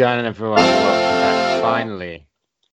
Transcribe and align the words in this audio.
going 0.00 0.18
on, 0.20 0.24
everyone? 0.24 0.56
Welcome 0.56 1.20
back 1.20 1.60
finally 1.60 2.26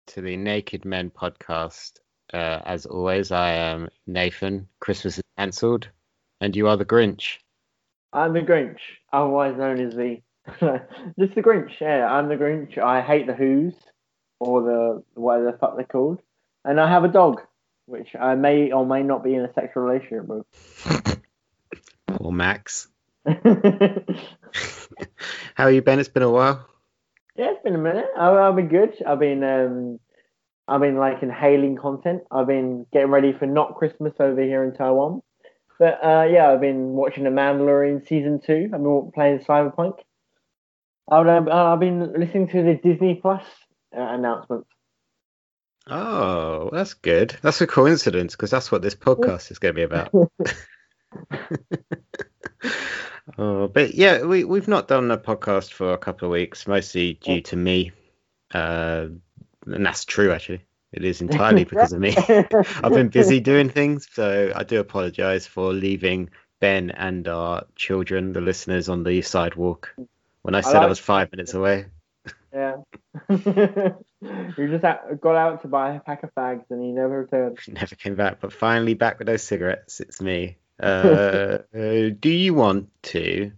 to 0.06 0.22
the 0.22 0.38
Naked 0.38 0.86
Men 0.86 1.10
podcast. 1.10 2.00
Uh, 2.34 2.62
as 2.64 2.86
always, 2.86 3.34
I 3.34 3.52
am 3.52 3.90
Nathan. 4.06 4.70
Christmas 4.80 5.18
is 5.18 5.24
cancelled, 5.38 5.90
and 6.40 6.56
you 6.56 6.70
are 6.70 6.78
the 6.78 6.86
Grinch. 6.86 7.40
I'm 8.14 8.32
the 8.32 8.40
Grinch, 8.40 8.78
otherwise 9.12 9.58
known 9.58 9.82
as 9.86 9.94
the 9.94 10.22
just 11.20 11.36
the 11.36 11.44
Grinch. 11.44 11.72
Yeah, 11.82 12.10
I'm 12.10 12.30
the 12.30 12.38
Grinch. 12.38 12.78
I 12.78 13.02
hate 13.02 13.28
the 13.28 13.34
Who's 13.34 13.74
or 14.40 14.62
the 14.62 15.04
whatever 15.20 15.52
the 15.52 15.58
fuck 15.58 15.76
they're 15.76 15.84
called, 15.84 16.22
and 16.64 16.80
I 16.80 16.90
have 16.90 17.04
a 17.04 17.10
dog, 17.10 17.42
which 17.88 18.16
I 18.18 18.36
may 18.36 18.72
or 18.72 18.86
may 18.86 19.04
not 19.04 19.26
be 19.26 19.36
in 19.36 19.42
a 19.42 19.52
sexual 19.52 19.84
relationship 19.84 20.28
with. 20.28 20.46
Or 22.22 22.32
Max. 22.32 22.88
How 23.26 23.44
are 25.66 25.72
you, 25.72 25.82
Ben? 25.82 26.00
It's 26.00 26.08
been 26.08 26.24
a 26.24 26.32
while. 26.32 26.66
Yeah, 27.38 27.52
it's 27.52 27.64
been 27.64 27.76
a 27.76 27.80
minute. 27.80 28.08
I, 28.18 28.30
I've 28.30 28.56
been 28.56 28.68
good. 28.68 28.96
I've 29.06 29.20
been 29.20 29.44
um, 29.44 30.00
I've 30.68 30.82
been 30.82 30.98
like 30.98 31.22
inhaling 31.22 31.78
content. 31.78 32.24
I've 32.32 32.48
been 32.48 32.86
getting 32.92 33.12
ready 33.12 33.32
for 33.32 33.46
not 33.46 33.76
Christmas 33.76 34.14
over 34.20 34.42
here 34.42 34.64
in 34.64 34.74
Taiwan. 34.74 35.22
But 35.80 36.04
uh, 36.04 36.28
yeah, 36.30 36.50
I've 36.52 36.62
been 36.62 36.94
watching 36.94 37.24
The 37.24 37.30
Mandalorian 37.30 38.08
season 38.08 38.42
two. 38.44 38.66
I've 38.74 38.82
been 38.82 39.12
playing 39.14 39.40
Cyberpunk. 39.40 40.00
I've, 41.10 41.28
uh, 41.48 41.74
I've 41.74 41.80
been 41.80 42.14
listening 42.20 42.50
to 42.50 42.64
the 42.64 42.74
Disney 42.74 43.16
Plus 43.16 43.44
uh, 43.96 44.02
announcements. 44.02 44.68
Oh, 45.90 46.70
that's 46.74 46.96
good. 46.96 47.38
That's 47.44 47.62
a 47.62 47.68
coincidence 47.68 48.36
because 48.36 48.52
that's 48.52 48.72
what 48.72 48.82
this 48.82 48.96
podcast 48.96 49.52
is 49.52 49.60
going 49.60 49.76
to 49.76 49.78
be 49.78 49.84
about. 49.84 50.12
oh, 53.38 53.68
but 53.68 53.94
yeah, 53.94 54.24
we 54.24 54.44
we've 54.44 54.68
not 54.68 54.88
done 54.88 55.12
a 55.12 55.18
podcast 55.18 55.72
for 55.72 55.94
a 55.94 55.98
couple 55.98 56.28
of 56.28 56.32
weeks, 56.32 56.68
mostly 56.68 57.16
due 57.16 57.42
to 57.42 57.56
me. 57.56 57.92
Uh, 58.54 59.08
and 59.66 59.86
that's 59.86 60.06
true, 60.06 60.32
actually. 60.32 60.62
It 60.92 61.04
is 61.04 61.22
entirely 61.22 61.64
because 61.66 61.94
of 61.94 62.00
me. 62.00 62.16
I've 62.18 62.94
been 62.94 63.10
busy 63.10 63.40
doing 63.40 63.70
things, 63.80 64.08
so 64.12 64.52
I 64.56 64.64
do 64.64 64.80
apologise 64.80 65.46
for 65.46 65.74
leaving 65.74 66.30
Ben 66.60 66.92
and 66.92 67.28
our 67.28 67.66
children, 67.76 68.34
the 68.34 68.42
listeners, 68.42 68.90
on 68.90 69.04
the 69.04 69.22
sidewalk 69.22 69.94
when 70.42 70.56
I 70.56 70.62
said 70.62 70.76
I, 70.76 70.80
like 70.80 70.86
I 70.86 70.90
was 70.90 71.00
five 71.00 71.32
minutes 71.32 71.54
away. 71.54 71.88
Yeah. 72.54 72.78
you 73.30 74.68
just 74.70 74.82
got 74.82 75.36
out 75.36 75.62
to 75.62 75.68
buy 75.68 75.96
a 75.96 76.00
pack 76.00 76.24
of 76.24 76.34
fags 76.34 76.64
and 76.70 76.82
he 76.82 76.92
never 76.92 77.22
returned. 77.22 77.60
Never 77.68 77.96
came 77.96 78.16
back, 78.16 78.40
but 78.40 78.54
finally 78.54 78.94
back 78.94 79.20
with 79.20 79.28
those 79.28 79.44
cigarettes. 79.44 80.00
It's 80.00 80.22
me. 80.22 80.58
Uh, 80.82 81.60
uh, 81.76 82.10
do 82.20 82.30
you 82.30 82.54
want 82.54 82.90
to 83.04 83.52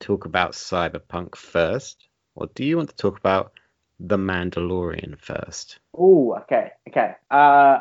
talk 0.00 0.24
about 0.26 0.52
Cyberpunk 0.52 1.34
first, 1.34 2.08
or 2.34 2.48
do 2.54 2.64
you 2.64 2.76
want 2.76 2.90
to 2.90 2.96
talk 2.96 3.18
about 3.18 3.52
The 3.98 4.18
Mandalorian 4.18 5.18
first? 5.18 5.78
Oh, 5.96 6.34
okay, 6.42 6.72
okay. 6.88 7.14
Uh, 7.30 7.80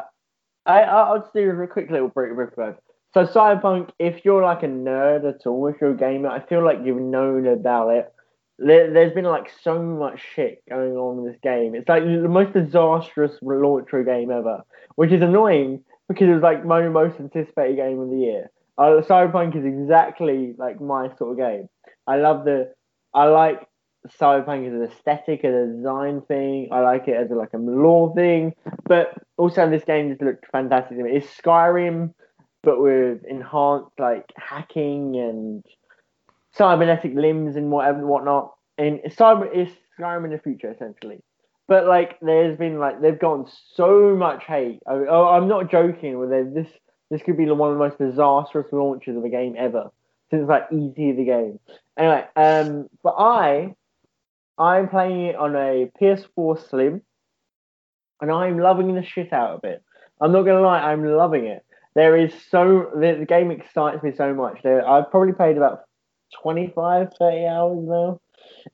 I 0.65 0.81
I'll 0.81 1.19
just 1.19 1.33
do 1.33 1.49
a 1.49 1.67
quick 1.67 1.89
little 1.91 2.07
brief 2.07 2.35
brief 2.35 2.75
So 3.13 3.25
Cyberpunk, 3.25 3.89
if 3.99 4.23
you're 4.23 4.43
like 4.43 4.63
a 4.63 4.67
nerd 4.67 5.27
at 5.27 5.45
all, 5.45 5.67
if 5.67 5.75
you're 5.81 5.91
a 5.91 5.97
gamer, 5.97 6.29
I 6.29 6.39
feel 6.39 6.63
like 6.63 6.79
you've 6.83 7.01
known 7.01 7.47
about 7.47 7.89
it. 7.89 8.11
There, 8.57 8.91
there's 8.91 9.13
been 9.13 9.25
like 9.25 9.51
so 9.61 9.81
much 9.81 10.21
shit 10.33 10.63
going 10.69 10.95
on 10.95 11.19
in 11.19 11.25
this 11.25 11.39
game. 11.43 11.75
It's 11.75 11.89
like 11.89 12.03
the 12.03 12.29
most 12.29 12.53
disastrous 12.53 13.37
launch 13.41 13.89
of 13.91 13.99
a 13.99 14.03
game 14.05 14.31
ever, 14.31 14.63
which 14.95 15.11
is 15.11 15.21
annoying 15.21 15.83
because 16.07 16.29
it 16.29 16.33
was 16.33 16.41
like 16.41 16.65
my 16.65 16.87
most 16.87 17.19
anticipated 17.19 17.75
game 17.75 17.99
of 17.99 18.09
the 18.09 18.17
year. 18.17 18.51
Uh, 18.77 19.01
Cyberpunk 19.01 19.55
is 19.55 19.65
exactly 19.65 20.53
like 20.57 20.81
my 20.81 21.09
sort 21.17 21.31
of 21.31 21.37
game. 21.37 21.69
I 22.07 22.17
love 22.17 22.45
the, 22.45 22.73
I 23.13 23.25
like 23.25 23.67
Cyberpunk 24.19 24.67
as 24.67 24.73
an 24.73 24.83
aesthetic, 24.83 25.43
as 25.43 25.53
a 25.53 25.73
design 25.77 26.21
thing. 26.27 26.69
I 26.71 26.81
like 26.81 27.07
it 27.07 27.15
as 27.15 27.31
a, 27.31 27.35
like 27.35 27.53
a 27.53 27.57
lore 27.57 28.13
thing. 28.13 28.53
But 28.85 29.13
also, 29.37 29.69
this 29.69 29.83
game 29.83 30.09
just 30.09 30.21
looked 30.21 30.45
fantastic. 30.51 30.97
It's 30.99 31.27
Skyrim, 31.41 32.13
but 32.63 32.81
with 32.81 33.23
enhanced 33.25 33.91
like 33.97 34.25
hacking 34.35 35.15
and 35.15 35.63
cybernetic 36.53 37.13
limbs 37.15 37.55
and 37.55 37.71
whatever 37.71 38.05
whatnot. 38.05 38.53
And 38.77 38.99
it's 39.03 39.15
cyber 39.15 39.53
is 39.53 39.69
Skyrim 39.99 40.25
in 40.25 40.31
the 40.31 40.39
future 40.39 40.71
essentially. 40.71 41.19
But 41.67 41.87
like, 41.87 42.19
there's 42.21 42.57
been 42.57 42.77
like 42.77 43.01
they've 43.01 43.17
gotten 43.17 43.47
so 43.73 44.15
much 44.15 44.43
hate. 44.43 44.79
I, 44.85 44.93
I'm 44.93 45.47
not 45.47 45.71
joking. 45.71 46.19
With 46.19 46.29
this 46.53 46.71
this 47.09 47.21
could 47.21 47.37
be 47.37 47.49
one 47.49 47.71
of 47.71 47.77
the 47.77 47.83
most 47.83 47.97
disastrous 47.97 48.67
launches 48.71 49.15
of 49.15 49.23
a 49.23 49.29
game 49.29 49.55
ever 49.57 49.91
since 50.31 50.47
like 50.47 50.63
ET 50.71 50.95
the 50.95 51.23
game. 51.25 51.59
Anyway, 51.97 52.25
um, 52.35 52.89
but 53.03 53.15
I, 53.17 53.75
I'm 54.57 54.89
playing 54.89 55.27
it 55.27 55.35
on 55.35 55.55
a 55.55 55.91
PS4 56.01 56.69
Slim, 56.69 57.01
and 58.21 58.31
I'm 58.31 58.59
loving 58.59 58.93
the 58.95 59.03
shit 59.03 59.33
out 59.33 59.51
of 59.51 59.63
it. 59.63 59.83
I'm 60.19 60.31
not 60.31 60.43
gonna 60.43 60.61
lie, 60.61 60.79
I'm 60.79 61.05
loving 61.05 61.45
it. 61.45 61.65
There 61.93 62.17
is 62.17 62.33
so 62.49 62.91
the, 62.93 63.17
the 63.19 63.25
game 63.25 63.51
excites 63.51 64.03
me 64.03 64.11
so 64.15 64.33
much. 64.33 64.61
There, 64.63 64.87
I've 64.87 65.11
probably 65.11 65.33
played 65.33 65.57
about 65.57 65.83
25, 66.41 67.13
30 67.19 67.45
hours 67.45 67.87
now, 67.87 68.21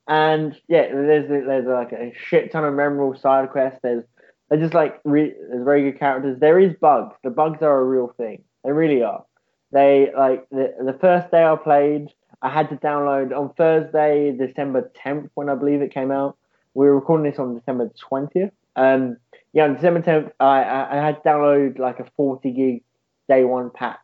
and 0.08 0.56
yeah, 0.68 0.88
there's 0.92 1.30
there's 1.30 1.68
like 1.68 1.92
a 1.92 2.14
shit 2.16 2.52
ton 2.52 2.64
of 2.64 2.74
memorable 2.74 3.20
side 3.20 3.50
quests. 3.50 3.80
There's 3.84 4.04
they're 4.52 4.60
just 4.60 4.74
like 4.74 5.00
re- 5.06 5.34
very 5.50 5.90
good 5.90 5.98
characters. 5.98 6.38
There 6.38 6.60
is 6.60 6.76
bugs. 6.82 7.16
The 7.24 7.30
bugs 7.30 7.62
are 7.62 7.80
a 7.80 7.86
real 7.86 8.14
thing. 8.18 8.44
They 8.66 8.74
really 8.74 9.02
are. 9.02 9.24
They 9.72 10.12
like 10.16 10.48
the 10.50 10.76
the 10.86 10.98
first 11.00 11.32
day 11.32 11.46
I 11.46 11.56
played, 11.56 12.10
I 12.42 12.50
had 12.50 12.68
to 12.70 12.76
download 12.76 13.36
on 13.36 13.54
Thursday, 13.54 14.36
December 14.38 14.92
10th, 15.06 15.30
when 15.36 15.48
I 15.48 15.56
believe 15.56 15.82
it 15.82 15.94
came 15.94 16.12
out. 16.12 16.36
We 16.74 16.86
were 16.86 16.96
recording 16.96 17.32
this 17.32 17.40
on 17.40 17.56
December 17.56 17.92
20th. 18.12 18.52
Um, 18.76 19.16
yeah, 19.54 19.64
on 19.64 19.76
December 19.76 20.02
10th, 20.02 20.32
I, 20.42 20.64
I, 20.64 20.98
I 20.98 21.06
had 21.06 21.24
to 21.24 21.30
download 21.30 21.80
like 21.80 22.02
a 22.02 22.12
40 22.18 22.52
gig 22.52 22.84
day 23.30 23.46
one 23.46 23.70
patch, 23.70 24.00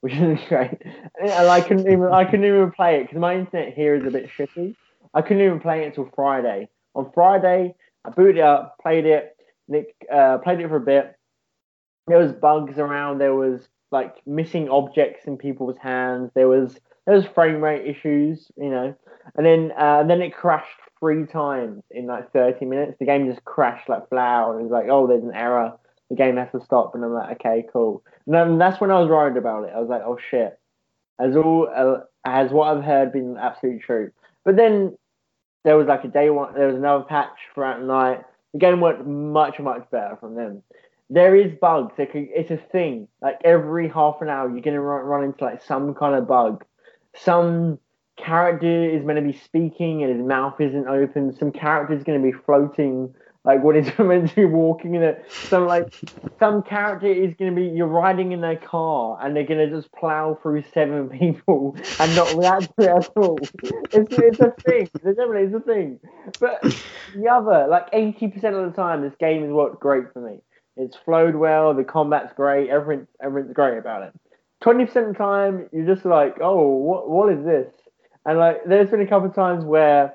which 0.00 0.14
is 0.14 0.40
great. 0.48 0.82
And 1.20 1.30
I 1.30 1.60
couldn't 1.60 1.86
even 1.86 2.08
I 2.12 2.24
couldn't 2.24 2.46
even 2.46 2.72
play 2.72 2.96
it 2.96 3.02
because 3.04 3.18
my 3.18 3.36
internet 3.36 3.74
here 3.74 3.94
is 3.94 4.04
a 4.04 4.10
bit 4.10 4.28
shitty. 4.36 4.74
I 5.14 5.22
couldn't 5.22 5.44
even 5.44 5.60
play 5.60 5.84
it 5.84 5.86
until 5.86 6.10
Friday. 6.16 6.68
On 6.96 7.12
Friday, 7.14 7.76
I 8.04 8.10
booted 8.10 8.38
it 8.38 8.42
up, 8.42 8.76
played 8.82 9.06
it, 9.06 9.37
Nick 9.68 9.94
uh, 10.12 10.38
played 10.38 10.60
it 10.60 10.68
for 10.68 10.76
a 10.76 10.80
bit. 10.80 11.16
There 12.06 12.18
was 12.18 12.32
bugs 12.32 12.78
around. 12.78 13.18
There 13.18 13.34
was 13.34 13.68
like 13.90 14.16
missing 14.26 14.68
objects 14.68 15.26
in 15.26 15.36
people's 15.36 15.76
hands. 15.78 16.30
There 16.34 16.48
was 16.48 16.78
there 17.06 17.14
was 17.14 17.26
frame 17.26 17.62
rate 17.62 17.86
issues, 17.86 18.50
you 18.56 18.70
know, 18.70 18.94
and 19.36 19.46
then 19.46 19.72
uh, 19.78 20.00
and 20.00 20.10
then 20.10 20.22
it 20.22 20.34
crashed 20.34 20.68
three 20.98 21.26
times 21.26 21.82
in 21.90 22.06
like 22.06 22.32
30 22.32 22.64
minutes. 22.64 22.96
The 22.98 23.06
game 23.06 23.30
just 23.30 23.44
crashed 23.44 23.88
like 23.88 24.08
flat 24.08 24.26
out. 24.26 24.58
It 24.58 24.62
was 24.62 24.70
like, 24.70 24.86
oh, 24.90 25.06
there's 25.06 25.22
an 25.24 25.34
error. 25.34 25.72
The 26.10 26.16
game 26.16 26.36
has 26.36 26.50
to 26.52 26.64
stop. 26.64 26.94
And 26.94 27.04
I'm 27.04 27.12
like, 27.12 27.40
okay, 27.40 27.66
cool. 27.72 28.02
And 28.26 28.34
then 28.34 28.58
that's 28.58 28.80
when 28.80 28.90
I 28.90 28.98
was 29.00 29.08
worried 29.08 29.36
about 29.36 29.64
it. 29.64 29.72
I 29.74 29.80
was 29.80 29.88
like, 29.88 30.02
oh 30.04 30.18
shit. 30.30 30.58
As 31.20 31.36
all 31.36 31.68
uh, 31.74 32.00
has 32.24 32.50
what 32.50 32.76
I've 32.76 32.84
heard 32.84 33.12
been 33.12 33.36
absolutely 33.36 33.80
true? 33.80 34.12
But 34.44 34.56
then 34.56 34.96
there 35.64 35.76
was 35.76 35.86
like 35.86 36.04
a 36.04 36.08
day 36.08 36.30
one. 36.30 36.54
There 36.54 36.68
was 36.68 36.76
another 36.76 37.04
patch 37.04 37.36
throughout 37.54 37.80
the 37.80 37.86
night. 37.86 38.24
The 38.52 38.58
game 38.58 38.80
worked 38.80 39.06
much, 39.06 39.58
much 39.60 39.88
better 39.90 40.16
from 40.16 40.34
them. 40.34 40.62
There 41.10 41.36
is 41.36 41.52
bugs. 41.60 41.94
It's 41.98 42.50
a 42.50 42.56
thing. 42.56 43.08
Like 43.22 43.40
every 43.44 43.88
half 43.88 44.20
an 44.20 44.28
hour, 44.28 44.50
you're 44.50 44.60
gonna 44.60 44.80
run, 44.80 45.04
run 45.04 45.24
into 45.24 45.44
like 45.44 45.62
some 45.62 45.94
kind 45.94 46.14
of 46.14 46.26
bug. 46.26 46.64
Some 47.16 47.78
character 48.16 48.90
is 48.90 49.04
meant 49.04 49.18
to 49.18 49.24
be 49.24 49.38
speaking 49.38 50.02
and 50.02 50.14
his 50.14 50.26
mouth 50.26 50.60
isn't 50.60 50.86
open. 50.86 51.34
Some 51.36 51.52
character 51.52 51.94
is 51.94 52.04
to 52.20 52.32
be 52.32 52.36
floating 52.36 53.14
like 53.44 53.62
what 53.62 53.76
is 53.76 53.90
meant 53.98 54.28
to 54.30 54.34
be 54.34 54.44
walking 54.44 54.94
in 54.94 55.02
it. 55.02 55.24
Some 55.30 55.66
like 55.66 55.94
some 56.38 56.62
character 56.62 57.06
is 57.06 57.34
to 57.38 57.50
be 57.50 57.64
you're 57.64 57.86
riding 57.86 58.32
in 58.32 58.40
their 58.40 58.56
car 58.56 59.18
and 59.22 59.34
they're 59.34 59.46
to 59.46 59.70
just 59.70 59.90
plow 59.92 60.38
through 60.42 60.64
seven 60.74 61.08
people 61.18 61.76
and 61.98 62.16
not 62.16 62.34
react 62.34 62.70
to 62.78 62.84
it 62.84 62.88
at 62.88 63.10
all. 63.16 63.38
It's, 63.42 64.14
it's 64.18 64.40
a 64.40 64.52
thing. 64.66 64.88
It's 64.94 65.04
definitely 65.04 65.42
it's 65.42 65.54
a 65.54 65.60
thing. 65.60 66.00
But 66.40 66.62
the 67.14 67.28
other 67.28 67.66
like 67.68 67.88
eighty 67.92 68.28
percent 68.28 68.54
of 68.54 68.70
the 68.70 68.76
time, 68.76 69.02
this 69.02 69.14
game 69.18 69.42
has 69.42 69.50
worked 69.50 69.80
great 69.80 70.12
for 70.12 70.20
me. 70.20 70.38
It's 70.76 70.96
flowed 71.04 71.34
well. 71.34 71.74
The 71.74 71.84
combat's 71.84 72.32
great. 72.34 72.70
Everything 72.70 73.06
everything's 73.22 73.54
great 73.54 73.78
about 73.78 74.02
it. 74.02 74.12
Twenty 74.60 74.86
percent 74.86 75.06
of 75.08 75.12
the 75.12 75.18
time, 75.18 75.68
you're 75.72 75.86
just 75.86 76.04
like, 76.04 76.38
oh, 76.40 76.68
what 76.76 77.08
what 77.08 77.32
is 77.32 77.44
this? 77.44 77.72
And 78.26 78.38
like, 78.38 78.64
there's 78.66 78.90
been 78.90 79.00
a 79.00 79.06
couple 79.06 79.28
of 79.28 79.34
times 79.34 79.64
where 79.64 80.14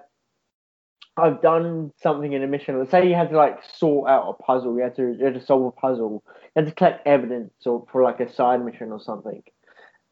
I've 1.15 1.41
done 1.41 1.91
something 2.01 2.33
in 2.33 2.43
a 2.43 2.47
mission. 2.47 2.79
Let's 2.79 2.91
say 2.91 3.07
you 3.07 3.15
had 3.15 3.29
to 3.29 3.37
like 3.37 3.59
sort 3.75 4.09
out 4.09 4.29
a 4.29 4.43
puzzle. 4.43 4.75
You 4.75 4.83
had 4.83 4.95
to 4.95 5.15
you 5.17 5.25
had 5.25 5.35
to 5.35 5.45
solve 5.45 5.65
a 5.65 5.71
puzzle. 5.71 6.23
You 6.25 6.63
had 6.63 6.65
to 6.65 6.71
collect 6.71 7.05
evidence 7.05 7.53
or 7.65 7.85
for 7.91 8.03
like 8.03 8.19
a 8.19 8.33
side 8.33 8.63
mission 8.65 8.91
or 8.91 8.99
something. 8.99 9.43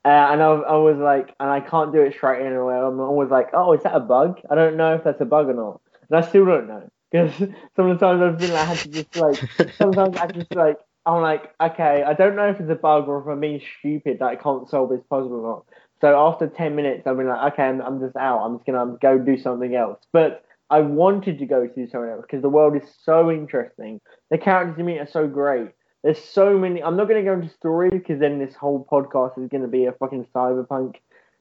Uh, 0.03 0.29
and 0.31 0.41
I, 0.41 0.47
I 0.47 0.77
was 0.77 0.97
like, 0.97 1.35
and 1.39 1.49
I 1.49 1.59
can't 1.59 1.93
do 1.93 2.01
it 2.01 2.13
straight 2.13 2.45
in 2.45 2.53
away. 2.53 2.75
I'm 2.75 2.99
always 2.99 3.29
like, 3.29 3.49
oh, 3.53 3.73
is 3.73 3.83
that 3.83 3.95
a 3.95 3.99
bug? 3.99 4.39
I 4.49 4.55
don't 4.55 4.75
know 4.75 4.95
if 4.95 5.03
that's 5.03 5.21
a 5.21 5.25
bug 5.25 5.47
or 5.47 5.53
not, 5.53 5.81
and 6.09 6.23
I 6.23 6.27
still 6.27 6.45
don't 6.45 6.67
know 6.67 6.89
because 7.11 7.33
sometimes 7.75 8.21
I've 8.21 8.37
been 8.37 8.51
like, 8.51 8.61
I 8.61 8.65
had 8.65 8.77
to 8.79 8.89
just 8.89 9.15
like, 9.15 9.37
sometimes 9.77 10.17
I 10.17 10.27
just 10.27 10.55
like, 10.55 10.77
I'm 11.05 11.21
like, 11.21 11.53
okay, 11.61 12.03
I 12.03 12.13
don't 12.13 12.35
know 12.35 12.49
if 12.49 12.59
it's 12.59 12.69
a 12.69 12.75
bug 12.75 13.07
or 13.07 13.21
if 13.21 13.27
I'm 13.27 13.39
being 13.39 13.61
stupid 13.79 14.19
that 14.19 14.25
I 14.25 14.35
can't 14.35 14.69
solve 14.69 14.89
this 14.89 15.01
puzzle 15.09 15.33
or 15.33 15.41
not. 15.41 15.65
So 15.99 16.17
after 16.17 16.47
ten 16.47 16.75
minutes, 16.75 17.05
I've 17.05 17.17
been 17.17 17.27
like, 17.27 17.53
okay, 17.53 17.63
I'm, 17.63 17.81
I'm 17.81 17.99
just 17.99 18.15
out. 18.15 18.43
I'm 18.43 18.57
just 18.57 18.65
gonna 18.65 18.97
go 19.01 19.19
do 19.19 19.37
something 19.37 19.75
else. 19.75 19.99
But 20.11 20.43
I 20.71 20.79
wanted 20.79 21.37
to 21.39 21.45
go 21.45 21.67
to 21.67 21.87
somewhere 21.89 22.13
else 22.13 22.21
because 22.21 22.41
the 22.41 22.49
world 22.49 22.75
is 22.77 22.89
so 23.03 23.29
interesting. 23.29 23.99
The 24.29 24.37
characters 24.37 24.77
you 24.77 24.85
meet 24.85 24.99
are 24.99 25.07
so 25.07 25.27
great. 25.27 25.69
There's 26.01 26.23
so 26.23 26.57
many. 26.57 26.81
I'm 26.81 26.95
not 26.95 27.09
going 27.09 27.23
to 27.23 27.29
go 27.29 27.33
into 27.33 27.53
stories 27.53 27.91
because 27.91 28.19
then 28.21 28.39
this 28.39 28.55
whole 28.55 28.87
podcast 28.89 29.37
is 29.37 29.49
going 29.49 29.63
to 29.63 29.67
be 29.67 29.85
a 29.85 29.91
fucking 29.91 30.27
cyberpunk 30.33 30.95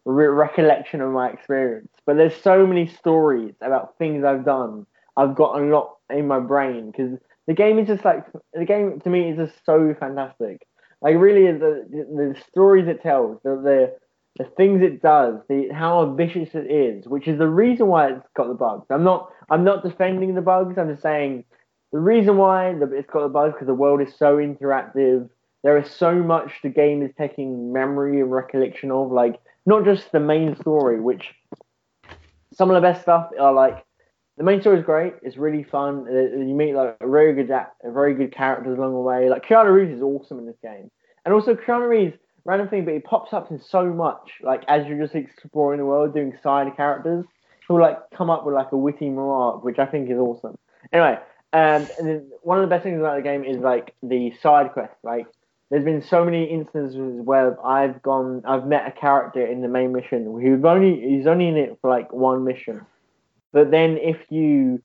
re- 0.04 0.26
recollection 0.26 1.00
of 1.00 1.12
my 1.12 1.30
experience. 1.30 1.92
But 2.04 2.16
there's 2.16 2.34
so 2.42 2.66
many 2.66 2.88
stories 2.88 3.54
about 3.62 3.96
things 3.98 4.24
I've 4.24 4.44
done. 4.44 4.84
I've 5.16 5.36
got 5.36 5.60
a 5.60 5.64
lot 5.64 5.98
in 6.10 6.26
my 6.26 6.40
brain 6.40 6.90
because 6.90 7.16
the 7.46 7.54
game 7.54 7.78
is 7.78 7.86
just 7.86 8.04
like 8.04 8.26
the 8.52 8.64
game 8.64 9.00
to 9.00 9.10
me 9.10 9.30
is 9.30 9.36
just 9.36 9.64
so 9.64 9.94
fantastic. 9.98 10.66
Like 11.02 11.16
really, 11.16 11.46
the, 11.52 11.86
the 11.88 12.36
stories 12.50 12.88
it 12.88 13.00
tells, 13.00 13.40
the, 13.42 13.50
the 13.50 13.96
the 14.40 14.46
things 14.56 14.80
it 14.80 15.02
does, 15.02 15.34
the 15.50 15.68
how 15.70 16.02
ambitious 16.02 16.54
it 16.54 16.70
is, 16.70 17.06
which 17.06 17.28
is 17.28 17.36
the 17.36 17.46
reason 17.46 17.88
why 17.88 18.08
it's 18.08 18.26
got 18.34 18.48
the 18.48 18.54
bugs. 18.54 18.86
I'm 18.88 19.04
not 19.04 19.30
I'm 19.50 19.64
not 19.64 19.84
defending 19.84 20.34
the 20.34 20.40
bugs. 20.40 20.78
I'm 20.78 20.88
just 20.88 21.02
saying 21.02 21.44
the 21.92 21.98
reason 21.98 22.38
why 22.38 22.70
it's 22.70 23.10
got 23.10 23.20
the 23.20 23.28
bugs 23.28 23.52
because 23.52 23.66
the 23.66 23.74
world 23.74 24.00
is 24.00 24.14
so 24.16 24.38
interactive. 24.38 25.28
There 25.62 25.76
is 25.76 25.90
so 25.90 26.14
much 26.14 26.52
the 26.62 26.70
game 26.70 27.02
is 27.02 27.10
taking 27.18 27.70
memory 27.70 28.18
and 28.22 28.32
recollection 28.32 28.90
of, 28.90 29.12
like 29.12 29.38
not 29.66 29.84
just 29.84 30.10
the 30.10 30.20
main 30.20 30.56
story, 30.56 31.02
which 31.02 31.34
some 32.54 32.70
of 32.70 32.76
the 32.76 32.80
best 32.80 33.02
stuff 33.02 33.28
are 33.38 33.52
like 33.52 33.84
the 34.38 34.44
main 34.44 34.62
story 34.62 34.78
is 34.78 34.86
great. 34.86 35.16
It's 35.20 35.36
really 35.36 35.64
fun. 35.64 36.06
Uh, 36.08 36.38
you 36.38 36.54
meet 36.54 36.74
like 36.74 36.96
a 36.98 37.06
very 37.06 37.34
good, 37.34 37.54
very 37.84 38.14
good 38.14 38.34
characters 38.34 38.78
along 38.78 38.94
the 38.94 39.00
way. 39.00 39.28
Like 39.28 39.44
Keanu 39.44 39.70
Reeves 39.70 39.92
is 39.96 40.00
awesome 40.00 40.38
in 40.38 40.46
this 40.46 40.56
game, 40.62 40.90
and 41.26 41.34
also 41.34 41.54
Keanu 41.54 41.90
Reeves 41.90 42.16
random 42.44 42.68
thing, 42.68 42.84
but 42.84 42.94
he 42.94 43.00
pops 43.00 43.32
up 43.32 43.50
in 43.50 43.60
so 43.60 43.86
much. 43.86 44.32
Like 44.42 44.64
as 44.68 44.86
you're 44.86 44.98
just 44.98 45.14
exploring 45.14 45.78
the 45.78 45.86
world, 45.86 46.14
doing 46.14 46.36
side 46.42 46.74
characters, 46.76 47.24
he'll 47.66 47.80
like 47.80 47.98
come 48.14 48.30
up 48.30 48.44
with 48.44 48.54
like 48.54 48.72
a 48.72 48.76
witty 48.76 49.08
remark, 49.08 49.64
which 49.64 49.78
I 49.78 49.86
think 49.86 50.10
is 50.10 50.18
awesome. 50.18 50.58
Anyway, 50.92 51.18
um, 51.52 51.86
and 51.98 52.08
then 52.08 52.30
one 52.42 52.58
of 52.58 52.62
the 52.62 52.74
best 52.74 52.84
things 52.84 53.00
about 53.00 53.16
the 53.16 53.22
game 53.22 53.44
is 53.44 53.58
like 53.58 53.94
the 54.02 54.32
side 54.42 54.72
quests. 54.72 54.96
Like 55.02 55.26
there's 55.70 55.84
been 55.84 56.02
so 56.02 56.24
many 56.24 56.44
instances 56.44 56.96
where 56.96 57.64
I've 57.64 58.02
gone, 58.02 58.42
I've 58.46 58.66
met 58.66 58.86
a 58.86 58.92
character 58.92 59.44
in 59.44 59.60
the 59.60 59.68
main 59.68 59.92
mission 59.92 60.24
who's 60.24 60.64
only 60.64 61.00
he's 61.00 61.26
only 61.26 61.48
in 61.48 61.56
it 61.56 61.78
for 61.80 61.90
like 61.90 62.12
one 62.12 62.44
mission, 62.44 62.84
but 63.52 63.70
then 63.70 63.98
if 63.98 64.18
you 64.30 64.82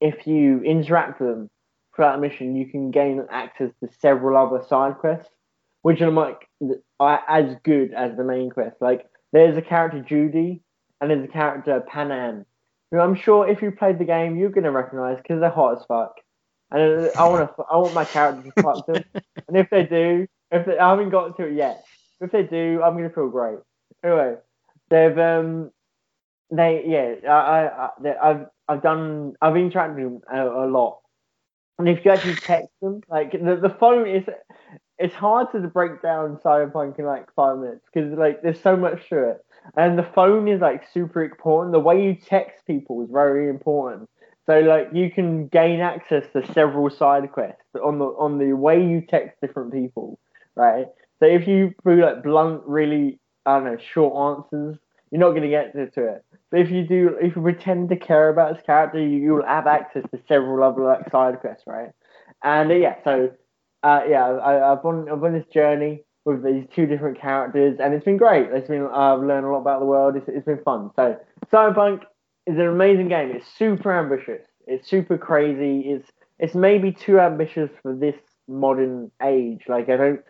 if 0.00 0.26
you 0.26 0.62
interact 0.62 1.20
with 1.20 1.30
them 1.30 1.50
throughout 1.94 2.16
the 2.16 2.28
mission, 2.28 2.54
you 2.54 2.66
can 2.66 2.90
gain 2.90 3.24
access 3.30 3.70
to 3.80 3.88
several 4.00 4.36
other 4.36 4.64
side 4.68 4.96
quests, 4.98 5.32
which 5.82 6.00
are 6.00 6.10
like 6.10 6.48
as 7.00 7.56
good 7.64 7.92
as 7.94 8.16
the 8.16 8.24
main 8.24 8.50
quest. 8.50 8.76
Like 8.80 9.06
there's 9.32 9.56
a 9.56 9.62
character 9.62 10.00
Judy 10.00 10.62
and 11.00 11.10
there's 11.10 11.24
a 11.24 11.32
character 11.32 11.82
Panam, 11.92 12.44
who 12.90 13.00
I'm 13.00 13.14
sure 13.14 13.48
if 13.48 13.62
you 13.62 13.70
played 13.70 13.98
the 13.98 14.04
game 14.04 14.36
you're 14.36 14.50
gonna 14.50 14.72
recognize 14.72 15.18
because 15.18 15.40
they're 15.40 15.50
hot 15.50 15.78
as 15.78 15.84
fuck. 15.86 16.14
And 16.70 17.10
I 17.16 17.28
want 17.28 17.56
to, 17.56 17.62
I 17.70 17.76
want 17.76 17.94
my 17.94 18.04
character 18.04 18.50
to 18.50 18.62
fuck 18.62 18.86
them. 18.86 19.02
and 19.48 19.56
if 19.56 19.70
they 19.70 19.84
do, 19.84 20.26
if 20.50 20.66
they, 20.66 20.78
I 20.78 20.90
haven't 20.90 21.10
gotten 21.10 21.34
to 21.34 21.46
it 21.46 21.54
yet, 21.54 21.84
if 22.20 22.30
they 22.32 22.42
do, 22.42 22.82
I'm 22.82 22.96
gonna 22.96 23.10
feel 23.10 23.28
great. 23.28 23.58
Anyway, 24.04 24.36
they've 24.90 25.18
um, 25.18 25.70
they 26.50 26.84
yeah, 26.86 27.30
I 27.30 27.90
I 28.08 28.30
I've 28.30 28.46
I've 28.68 28.82
done 28.82 29.34
I've 29.40 29.54
interacted 29.54 29.96
with 29.96 30.22
them 30.22 30.22
a, 30.30 30.66
a 30.66 30.68
lot. 30.68 31.00
And 31.78 31.88
if 31.88 32.04
you 32.04 32.10
actually 32.10 32.34
text 32.34 32.68
them, 32.82 33.02
like 33.08 33.32
the, 33.32 33.56
the 33.56 33.76
phone 33.78 34.08
is 34.08 34.24
it's 34.98 35.14
hard 35.14 35.50
to 35.52 35.60
break 35.60 36.02
down 36.02 36.38
Cyberpunk 36.44 36.98
in 36.98 37.04
like 37.04 37.32
five 37.34 37.58
minutes 37.58 37.84
because 37.92 38.16
like 38.18 38.42
there's 38.42 38.60
so 38.60 38.76
much 38.76 39.08
to 39.10 39.30
it, 39.30 39.44
and 39.76 39.98
the 39.98 40.08
phone 40.14 40.48
is 40.48 40.60
like 40.60 40.84
super 40.92 41.24
important. 41.24 41.72
The 41.72 41.80
way 41.80 42.02
you 42.02 42.14
text 42.14 42.66
people 42.66 43.02
is 43.02 43.10
very 43.10 43.48
important. 43.48 44.08
So 44.46 44.60
like 44.60 44.88
you 44.92 45.10
can 45.10 45.46
gain 45.48 45.80
access 45.80 46.24
to 46.32 46.52
several 46.52 46.90
side 46.90 47.30
quests 47.32 47.62
on 47.82 47.98
the 47.98 48.06
on 48.06 48.38
the 48.38 48.54
way 48.54 48.82
you 48.82 49.02
text 49.02 49.40
different 49.40 49.72
people, 49.72 50.18
right? 50.56 50.86
So 51.20 51.26
if 51.26 51.46
you 51.46 51.74
do 51.86 52.02
like 52.02 52.22
blunt, 52.22 52.62
really 52.66 53.20
I 53.46 53.56
don't 53.56 53.64
know 53.64 53.78
short 53.92 54.38
answers, 54.52 54.78
you're 55.10 55.20
not 55.20 55.32
gonna 55.32 55.48
get 55.48 55.72
to, 55.74 55.90
to 55.90 56.14
it. 56.14 56.24
But 56.50 56.60
if 56.60 56.70
you 56.70 56.86
do, 56.86 57.16
if 57.20 57.36
you 57.36 57.42
pretend 57.42 57.90
to 57.90 57.96
care 57.96 58.30
about 58.30 58.54
this 58.54 58.64
character, 58.64 59.00
you, 59.00 59.18
you'll 59.18 59.44
have 59.44 59.66
access 59.66 60.02
to 60.10 60.20
several 60.26 60.64
other 60.64 60.82
like 60.82 61.10
side 61.10 61.40
quests, 61.40 61.64
right? 61.66 61.90
And 62.42 62.70
uh, 62.70 62.74
yeah, 62.74 62.96
so 63.04 63.30
uh, 63.82 64.02
yeah, 64.08 64.38
I, 64.42 64.52
have 64.70 64.84
on 64.84 65.08
I've 65.10 65.22
on 65.22 65.32
this 65.32 65.46
journey 65.52 66.04
with 66.24 66.44
these 66.44 66.64
two 66.74 66.86
different 66.86 67.20
characters, 67.20 67.78
and 67.80 67.94
it's 67.94 68.04
been 68.04 68.16
great. 68.16 68.48
It's 68.50 68.68
been 68.68 68.86
I've 68.86 69.20
learned 69.20 69.46
a 69.46 69.50
lot 69.50 69.60
about 69.60 69.80
the 69.80 69.86
world. 69.86 70.16
It's, 70.16 70.28
it's 70.28 70.44
been 70.44 70.62
fun. 70.64 70.90
So 70.96 71.16
Cyberpunk 71.52 72.02
is 72.46 72.56
an 72.56 72.66
amazing 72.66 73.08
game. 73.08 73.30
It's 73.30 73.46
super 73.56 73.96
ambitious. 73.96 74.46
It's 74.66 74.88
super 74.88 75.16
crazy. 75.16 75.90
It's 75.90 76.10
it's 76.38 76.54
maybe 76.54 76.92
too 76.92 77.20
ambitious 77.20 77.70
for 77.82 77.94
this 77.94 78.16
modern 78.46 79.10
age. 79.22 79.62
Like 79.68 79.88
I 79.88 79.96
don't. 79.96 80.20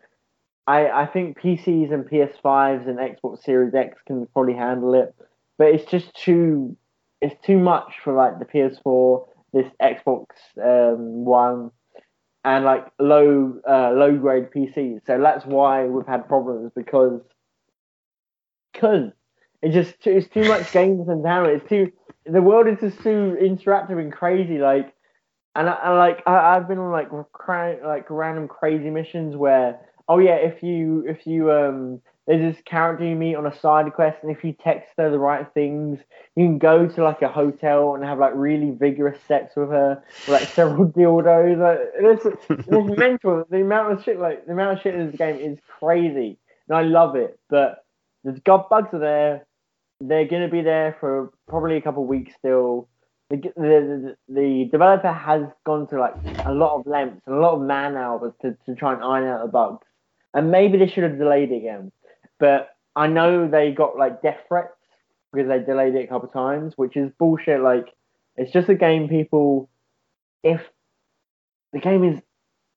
I, 0.67 0.91
I 0.91 1.07
think 1.07 1.41
PCs 1.41 1.95
and 1.95 2.05
PS5s 2.05 2.87
and 2.87 2.99
Xbox 2.99 3.43
Series 3.43 3.75
X 3.75 3.97
can 4.07 4.27
probably 4.35 4.53
handle 4.53 4.93
it, 4.93 5.15
but 5.57 5.69
it's 5.69 5.91
just 5.91 6.15
too 6.15 6.77
it's 7.21 7.35
too 7.45 7.59
much 7.59 7.95
for 8.05 8.13
like 8.13 8.39
the 8.39 8.45
PS4, 8.45 9.27
this 9.53 9.67
Xbox 9.83 10.27
um, 10.63 11.25
One, 11.25 11.71
and 12.45 12.65
like 12.65 12.87
low 12.99 13.61
uh, 13.69 13.91
low 13.93 14.17
grade 14.17 14.51
PCs. 14.51 15.07
So 15.07 15.21
that's 15.21 15.45
why 15.45 15.87
we've 15.87 16.07
had 16.07 16.29
problems 16.29 16.73
because 16.75 17.21
because 18.73 19.11
it's 19.63 19.75
just 19.75 19.95
it's 20.07 20.29
too 20.29 20.47
much 20.47 20.71
games 20.73 21.09
and 21.09 21.23
down. 21.23 21.47
It's 21.47 21.69
too 21.69 21.93
the 22.25 22.43
world 22.43 22.69
is 22.69 22.79
just 22.81 23.03
too 23.03 23.37
interactive 23.41 23.99
and 23.99 24.13
crazy. 24.13 24.59
Like 24.59 24.95
and 25.55 25.69
I, 25.69 25.79
and 25.85 25.99
like 25.99 26.23
I, 26.27 26.55
have 26.55 26.69
been 26.69 26.79
on 26.79 26.93
like 26.93 27.09
cra- 27.33 27.79
like 27.85 28.07
random 28.11 28.49
crazy 28.49 28.91
missions 28.91 29.37
where 29.37 29.81
oh 30.09 30.19
yeah 30.19 30.37
if 30.37 30.63
you 30.63 31.05
if 31.07 31.27
you 31.27 31.51
um 31.51 32.01
there's 32.29 32.55
this 32.55 32.63
character 32.67 33.07
you 33.07 33.17
meet 33.17 33.37
on 33.37 33.47
a 33.47 33.59
side 33.59 33.91
quest, 33.95 34.19
and 34.23 34.31
if 34.31 34.45
you 34.45 34.53
text 34.53 34.91
her 34.99 35.11
the 35.11 35.19
right 35.19 35.47
things, 35.55 35.99
you 36.37 36.45
can 36.45 36.59
go 36.59 36.87
to 36.87 37.03
like 37.03 37.23
a 37.23 37.29
hotel 37.29 37.95
and 37.95 38.05
have 38.05 38.19
like 38.19 38.33
really 38.35 38.71
vigorous 38.71 39.19
sex 39.27 39.57
with 39.57 39.71
her, 39.71 40.05
like 40.29 40.47
several 40.49 40.87
dildos. 40.91 41.57
Like, 41.57 41.79
it's, 41.95 42.27
it's 42.51 42.69
mental. 42.99 43.45
The 43.49 43.63
amount 43.63 43.93
of 43.93 44.05
shit, 44.05 44.21
like 44.21 44.45
the 44.45 44.53
amount 44.53 44.77
of 44.77 44.83
shit 44.83 44.95
in 44.95 45.07
this 45.07 45.17
game 45.17 45.37
is 45.37 45.59
crazy, 45.81 46.37
and 46.69 46.77
I 46.77 46.83
love 46.83 47.17
it. 47.17 47.41
But 47.49 47.83
the 48.25 48.33
god 48.45 48.69
bugs 48.69 48.93
are 48.93 48.99
there. 48.99 49.47
They're 50.03 50.29
gonna 50.29 50.51
be 50.51 50.61
there 50.61 50.99
for 51.01 51.33
probably 51.49 51.79
a 51.79 51.81
couple 51.81 52.03
of 52.03 52.11
weeks 52.11 52.35
still. 52.39 52.89
The, 53.31 53.37
the, 53.57 54.17
the, 54.29 54.69
developer 54.71 55.13
has 55.13 55.43
gone 55.65 55.87
to 55.89 55.99
like 55.99 56.15
a 56.45 56.53
lot 56.53 56.79
of 56.79 56.87
lengths 56.87 57.23
and 57.27 57.37
a 57.37 57.39
lot 57.39 57.55
of 57.55 57.61
man 57.63 57.95
hours 57.95 58.33
to, 58.41 58.57
to 58.65 58.75
try 58.75 58.95
and 58.95 59.03
iron 59.03 59.29
out 59.29 59.45
the 59.45 59.53
bugs. 59.53 59.87
And 60.33 60.51
maybe 60.51 60.79
they 60.79 60.87
should 60.87 61.05
have 61.05 61.19
delayed 61.19 61.53
it 61.53 61.57
again 61.57 61.93
but 62.39 62.71
I 62.97 63.07
know 63.07 63.49
they 63.49 63.73
got 63.73 63.97
like 63.97 64.23
death 64.23 64.41
threats 64.49 64.75
because 65.33 65.49
they 65.49 65.61
delayed 65.61 65.95
it 65.95 66.05
a 66.05 66.07
couple 66.07 66.29
times, 66.29 66.75
which 66.77 66.97
is 66.97 67.11
bullshit. 67.19 67.61
Like 67.61 67.95
it's 68.37 68.53
just 68.53 68.69
a 68.69 68.75
game. 68.75 69.09
People, 69.09 69.69
if 70.43 70.61
the 71.73 71.81
game 71.81 72.05
is 72.05 72.21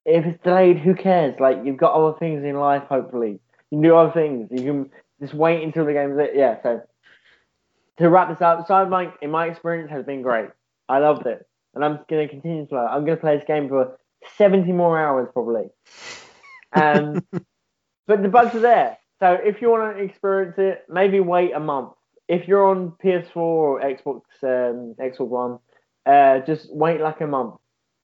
if 0.05 0.25
it's 0.25 0.41
delayed, 0.43 0.77
who 0.77 0.95
cares? 0.95 1.39
Like 1.39 1.59
you've 1.63 1.77
got 1.77 1.93
other 1.93 2.17
things 2.17 2.43
in 2.43 2.55
life. 2.55 2.83
Hopefully, 2.89 3.39
you 3.69 3.77
can 3.77 3.81
do 3.81 3.95
other 3.95 4.11
things. 4.11 4.49
You 4.51 4.63
can 4.63 4.89
just 5.19 5.33
wait 5.33 5.63
until 5.63 5.85
the 5.85 5.93
game's 5.93 6.17
it. 6.19 6.31
Yeah. 6.35 6.61
So 6.63 6.81
to 7.97 8.09
wrap 8.09 8.29
this 8.29 8.41
up, 8.41 8.67
Cyberpunk, 8.67 9.13
in 9.21 9.31
my 9.31 9.47
experience, 9.47 9.91
has 9.91 10.05
been 10.05 10.21
great. 10.21 10.49
I 10.89 10.99
loved 10.99 11.25
it, 11.27 11.47
and 11.75 11.85
I'm 11.85 11.99
going 12.09 12.27
to 12.27 12.31
continue 12.31 12.63
to 12.63 12.67
play. 12.67 12.79
I'm 12.79 13.05
going 13.05 13.17
to 13.17 13.21
play 13.21 13.37
this 13.37 13.45
game 13.45 13.69
for 13.69 13.97
70 14.37 14.71
more 14.71 14.99
hours 14.99 15.29
probably. 15.33 15.69
Um, 16.73 17.23
but 18.07 18.21
the 18.21 18.29
bugs 18.29 18.55
are 18.55 18.59
there. 18.59 18.97
So 19.21 19.33
if 19.33 19.61
you 19.61 19.69
want 19.69 19.95
to 19.95 20.03
experience 20.03 20.55
it, 20.57 20.83
maybe 20.89 21.19
wait 21.19 21.53
a 21.53 21.59
month. 21.59 21.93
If 22.27 22.47
you're 22.47 22.65
on 22.65 22.93
PS4 23.03 23.35
or 23.35 23.79
Xbox 23.79 24.21
um, 24.41 24.95
Xbox 24.99 25.27
One, 25.27 25.59
uh, 26.07 26.39
just 26.39 26.73
wait 26.73 26.99
like 26.99 27.21
a 27.21 27.27
month. 27.27 27.55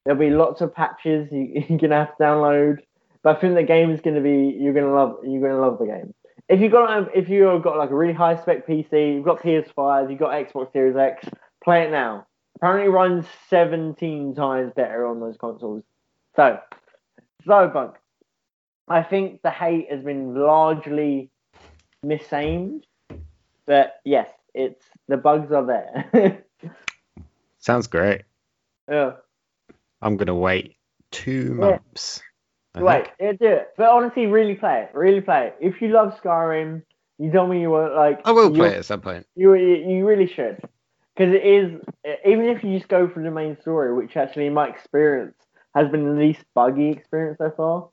There'll 0.05 0.19
be 0.19 0.29
lots 0.29 0.61
of 0.61 0.75
patches 0.75 1.31
you, 1.31 1.65
you're 1.69 1.79
gonna 1.79 2.05
have 2.05 2.15
to 2.17 2.23
download, 2.23 2.77
but 3.23 3.35
I 3.35 3.39
think 3.41 3.55
the 3.55 3.63
game 3.63 3.89
is 3.89 3.99
gonna 3.99 4.21
be 4.21 4.55
you're 4.59 4.73
gonna 4.75 4.93
love 4.93 5.17
you're 5.23 5.41
gonna 5.41 5.59
love 5.59 5.79
the 5.79 5.87
game. 5.87 6.13
If 6.49 6.61
you 6.61 6.69
got 6.69 7.15
if 7.15 7.29
you've 7.29 7.63
got 7.63 7.77
like 7.77 7.89
a 7.89 7.95
really 7.95 8.13
high 8.13 8.39
spec 8.39 8.67
PC, 8.67 9.15
you've 9.15 9.25
got 9.25 9.41
PS5, 9.41 10.11
you've 10.11 10.19
got 10.19 10.33
Xbox 10.33 10.71
Series 10.71 10.95
X, 10.95 11.27
play 11.63 11.81
it 11.81 11.91
now. 11.91 12.27
Apparently, 12.57 12.89
runs 12.89 13.25
17 13.49 14.35
times 14.35 14.71
better 14.75 15.05
on 15.05 15.19
those 15.19 15.37
consoles. 15.37 15.83
So, 16.35 16.59
Cyberpunk. 17.45 17.93
I 18.87 19.03
think 19.03 19.41
the 19.41 19.51
hate 19.51 19.91
has 19.91 20.03
been 20.03 20.33
largely 20.35 21.29
misaimed, 22.05 22.83
but 23.65 23.99
yes, 24.05 24.29
it's 24.53 24.83
the 25.07 25.17
bugs 25.17 25.51
are 25.51 25.65
there. 25.65 26.43
Sounds 27.59 27.87
great. 27.87 28.21
Yeah. 28.89 29.13
I'm 30.01 30.15
gonna 30.15 30.35
wait 30.35 30.75
two 31.11 31.53
months. 31.55 32.21
Yeah. 32.75 32.81
Wait, 32.83 33.07
yeah, 33.19 33.31
do 33.33 33.47
it. 33.47 33.69
But 33.75 33.89
honestly, 33.89 34.27
really 34.27 34.55
play 34.55 34.83
it. 34.83 34.95
Really 34.95 35.21
play 35.21 35.47
it. 35.47 35.57
If 35.59 35.81
you 35.81 35.89
love 35.89 36.19
Skyrim, 36.21 36.83
you 37.17 37.31
told 37.31 37.49
me 37.49 37.59
you 37.59 37.71
were 37.71 37.93
like. 37.93 38.21
I 38.23 38.31
will 38.31 38.51
play 38.51 38.69
it 38.69 38.77
at 38.77 38.85
some 38.85 39.01
point. 39.01 39.25
You 39.35 39.55
you 39.55 40.05
really 40.05 40.27
should. 40.27 40.61
because 41.15 41.33
it 41.33 41.43
is 41.43 41.81
even 42.25 42.45
if 42.45 42.63
you 42.63 42.77
just 42.77 42.89
go 42.89 43.09
for 43.09 43.23
the 43.23 43.31
main 43.31 43.59
story, 43.59 43.93
which 43.95 44.15
actually 44.15 44.45
in 44.45 44.53
my 44.53 44.67
experience 44.67 45.35
has 45.75 45.89
been 45.89 46.05
the 46.05 46.19
least 46.19 46.43
buggy 46.53 46.89
experience 46.89 47.39
so 47.39 47.51
far. 47.57 47.89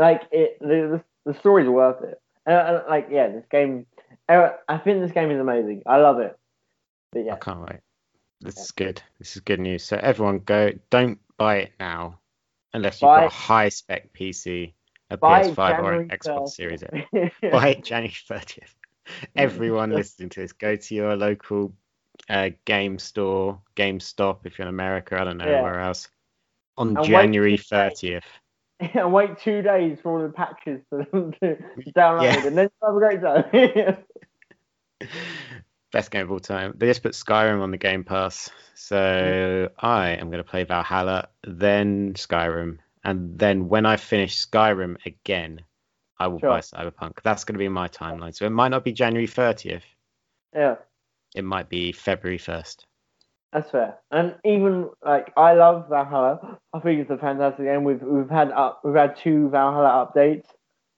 Like 0.00 0.22
it, 0.32 0.58
the 0.60 1.02
the, 1.26 1.32
the 1.32 1.38
story's 1.38 1.68
worth 1.68 2.02
it. 2.02 2.20
And, 2.46 2.56
and, 2.56 2.82
like 2.88 3.08
yeah, 3.10 3.28
this 3.28 3.44
game, 3.50 3.86
I 4.28 4.78
think 4.82 5.02
this 5.02 5.12
game 5.12 5.30
is 5.30 5.38
amazing. 5.40 5.82
I 5.86 5.98
love 5.98 6.18
it. 6.20 6.38
But 7.12 7.24
yeah, 7.26 7.34
I 7.34 7.36
can't 7.36 7.60
wait. 7.60 7.80
This 8.40 8.58
is 8.58 8.70
good. 8.70 9.02
This 9.18 9.36
is 9.36 9.42
good 9.42 9.60
news. 9.60 9.84
So 9.84 9.98
everyone, 10.02 10.38
go! 10.38 10.72
Don't 10.88 11.18
buy 11.36 11.56
it 11.56 11.72
now, 11.78 12.18
unless 12.72 13.02
you've 13.02 13.08
Buy 13.08 13.20
got 13.20 13.26
a 13.26 13.34
high 13.34 13.68
spec 13.68 14.12
PC, 14.14 14.72
a 15.10 15.18
PS5, 15.18 15.78
or 15.78 15.92
an 15.92 16.08
Xbox 16.08 16.44
1st. 16.44 16.48
Series 16.48 16.82
X. 16.82 17.34
Buy 17.52 17.68
it 17.68 17.84
January 17.84 18.14
30th. 18.14 18.74
Everyone 19.36 19.90
listening 19.94 20.30
to 20.30 20.40
this, 20.40 20.52
go 20.52 20.76
to 20.76 20.94
your 20.94 21.16
local 21.16 21.74
uh, 22.30 22.50
game 22.64 22.98
store, 22.98 23.60
GameStop 23.76 24.46
if 24.46 24.58
you're 24.58 24.68
in 24.68 24.74
America. 24.74 25.20
I 25.20 25.24
don't 25.24 25.36
know 25.36 25.50
Yeah. 25.50 25.62
where 25.62 25.80
else. 25.80 26.08
On 26.78 26.96
And 26.96 27.04
January 27.04 27.58
two 27.58 28.20
days. 28.80 28.90
30th. 28.94 29.00
and 29.00 29.12
wait 29.12 29.38
two 29.38 29.62
days 29.62 29.98
for 30.02 30.12
all 30.20 30.26
the 30.26 30.32
patches 30.32 30.80
for 30.88 31.04
them 31.12 31.32
to 31.42 31.56
download, 31.96 32.22
Yeah. 32.24 32.46
and 32.46 32.56
then 32.58 32.70
have 32.82 32.94
a 32.94 32.98
great 32.98 33.20
time. 33.20 33.96
Best 35.92 36.10
game 36.12 36.22
of 36.22 36.30
all 36.30 36.38
time. 36.40 36.74
They 36.76 36.86
just 36.86 37.02
put 37.02 37.12
Skyrim 37.12 37.60
on 37.62 37.72
the 37.72 37.76
Game 37.76 38.04
Pass. 38.04 38.48
So 38.74 38.96
mm-hmm. 38.96 39.84
I 39.86 40.10
am 40.10 40.30
going 40.30 40.42
to 40.42 40.48
play 40.48 40.62
Valhalla, 40.64 41.28
then 41.44 42.14
Skyrim. 42.14 42.78
And 43.02 43.36
then 43.38 43.68
when 43.68 43.86
I 43.86 43.96
finish 43.96 44.46
Skyrim 44.46 45.04
again, 45.04 45.62
I 46.18 46.28
will 46.28 46.38
Sure. 46.38 46.50
buy 46.50 46.60
Cyberpunk. 46.60 47.22
That's 47.22 47.44
going 47.44 47.54
to 47.54 47.58
be 47.58 47.68
my 47.68 47.88
timeline. 47.88 48.34
So 48.36 48.46
it 48.46 48.50
might 48.50 48.68
not 48.68 48.84
be 48.84 48.92
January 48.92 49.26
30th. 49.26 49.82
yeah. 50.54 50.76
It 51.34 51.44
might 51.44 51.68
be 51.68 51.92
February 51.92 52.38
1st. 52.38 52.84
That's 53.52 53.70
fair. 53.70 53.96
And 54.10 54.36
even 54.44 54.90
like 55.04 55.32
I 55.36 55.54
love 55.54 55.88
Valhalla. 55.88 56.58
I 56.72 56.78
think 56.80 57.00
it's 57.00 57.10
a 57.10 57.18
fantastic 57.18 57.64
game. 57.66 57.82
We've 57.84 58.00
we've 58.00 58.30
had 58.30 58.52
up 58.52 58.80
we've 58.84 58.94
had 58.94 59.16
two 59.16 59.48
Valhalla 59.48 60.06
updates, 60.14 60.44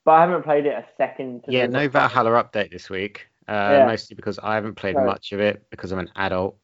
but 0.05 0.13
I 0.13 0.21
haven't 0.21 0.43
played 0.43 0.67
it 0.67 0.75
a 0.75 0.85
second. 0.99 1.45
to 1.45 1.53
Yeah, 1.53 1.67
no 1.67 1.89
Valhalla 1.89 2.31
update 2.45 2.71
this 2.71 2.91
week. 2.91 3.29
Uh, 3.49 3.53
Yeah. 3.53 3.87
Mostly 3.87 4.17
because 4.17 4.39
I 4.39 4.55
haven't 4.55 4.75
played 4.75 4.97
Right. 4.97 5.07
much 5.07 5.33
of 5.33 5.41
it 5.41 5.65
because 5.71 5.93
I'm 5.93 5.99
an 5.99 6.11
adult 6.17 6.57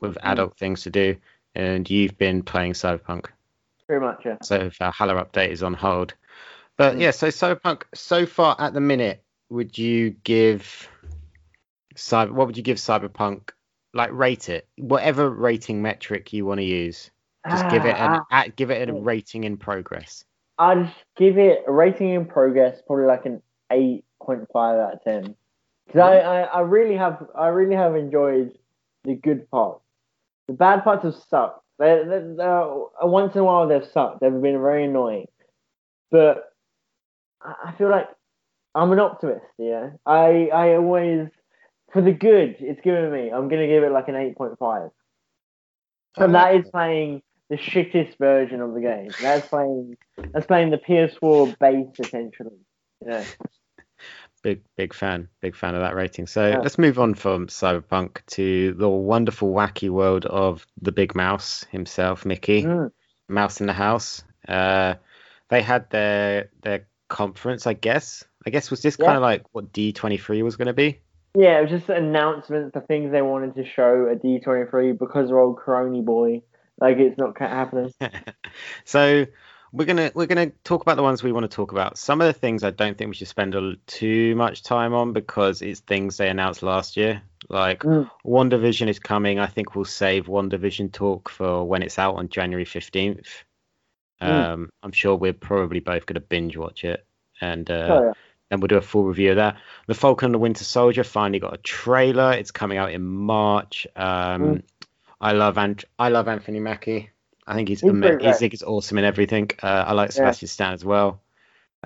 with 0.00 0.14
Mm. 0.16 0.32
adult 0.32 0.56
things 0.58 0.82
to 0.82 0.90
do. 0.90 1.16
And 1.54 1.88
you've 1.90 2.16
been 2.16 2.42
playing 2.42 2.72
Cyberpunk. 2.72 3.26
Pretty 3.86 4.04
much, 4.04 4.24
yeah. 4.24 4.36
So 4.42 4.70
Valhalla 4.78 5.24
update 5.24 5.48
is 5.50 5.62
on 5.62 5.74
hold. 5.74 6.14
But 6.78 6.96
Mm. 6.96 7.00
yeah, 7.00 7.10
so 7.10 7.26
Cyberpunk 7.28 7.82
so 7.94 8.26
far 8.26 8.56
at 8.58 8.72
the 8.74 8.80
minute, 8.80 9.22
would 9.50 9.76
you 9.76 10.10
give 10.24 10.88
Cyber 11.96 12.30
what 12.30 12.46
would 12.46 12.56
you 12.56 12.62
give 12.62 12.78
Cyberpunk 12.78 13.50
like 13.94 14.10
rate 14.12 14.48
it? 14.48 14.66
Whatever 14.78 15.30
rating 15.30 15.82
metric 15.82 16.32
you 16.32 16.44
want 16.46 16.58
to 16.58 16.64
use. 16.64 17.10
Just 17.50 17.68
give 17.70 17.84
it 17.84 17.96
an 17.96 18.10
Ah, 18.20 18.24
at, 18.30 18.56
give 18.56 18.70
it 18.70 18.88
a 18.88 18.92
rating 18.92 19.44
in 19.44 19.56
progress. 19.56 20.24
I'd 20.58 20.92
give 21.16 21.38
it 21.38 21.64
a 21.66 21.72
rating 21.72 22.10
in 22.10 22.24
progress, 22.26 22.80
probably 22.86 23.06
like 23.06 23.26
an 23.26 23.42
eight 23.72 24.04
point 24.22 24.46
five 24.52 24.78
out 24.78 24.94
of 24.94 25.02
ten. 25.02 25.34
Because 25.86 26.00
I, 26.02 26.18
I, 26.18 26.40
I 26.42 26.60
really 26.60 26.96
have 26.96 27.26
I 27.36 27.48
really 27.48 27.74
have 27.74 27.96
enjoyed 27.96 28.56
the 29.04 29.14
good 29.14 29.50
parts. 29.50 29.80
The 30.46 30.52
bad 30.52 30.84
parts 30.84 31.04
have 31.04 31.16
sucked. 31.16 31.64
They, 31.78 32.02
they, 32.04 32.20
they're- 32.36 32.66
once 33.02 33.34
in 33.34 33.40
a 33.40 33.44
while 33.44 33.66
they've 33.66 33.84
sucked. 33.84 34.20
They've 34.20 34.30
been 34.30 34.60
very 34.62 34.84
annoying. 34.84 35.26
But 36.12 36.52
I 37.40 37.54
I 37.64 37.72
feel 37.72 37.88
like 37.88 38.08
I'm 38.74 38.92
an 38.92 39.00
optimist. 39.00 39.44
Yeah, 39.58 39.90
I 40.06 40.48
I 40.54 40.74
always 40.76 41.28
for 41.92 42.02
the 42.02 42.12
good 42.12 42.56
it's 42.60 42.80
given 42.82 43.12
me. 43.12 43.30
I'm 43.30 43.48
gonna 43.48 43.66
give 43.66 43.82
it 43.82 43.92
like 43.92 44.08
an 44.08 44.16
eight 44.16 44.36
point 44.36 44.58
five. 44.58 44.90
And 46.16 46.34
that 46.34 46.54
is 46.56 46.68
playing 46.70 47.22
the 47.48 47.56
shittest 47.56 48.18
version 48.18 48.60
of 48.60 48.74
the 48.74 48.80
game. 48.80 49.10
That's 49.20 49.46
playing 49.48 49.96
that's 50.32 50.46
playing 50.46 50.70
the 50.70 50.78
PS4 50.78 51.58
base 51.58 51.86
essentially. 51.98 52.58
Yeah. 53.04 53.24
Big 54.42 54.62
big 54.76 54.92
fan, 54.92 55.28
big 55.40 55.54
fan 55.54 55.76
of 55.76 55.82
that 55.82 55.94
rating. 55.94 56.26
So 56.26 56.48
Yeah. 56.48 56.58
let's 56.58 56.76
move 56.76 56.98
on 56.98 57.14
from 57.14 57.46
Cyberpunk 57.46 58.26
to 58.28 58.72
the 58.74 58.88
wonderful 58.88 59.52
wacky 59.52 59.88
world 59.88 60.26
of 60.26 60.66
the 60.80 60.90
big 60.90 61.14
mouse 61.14 61.64
himself, 61.70 62.26
Mickey. 62.26 62.64
Mm. 62.64 62.90
Mouse 63.28 63.60
in 63.60 63.68
the 63.68 63.72
House. 63.72 64.24
Uh, 64.48 64.94
they 65.48 65.62
had 65.62 65.88
their 65.90 66.50
their 66.62 66.88
conference, 67.08 67.68
I 67.68 67.74
guess. 67.74 68.24
I 68.44 68.50
guess 68.50 68.68
was 68.68 68.82
this 68.82 68.96
Yeah. 68.98 69.06
kind 69.06 69.16
of 69.16 69.22
like 69.22 69.44
what 69.52 69.72
D23 69.72 70.42
was 70.42 70.56
going 70.56 70.66
to 70.66 70.72
be? 70.72 70.98
Yeah, 71.34 71.58
it 71.58 71.62
was 71.62 71.70
just 71.70 71.88
announcements, 71.88 72.74
the 72.74 72.80
things 72.80 73.10
they 73.10 73.22
wanted 73.22 73.54
to 73.54 73.64
show 73.64 74.08
at 74.10 74.22
D23 74.22 74.98
because 74.98 75.30
of 75.30 75.36
old 75.36 75.56
Crony 75.56 76.02
boy. 76.02 76.42
Like 76.78 76.98
it's 76.98 77.16
not 77.16 77.38
happening. 77.38 77.92
so 78.84 79.26
we're 79.72 79.84
gonna 79.86 80.10
we're 80.14 80.26
gonna 80.26 80.50
talk 80.64 80.82
about 80.82 80.96
the 80.96 81.02
ones 81.02 81.22
we 81.22 81.32
want 81.32 81.44
to 81.44 81.54
talk 81.54 81.72
about. 81.72 81.96
Some 81.96 82.20
of 82.20 82.26
the 82.26 82.32
things 82.32 82.62
I 82.62 82.70
don't 82.70 82.98
think 82.98 83.08
we 83.08 83.14
should 83.14 83.28
spend 83.28 83.54
a, 83.54 83.76
too 83.86 84.34
much 84.36 84.62
time 84.62 84.92
on 84.92 85.12
because 85.12 85.62
it's 85.62 85.80
things 85.80 86.16
they 86.16 86.28
announced 86.28 86.62
last 86.62 86.96
year. 86.96 87.22
Like 87.48 87.80
Mm. 87.82 88.10
WandaVision 88.26 88.88
is 88.88 88.98
coming. 88.98 89.38
I 89.38 89.46
think 89.46 89.74
we'll 89.74 89.84
save 89.84 90.26
WandaVision 90.26 90.92
talk 90.92 91.28
for 91.28 91.64
when 91.64 91.82
it's 91.82 91.98
out 91.98 92.16
on 92.16 92.28
January 92.28 92.64
fifteenth. 92.66 93.44
Mm. 94.20 94.28
Um, 94.28 94.70
I'm 94.82 94.92
sure 94.92 95.16
we're 95.16 95.32
probably 95.32 95.80
both 95.80 96.04
gonna 96.06 96.20
binge 96.20 96.56
watch 96.56 96.84
it, 96.84 97.06
and 97.40 97.70
uh, 97.70 97.86
Oh, 97.88 98.04
yeah. 98.06 98.12
Then 98.52 98.60
we'll 98.60 98.68
do 98.68 98.76
a 98.76 98.82
full 98.82 99.04
review 99.04 99.30
of 99.30 99.36
that. 99.36 99.56
The 99.86 99.94
Falcon 99.94 100.26
and 100.26 100.34
the 100.34 100.38
Winter 100.38 100.62
Soldier 100.62 101.02
finally 101.04 101.38
got 101.40 101.54
a 101.54 101.58
trailer. 101.58 102.32
It's 102.32 102.50
coming 102.50 102.76
out 102.76 102.92
in 102.92 103.02
March. 103.02 103.86
Um, 103.96 104.42
Mm. 104.42 104.62
I 105.20 105.32
love 105.32 105.56
Ant- 105.56 105.84
I 105.98 106.08
love 106.10 106.28
Anthony 106.28 106.60
Mackie. 106.60 107.08
I 107.46 107.54
think 107.54 107.68
he's, 107.68 107.80
He's 107.80 107.90
ama- 107.90 108.08
great, 108.10 108.22
I 108.22 108.30
right? 108.30 108.36
think 108.36 108.52
he's 108.52 108.62
awesome 108.62 108.98
in 108.98 109.04
everything. 109.04 109.50
Uh, 109.62 109.84
I 109.86 109.92
like 109.94 110.10
Yeah. 110.10 110.14
Sebastian 110.16 110.48
Stan 110.48 110.72
as 110.74 110.84
well. 110.84 111.20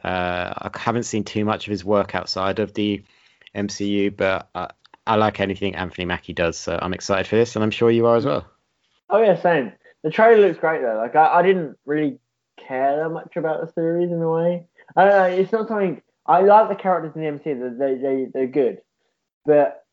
Uh, 0.02 0.52
I 0.56 0.70
haven't 0.76 1.04
seen 1.04 1.22
too 1.24 1.44
much 1.44 1.66
of 1.66 1.70
his 1.70 1.84
work 1.84 2.14
outside 2.14 2.58
of 2.58 2.74
the 2.74 3.02
MCU, 3.54 4.10
but 4.14 4.48
I, 4.54 4.70
I 5.06 5.14
like 5.16 5.38
anything 5.40 5.76
Anthony 5.76 6.04
Mackie 6.04 6.32
does. 6.34 6.58
So 6.58 6.78
I'm 6.80 6.92
excited 6.94 7.26
for 7.28 7.36
this, 7.36 7.54
and 7.56 7.62
I'm 7.62 7.70
sure 7.70 7.90
you 7.90 8.06
are 8.06 8.16
as 8.16 8.24
well. 8.26 8.44
Oh 9.08 9.22
yeah, 9.22 9.36
same. 9.40 9.72
The 10.02 10.10
trailer 10.10 10.48
looks 10.48 10.58
great 10.58 10.82
though. 10.82 10.96
Like 10.96 11.14
I, 11.14 11.38
I 11.38 11.42
didn't 11.42 11.78
really 11.86 12.18
care 12.58 12.96
that 12.96 13.10
much 13.10 13.36
about 13.36 13.64
the 13.64 13.72
series 13.72 14.10
in 14.10 14.20
a 14.20 14.30
way. 14.30 14.66
I 14.96 15.04
don't 15.04 15.12
know. 15.12 15.36
It's 15.42 15.52
not 15.52 15.68
something 15.68 16.02
I 16.28 16.40
like 16.42 16.68
the 16.68 16.74
characters 16.74 17.12
in 17.14 17.22
the 17.22 17.28
MCU. 17.28 17.78
They 17.78 17.94
they 17.94 18.26
they're 18.32 18.46
good, 18.46 18.78
but 19.44 19.84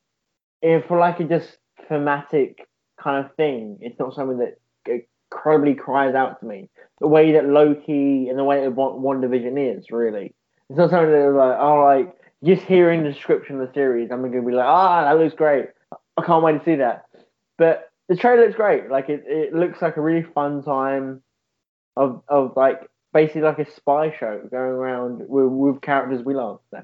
if 0.61 0.85
for 0.85 0.97
like 0.97 1.19
a 1.19 1.25
just 1.25 1.57
thematic 1.87 2.67
kind 2.99 3.25
of 3.25 3.35
thing, 3.35 3.77
it's 3.81 3.99
not 3.99 4.15
something 4.15 4.39
that 4.39 4.57
incredibly 5.31 5.75
cries 5.75 6.15
out 6.15 6.39
to 6.39 6.45
me. 6.45 6.69
The 6.99 7.07
way 7.07 7.33
that 7.33 7.47
Loki 7.47 8.29
and 8.29 8.37
the 8.37 8.43
way 8.43 8.61
that 8.61 8.71
One, 8.71 9.21
Division 9.21 9.57
is 9.57 9.91
really. 9.91 10.33
It's 10.69 10.77
not 10.77 10.89
something 10.89 11.11
that 11.11 11.31
like 11.31 11.57
oh 11.59 11.83
like 11.83 12.15
just 12.43 12.63
hearing 12.63 13.03
the 13.03 13.11
description 13.11 13.59
of 13.59 13.67
the 13.67 13.73
series, 13.73 14.09
I'm 14.11 14.21
gonna 14.21 14.41
be 14.41 14.53
like 14.53 14.65
ah 14.65 15.03
that 15.03 15.21
looks 15.21 15.35
great. 15.35 15.67
I 16.17 16.21
can't 16.23 16.43
wait 16.43 16.59
to 16.59 16.65
see 16.65 16.75
that. 16.75 17.05
But 17.57 17.91
the 18.07 18.15
trailer 18.15 18.45
looks 18.45 18.55
great. 18.55 18.89
Like 18.89 19.09
it, 19.09 19.23
it 19.27 19.53
looks 19.53 19.81
like 19.81 19.97
a 19.97 20.01
really 20.01 20.23
fun 20.23 20.63
time 20.63 21.21
of 21.95 22.23
of 22.27 22.53
like 22.55 22.89
basically 23.13 23.41
like 23.41 23.60
a 23.60 23.72
spy 23.72 24.15
show 24.20 24.39
going 24.51 24.72
around 24.72 25.20
with, 25.29 25.46
with 25.48 25.82
characters 25.82 26.24
we 26.25 26.34
love. 26.34 26.60
So, 26.72 26.84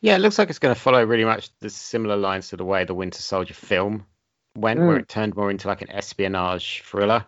Yeah, 0.00 0.16
it 0.16 0.20
looks 0.20 0.38
like 0.38 0.50
it's 0.50 0.58
going 0.58 0.74
to 0.74 0.80
follow 0.80 1.04
really 1.04 1.24
much 1.24 1.50
the 1.60 1.70
similar 1.70 2.16
lines 2.16 2.48
to 2.48 2.56
the 2.56 2.64
way 2.64 2.84
the 2.84 2.94
Winter 2.94 3.20
Soldier 3.22 3.54
film 3.54 4.06
went, 4.56 4.80
where 4.80 4.96
Mm. 4.96 5.00
it 5.00 5.08
turned 5.08 5.36
more 5.36 5.50
into 5.50 5.68
like 5.68 5.82
an 5.82 5.90
espionage 5.90 6.82
thriller. 6.84 7.24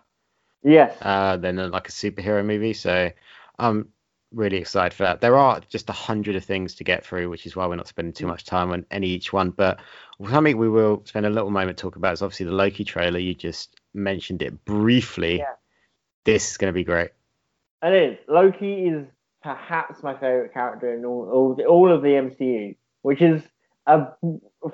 yes. 0.62 0.96
uh, 1.02 1.36
than 1.36 1.56
like 1.70 1.88
a 1.88 1.92
superhero 1.92 2.44
movie. 2.44 2.72
So 2.72 3.10
I'm 3.58 3.88
really 4.32 4.56
excited 4.56 4.94
for 4.96 5.04
that. 5.04 5.20
There 5.20 5.36
are 5.36 5.60
just 5.68 5.88
a 5.88 5.92
hundred 5.92 6.36
of 6.36 6.44
things 6.44 6.74
to 6.76 6.84
get 6.84 7.04
through, 7.04 7.28
which 7.30 7.46
is 7.46 7.54
why 7.54 7.66
we're 7.66 7.76
not 7.76 7.86
spending 7.86 8.12
too 8.14 8.26
much 8.26 8.44
time 8.44 8.72
on 8.72 8.84
any 8.90 9.06
each 9.08 9.32
one. 9.32 9.50
But 9.50 9.78
something 10.28 10.56
we 10.56 10.68
will 10.68 11.02
spend 11.04 11.24
a 11.26 11.30
little 11.30 11.50
moment 11.50 11.78
talking 11.78 12.00
about 12.00 12.14
is 12.14 12.22
obviously 12.22 12.46
the 12.46 12.52
Loki 12.52 12.82
trailer. 12.84 13.18
You 13.18 13.34
just 13.34 13.78
mentioned 13.94 14.42
it 14.42 14.64
briefly. 14.64 15.38
Yeah. 15.38 15.52
This 16.24 16.50
is 16.50 16.56
going 16.56 16.72
to 16.72 16.74
be 16.74 16.84
great. 16.84 17.10
It 17.84 17.92
is. 17.92 18.18
Loki 18.28 18.86
is 18.86 19.06
perhaps 19.42 20.02
my 20.02 20.14
favorite 20.14 20.54
character 20.54 20.94
in 20.94 21.04
all 21.04 21.28
all, 21.30 21.54
the, 21.54 21.66
all 21.66 21.92
of 21.92 22.00
the 22.00 22.08
MCU, 22.08 22.76
which 23.02 23.20
is 23.20 23.42
a, 23.86 24.06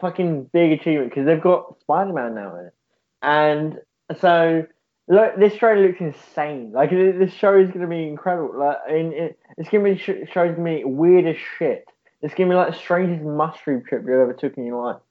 fucking 0.00 0.48
big 0.52 0.70
achievement 0.70 1.10
because 1.10 1.26
they've 1.26 1.40
got 1.40 1.80
Spider 1.80 2.12
Man 2.12 2.36
now 2.36 2.56
in 2.56 2.66
it, 2.66 2.74
and 3.20 3.78
so 4.20 4.64
look, 5.08 5.36
this 5.36 5.56
trailer 5.56 5.88
looks 5.88 6.00
insane. 6.00 6.70
Like 6.72 6.90
this 6.90 7.32
show 7.34 7.58
is 7.58 7.68
going 7.68 7.80
to 7.80 7.88
be 7.88 8.06
incredible. 8.06 8.56
Like 8.56 8.76
in, 8.88 9.12
it, 9.12 9.38
it's 9.58 9.68
going 9.68 9.84
to 9.84 9.92
be 9.92 9.98
sh- 9.98 10.30
show's 10.32 10.56
be 10.56 10.84
weird 10.84 11.26
as 11.26 11.36
shit. 11.58 11.84
It's 12.22 12.34
going 12.34 12.48
to 12.48 12.52
be 12.52 12.56
like 12.56 12.72
the 12.72 12.78
strangest 12.78 13.24
mushroom 13.24 13.82
trip 13.84 14.02
you've 14.02 14.20
ever 14.20 14.34
took 14.34 14.56
in 14.56 14.66
your 14.66 14.84
life. 14.84 15.02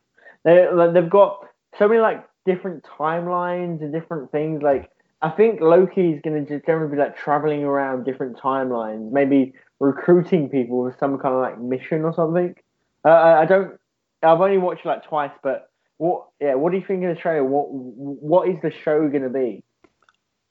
They 0.45 0.71
like, 0.71 0.93
they've 0.93 1.09
got 1.09 1.45
so 1.77 1.89
many 1.89 1.99
like 1.99 2.25
different 2.45 2.85
timelines 2.85 3.81
and 3.81 3.91
different 3.91 4.31
things 4.31 4.61
like. 4.63 4.89
I 5.21 5.29
think 5.29 5.59
Loki 5.59 6.11
is 6.11 6.21
going 6.21 6.45
to 6.45 6.49
just 6.53 6.65
generally 6.65 6.91
be 6.95 6.97
like 6.97 7.17
traveling 7.17 7.63
around 7.63 8.05
different 8.05 8.37
timelines, 8.37 9.11
maybe 9.11 9.53
recruiting 9.79 10.49
people 10.49 10.81
with 10.83 10.97
some 10.97 11.17
kind 11.17 11.35
of 11.35 11.41
like 11.41 11.59
mission 11.59 12.03
or 12.03 12.13
something. 12.13 12.55
Uh, 13.03 13.09
I 13.09 13.45
don't. 13.45 13.77
I've 14.23 14.41
only 14.41 14.57
watched 14.57 14.85
like 14.85 15.03
twice, 15.05 15.31
but 15.43 15.69
what? 15.97 16.27
Yeah, 16.39 16.55
what 16.55 16.71
do 16.71 16.77
you 16.77 16.85
think 16.85 17.03
of 17.03 17.15
the 17.15 17.21
trailer? 17.21 17.43
What 17.43 17.67
What 17.69 18.47
is 18.47 18.61
the 18.61 18.71
show 18.71 19.07
going 19.09 19.23
to 19.23 19.29
be? 19.29 19.63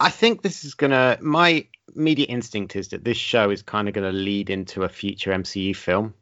I 0.00 0.10
think 0.10 0.42
this 0.42 0.64
is 0.64 0.74
gonna. 0.74 1.18
My 1.20 1.66
immediate 1.96 2.26
instinct 2.30 2.76
is 2.76 2.88
that 2.88 3.04
this 3.04 3.16
show 3.16 3.50
is 3.50 3.62
kind 3.62 3.88
of 3.88 3.94
gonna 3.94 4.12
lead 4.12 4.50
into 4.50 4.84
a 4.84 4.88
future 4.88 5.32
MCU 5.32 5.74
film, 5.74 6.14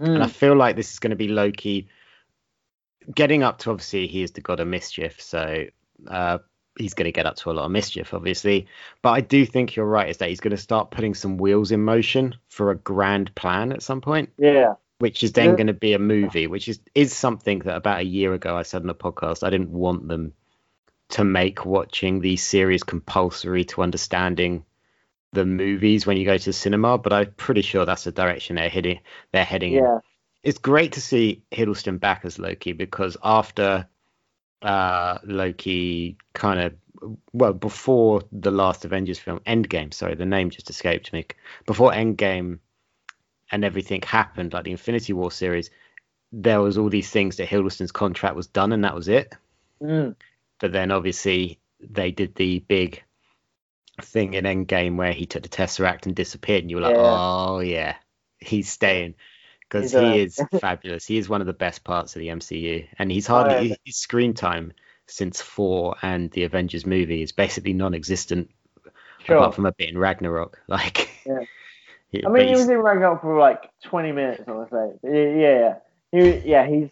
Mm. 0.00 0.14
and 0.14 0.22
I 0.22 0.28
feel 0.28 0.54
like 0.54 0.76
this 0.76 0.92
is 0.92 0.98
gonna 0.98 1.16
be 1.16 1.28
Loki 1.28 1.88
getting 3.14 3.42
up 3.42 3.58
to. 3.58 3.70
Obviously, 3.70 4.06
he 4.06 4.22
is 4.22 4.30
the 4.32 4.40
god 4.40 4.60
of 4.60 4.68
mischief, 4.68 5.20
so 5.20 5.64
uh, 6.06 6.38
he's 6.78 6.94
gonna 6.94 7.12
get 7.12 7.26
up 7.26 7.36
to 7.36 7.50
a 7.50 7.52
lot 7.52 7.64
of 7.66 7.70
mischief, 7.70 8.14
obviously. 8.14 8.66
But 9.02 9.10
I 9.10 9.20
do 9.20 9.44
think 9.46 9.76
you're 9.76 9.86
right. 9.86 10.08
Is 10.08 10.18
that 10.18 10.28
he's 10.28 10.40
gonna 10.40 10.56
start 10.56 10.90
putting 10.90 11.14
some 11.14 11.36
wheels 11.36 11.70
in 11.72 11.82
motion 11.82 12.34
for 12.48 12.70
a 12.70 12.76
grand 12.76 13.34
plan 13.34 13.72
at 13.72 13.82
some 13.82 14.00
point. 14.00 14.30
Yeah, 14.38 14.74
which 14.98 15.22
is 15.22 15.32
then 15.32 15.50
Yeah. 15.50 15.56
going 15.56 15.66
to 15.66 15.72
be 15.72 15.94
a 15.94 15.98
movie, 15.98 16.46
which 16.46 16.68
is 16.68 16.80
is 16.94 17.12
something 17.12 17.58
that 17.60 17.76
about 17.76 18.00
a 18.00 18.04
year 18.04 18.32
ago 18.34 18.56
I 18.56 18.62
said 18.62 18.82
on 18.82 18.86
the 18.86 18.94
podcast 18.94 19.42
I 19.46 19.50
didn't 19.50 19.70
want 19.70 20.06
them 20.08 20.32
to 21.10 21.24
make 21.24 21.66
watching 21.66 22.20
these 22.20 22.42
series 22.42 22.82
compulsory 22.84 23.64
to 23.64 23.82
understanding 23.82 24.64
the 25.32 25.44
movies 25.44 26.06
when 26.06 26.16
you 26.16 26.24
go 26.24 26.38
to 26.38 26.44
the 26.44 26.52
cinema, 26.52 26.98
but 26.98 27.12
I'm 27.12 27.32
pretty 27.36 27.62
sure 27.62 27.84
that's 27.84 28.04
the 28.04 28.12
direction 28.12 28.56
they're 28.56 28.68
heading. 28.68 29.00
They're 29.32 29.44
heading. 29.44 29.72
in. 29.74 29.82
yeah, 29.82 29.98
It's 30.42 30.58
great 30.58 30.92
to 30.92 31.00
see 31.00 31.42
Hiddleston 31.50 31.98
back 32.00 32.24
as 32.24 32.38
Loki 32.38 32.72
because 32.72 33.16
after 33.22 33.86
uh, 34.62 35.18
Loki 35.24 36.16
kind 36.32 36.60
of 36.60 36.74
well 37.32 37.52
before 37.52 38.22
the 38.30 38.50
last 38.50 38.84
Avengers 38.84 39.18
film, 39.18 39.40
Endgame. 39.46 39.92
Sorry, 39.92 40.14
the 40.14 40.26
name 40.26 40.50
just 40.50 40.70
escaped 40.70 41.12
me. 41.12 41.26
Before 41.66 41.90
Endgame 41.92 42.58
and 43.50 43.64
everything 43.64 44.02
happened, 44.02 44.52
like 44.52 44.64
the 44.64 44.70
Infinity 44.70 45.12
War 45.12 45.30
series, 45.30 45.70
there 46.32 46.60
was 46.60 46.78
all 46.78 46.88
these 46.88 47.10
things 47.10 47.36
that 47.36 47.48
Hiddleston's 47.48 47.92
contract 47.92 48.36
was 48.36 48.46
done, 48.46 48.72
and 48.72 48.84
that 48.84 48.94
was 48.94 49.08
it. 49.08 49.34
mm. 49.82 50.14
But 50.60 50.72
then 50.72 50.90
obviously 50.90 51.58
they 51.80 52.12
did 52.12 52.34
the 52.36 52.60
big 52.60 53.02
thing 54.00 54.34
in 54.34 54.44
Endgame 54.44 54.96
where 54.96 55.12
he 55.12 55.26
took 55.26 55.42
the 55.42 55.48
Tesseract 55.48 56.06
and 56.06 56.14
disappeared, 56.14 56.62
and 56.62 56.70
you 56.70 56.76
were 56.76 56.82
like, 56.82 56.94
Yeah. 56.96 57.02
oh 57.04 57.60
yeah, 57.60 57.96
he's 58.38 58.70
staying 58.70 59.14
because 59.72 59.94
uh, 59.94 60.12
he 60.12 60.20
is 60.20 60.40
fabulous. 60.60 61.06
He 61.06 61.16
is 61.16 61.28
one 61.28 61.40
of 61.40 61.46
the 61.46 61.52
best 61.52 61.84
parts 61.84 62.14
of 62.14 62.20
the 62.20 62.28
MCU, 62.28 62.86
and 62.98 63.10
he's 63.10 63.26
hardly 63.26 63.72
Oh, 63.72 63.76
his 63.84 63.96
screen 63.96 64.34
time 64.34 64.72
since 65.06 65.40
Thor 65.40 65.96
and 66.02 66.30
the 66.30 66.44
Avengers 66.44 66.86
movie 66.86 67.22
is 67.22 67.32
basically 67.32 67.72
non-existent 67.72 68.50
sure. 69.24 69.36
apart 69.36 69.54
from 69.54 69.66
a 69.66 69.72
bit 69.72 69.88
in 69.88 69.98
Ragnarok. 69.98 70.60
Like, 70.68 71.10
Yeah. 71.26 71.40
I 72.26 72.28
mean, 72.28 72.48
he 72.48 72.54
was 72.54 72.68
in 72.68 72.76
Ragnarok 72.76 73.22
for 73.22 73.38
like 73.38 73.70
20 73.84 74.12
minutes, 74.12 74.42
I 74.46 74.52
to 74.52 74.66
say. 74.70 75.10
Yeah, 75.40 75.58
yeah. 75.58 75.74
He, 76.12 76.50
yeah, 76.50 76.66
he's 76.66 76.90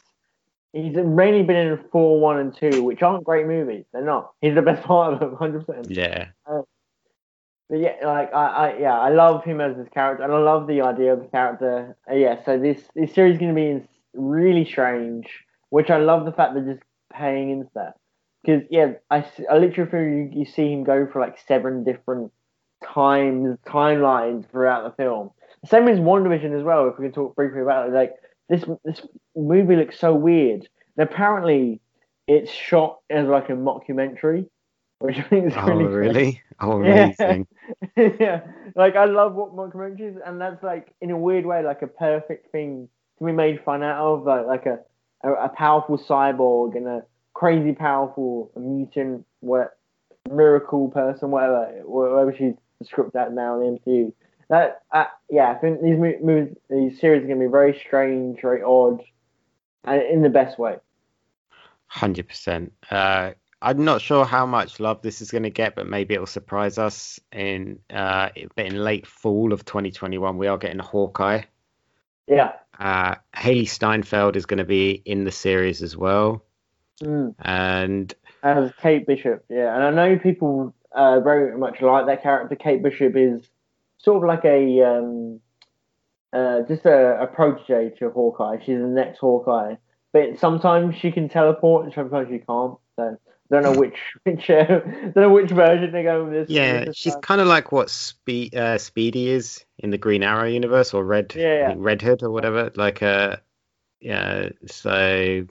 he's 0.72 0.96
mainly 0.96 1.42
been 1.42 1.56
in 1.56 1.78
Thor, 1.92 2.20
1, 2.20 2.38
and 2.38 2.56
2, 2.56 2.82
which 2.82 3.02
aren't 3.02 3.24
great 3.24 3.46
movies. 3.46 3.84
They're 3.92 4.02
not. 4.02 4.32
He's 4.40 4.54
the 4.54 4.62
best 4.62 4.82
part 4.86 5.12
of 5.12 5.20
them, 5.20 5.36
100%. 5.36 5.86
yeah, 5.90 6.28
But 7.70 7.78
yeah, 7.78 7.94
like, 8.04 8.34
I, 8.34 8.46
I 8.46 8.78
yeah, 8.78 8.98
I 8.98 9.10
love 9.10 9.44
him 9.44 9.60
as 9.60 9.76
his 9.76 9.88
character, 9.88 10.24
and 10.24 10.32
I 10.32 10.38
love 10.38 10.66
the 10.66 10.80
idea 10.82 11.12
of 11.12 11.20
the 11.20 11.28
character. 11.28 11.96
Uh, 12.10 12.14
yeah, 12.14 12.44
so 12.44 12.58
this, 12.58 12.82
this 12.96 13.14
series 13.14 13.34
is 13.34 13.38
going 13.38 13.54
to 13.54 13.60
be 13.60 13.86
really 14.12 14.64
strange, 14.64 15.28
which 15.68 15.88
I 15.88 15.98
love 15.98 16.24
the 16.24 16.32
fact 16.32 16.54
they're 16.54 16.74
just 16.74 16.82
paying 17.12 17.50
into 17.50 17.70
that. 17.76 17.94
Because, 18.42 18.62
yeah, 18.70 18.94
I, 19.08 19.24
I 19.48 19.58
literally 19.58 19.90
feel 19.90 20.00
you, 20.00 20.30
you 20.32 20.44
see 20.44 20.72
him 20.72 20.82
go 20.82 21.06
for 21.06 21.20
like 21.20 21.38
seven 21.46 21.84
different 21.84 22.32
times, 22.84 23.56
timelines 23.66 24.50
throughout 24.50 24.84
the 24.84 25.02
film. 25.02 25.30
The 25.62 25.68
same 25.68 25.86
as 25.86 25.98
WandaVision 25.98 26.58
as 26.58 26.64
well. 26.64 26.88
If 26.88 26.98
we 26.98 27.04
can 27.04 27.12
talk 27.12 27.36
briefly 27.36 27.60
about 27.60 27.88
it, 27.88 27.92
like 27.92 28.14
this 28.48 28.64
this 28.84 29.02
movie 29.36 29.76
looks 29.76 30.00
so 30.00 30.14
weird. 30.14 30.66
And 30.96 31.08
apparently, 31.08 31.80
it's 32.26 32.50
shot 32.50 32.98
as 33.10 33.28
like 33.28 33.48
a 33.48 33.52
mockumentary, 33.52 34.48
which 35.00 35.18
I 35.18 35.22
think 35.22 35.46
is 35.46 35.52
oh 35.56 35.66
really 35.66 35.84
really? 35.86 36.42
Oh, 36.60 36.72
amazing. 36.82 37.46
yeah, 37.96 38.42
like 38.76 38.96
I 38.96 39.06
love 39.06 39.34
what 39.34 39.56
documentaries, 39.56 40.16
and 40.24 40.40
that's 40.40 40.62
like 40.62 40.94
in 41.00 41.10
a 41.10 41.16
weird 41.16 41.44
way, 41.44 41.64
like 41.64 41.82
a 41.82 41.86
perfect 41.86 42.52
thing 42.52 42.88
to 43.18 43.24
be 43.24 43.32
made 43.32 43.62
fun 43.64 43.82
out 43.82 43.98
of, 43.98 44.24
like 44.24 44.46
like 44.46 44.66
a 44.66 44.78
a, 45.22 45.32
a 45.32 45.48
powerful 45.48 45.98
cyborg 45.98 46.76
and 46.76 46.86
a 46.86 47.02
crazy 47.34 47.72
powerful 47.72 48.50
mutant, 48.56 49.24
what 49.40 49.78
miracle 50.30 50.88
person, 50.88 51.30
whatever, 51.30 51.80
whatever 51.84 52.34
she's 52.36 52.54
described 52.78 53.12
that 53.14 53.32
now 53.32 53.60
in 53.60 53.78
the 53.84 53.90
MCU. 53.90 54.12
That 54.50 54.82
uh, 54.92 55.04
yeah, 55.30 55.50
I 55.50 55.54
think 55.54 55.80
these 55.80 55.96
movies, 55.96 56.56
these 56.68 57.00
series 57.00 57.24
are 57.24 57.28
gonna 57.28 57.40
be 57.40 57.46
very 57.46 57.78
strange, 57.86 58.40
very 58.42 58.62
odd, 58.62 59.00
and 59.84 60.02
in 60.02 60.22
the 60.22 60.28
best 60.28 60.58
way. 60.58 60.76
Hundred 61.86 62.28
percent. 62.28 62.72
I'm 63.62 63.84
not 63.84 64.00
sure 64.00 64.24
how 64.24 64.46
much 64.46 64.80
love 64.80 65.02
this 65.02 65.20
is 65.20 65.30
going 65.30 65.42
to 65.42 65.50
get, 65.50 65.74
but 65.74 65.86
maybe 65.86 66.14
it'll 66.14 66.26
surprise 66.26 66.78
us 66.78 67.20
in 67.32 67.78
uh, 67.90 68.30
but 68.56 68.66
in 68.66 68.82
late 68.82 69.06
fall 69.06 69.52
of 69.52 69.64
2021. 69.64 70.38
We 70.38 70.46
are 70.46 70.56
getting 70.58 70.78
Hawkeye. 70.78 71.42
Yeah. 72.26 72.52
Uh, 72.78 73.16
Hailee 73.36 73.68
Steinfeld 73.68 74.36
is 74.36 74.46
going 74.46 74.58
to 74.58 74.64
be 74.64 75.02
in 75.04 75.24
the 75.24 75.32
series 75.32 75.82
as 75.82 75.96
well, 75.96 76.42
Mm. 77.02 77.34
and 77.40 78.14
As 78.42 78.72
Kate 78.80 79.06
Bishop, 79.06 79.44
yeah, 79.48 79.74
and 79.74 79.84
I 79.84 79.90
know 79.90 80.18
people 80.18 80.74
uh, 80.92 81.20
very 81.20 81.56
much 81.58 81.80
like 81.82 82.06
that 82.06 82.22
character. 82.22 82.56
Kate 82.56 82.82
Bishop 82.82 83.14
is 83.16 83.48
sort 83.98 84.18
of 84.18 84.28
like 84.28 84.44
a 84.44 84.82
um, 84.82 85.40
uh, 86.32 86.62
just 86.62 86.86
a, 86.86 87.20
a 87.22 87.26
protege 87.26 87.90
to 87.98 88.10
Hawkeye. 88.10 88.58
She's 88.60 88.78
the 88.78 88.86
next 88.86 89.18
Hawkeye, 89.18 89.76
but 90.12 90.38
sometimes 90.38 90.94
she 90.96 91.10
can 91.10 91.28
teleport, 91.28 91.84
and 91.84 91.94
sometimes 91.94 92.28
she 92.30 92.38
can't. 92.38 92.78
So 92.96 93.18
don't 93.50 93.62
know 93.62 93.72
which 93.72 93.96
which 94.24 94.48
uh, 94.50 94.64
don't 94.64 95.16
know 95.16 95.30
which 95.30 95.50
version 95.50 95.92
they're 95.92 96.02
going 96.04 96.24
with 96.30 96.48
this. 96.48 96.50
yeah, 96.50 96.84
this 96.84 96.96
she's 96.96 97.16
kind 97.22 97.40
of 97.40 97.46
like 97.46 97.72
what 97.72 97.90
Spe- 97.90 98.54
uh, 98.54 98.78
Speedy 98.78 99.28
is 99.28 99.64
in 99.78 99.90
the 99.90 99.98
Green 99.98 100.22
Arrow 100.22 100.46
universe, 100.48 100.94
or 100.94 101.04
Red 101.04 101.34
Yeah, 101.34 101.70
yeah. 101.70 101.74
Red 101.76 102.02
Hood 102.02 102.22
or 102.22 102.30
whatever. 102.30 102.70
Like, 102.76 103.02
uh, 103.02 103.36
yeah. 104.00 104.50
So 104.66 105.46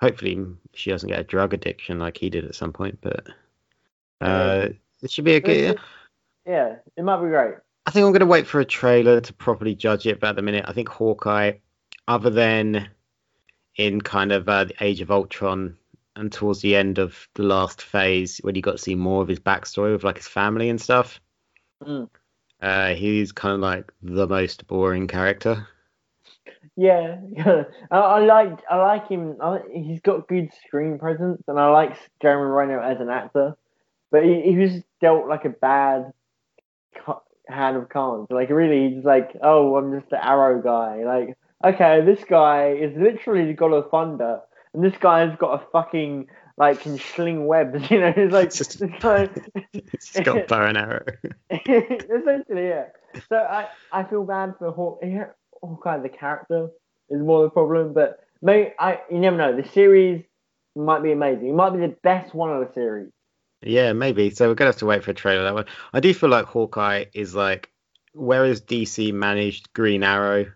hopefully 0.00 0.44
she 0.74 0.90
doesn't 0.90 1.08
get 1.08 1.20
a 1.20 1.24
drug 1.24 1.54
addiction 1.54 1.98
like 1.98 2.16
he 2.16 2.30
did 2.30 2.44
at 2.44 2.54
some 2.54 2.72
point, 2.72 2.98
but 3.00 3.26
uh, 4.20 4.68
it 5.02 5.10
should 5.10 5.24
be 5.24 5.34
a 5.34 5.40
good. 5.40 5.78
yeah, 6.46 6.76
it 6.96 7.02
might 7.02 7.22
be 7.22 7.28
great. 7.28 7.54
I 7.86 7.90
think 7.90 8.06
I'm 8.06 8.12
going 8.12 8.20
to 8.20 8.26
wait 8.26 8.46
for 8.46 8.60
a 8.60 8.64
trailer 8.64 9.20
to 9.20 9.32
properly 9.34 9.74
judge 9.74 10.06
it. 10.06 10.20
But 10.20 10.30
at 10.30 10.36
the 10.36 10.42
minute, 10.42 10.64
I 10.66 10.72
think 10.72 10.88
Hawkeye, 10.88 11.52
other 12.08 12.30
than 12.30 12.88
in 13.76 14.00
kind 14.00 14.32
of 14.32 14.48
uh, 14.48 14.64
the 14.64 14.74
Age 14.80 15.00
of 15.02 15.10
Ultron 15.10 15.76
and 16.16 16.32
towards 16.32 16.60
the 16.60 16.76
end 16.76 16.98
of 16.98 17.28
the 17.34 17.42
last 17.42 17.82
phase, 17.82 18.38
when 18.38 18.54
you 18.54 18.62
got 18.62 18.72
to 18.72 18.78
see 18.78 18.94
more 18.94 19.22
of 19.22 19.28
his 19.28 19.40
backstory 19.40 19.92
with 19.92 20.04
like 20.04 20.16
his 20.16 20.28
family 20.28 20.68
and 20.68 20.80
stuff, 20.80 21.20
Mm. 21.82 22.08
uh, 22.62 22.94
he's 22.94 23.32
kind 23.32 23.54
of 23.54 23.60
like 23.60 23.92
the 24.02 24.26
most 24.26 24.66
boring 24.66 25.06
character. 25.08 25.66
Yeah, 26.76 27.18
I, 27.90 27.96
I 27.98 28.18
like 28.20 28.60
I 28.70 28.76
like 28.76 29.08
him. 29.08 29.36
I, 29.40 29.60
he's 29.72 30.00
got 30.00 30.28
good 30.28 30.50
screen 30.66 30.98
presence, 30.98 31.42
and 31.46 31.58
I 31.58 31.70
like 31.70 31.96
Jeremy 32.20 32.50
Renner 32.50 32.80
as 32.80 33.00
an 33.00 33.10
actor. 33.10 33.56
But 34.10 34.24
he, 34.24 34.42
he 34.42 34.56
was 34.56 34.82
dealt 35.00 35.28
like 35.28 35.44
a 35.44 35.50
bad 35.50 36.12
ca- 37.04 37.20
hand 37.48 37.76
of 37.76 37.88
cards. 37.88 38.28
Like 38.30 38.50
really, 38.50 38.94
he's 38.94 39.04
like, 39.04 39.36
oh, 39.42 39.76
I'm 39.76 39.98
just 39.98 40.10
the 40.10 40.24
Arrow 40.24 40.60
guy. 40.62 41.04
Like, 41.04 41.36
okay, 41.64 42.00
this 42.04 42.24
guy 42.24 42.72
is 42.72 42.96
literally 42.96 43.46
the 43.46 43.54
god 43.54 43.72
of 43.72 43.90
thunder, 43.90 44.40
and 44.74 44.84
this 44.84 44.94
guy's 45.00 45.36
got 45.38 45.62
a 45.62 45.66
fucking 45.70 46.26
like 46.56 46.80
can 46.82 46.98
sling 46.98 47.46
webs. 47.46 47.82
You 47.90 48.00
know, 48.00 48.12
he's 48.12 48.30
like 48.32 48.52
Just- 48.52 48.78
this 48.80 48.90
guy. 49.00 49.28
he's 49.72 50.10
got 50.24 50.46
bow 50.48 50.66
and 50.66 50.76
arrow. 50.78 51.04
Essentially, 51.50 52.68
yeah. 52.68 52.86
So 53.28 53.36
I, 53.36 53.68
I 53.92 54.04
feel 54.04 54.24
bad 54.24 54.54
for 54.58 54.70
Haw- 54.72 54.98
yeah, 55.02 55.26
Hawkeye. 55.62 55.98
The 55.98 56.08
character 56.08 56.68
is 57.10 57.20
more 57.20 57.42
the 57.44 57.50
problem, 57.50 57.92
but 57.92 58.20
may 58.42 58.74
I 58.78 59.00
you 59.10 59.18
never 59.18 59.36
know. 59.36 59.56
The 59.60 59.68
series 59.68 60.24
might 60.76 61.02
be 61.02 61.12
amazing. 61.12 61.48
It 61.48 61.54
might 61.54 61.70
be 61.70 61.78
the 61.80 61.96
best 62.02 62.34
one 62.34 62.50
of 62.50 62.66
the 62.66 62.72
series. 62.74 63.10
Yeah, 63.62 63.92
maybe. 63.92 64.30
So 64.30 64.48
we're 64.48 64.54
gonna 64.54 64.68
have 64.70 64.76
to 64.78 64.86
wait 64.86 65.04
for 65.04 65.12
a 65.12 65.14
trailer 65.14 65.44
that 65.44 65.54
one. 65.54 65.66
I 65.92 66.00
do 66.00 66.12
feel 66.12 66.28
like 66.30 66.46
Hawkeye 66.46 67.06
is 67.14 67.34
like, 67.34 67.70
whereas 68.12 68.60
DC 68.60 69.12
managed 69.12 69.72
Green 69.72 70.02
Arrow 70.02 70.46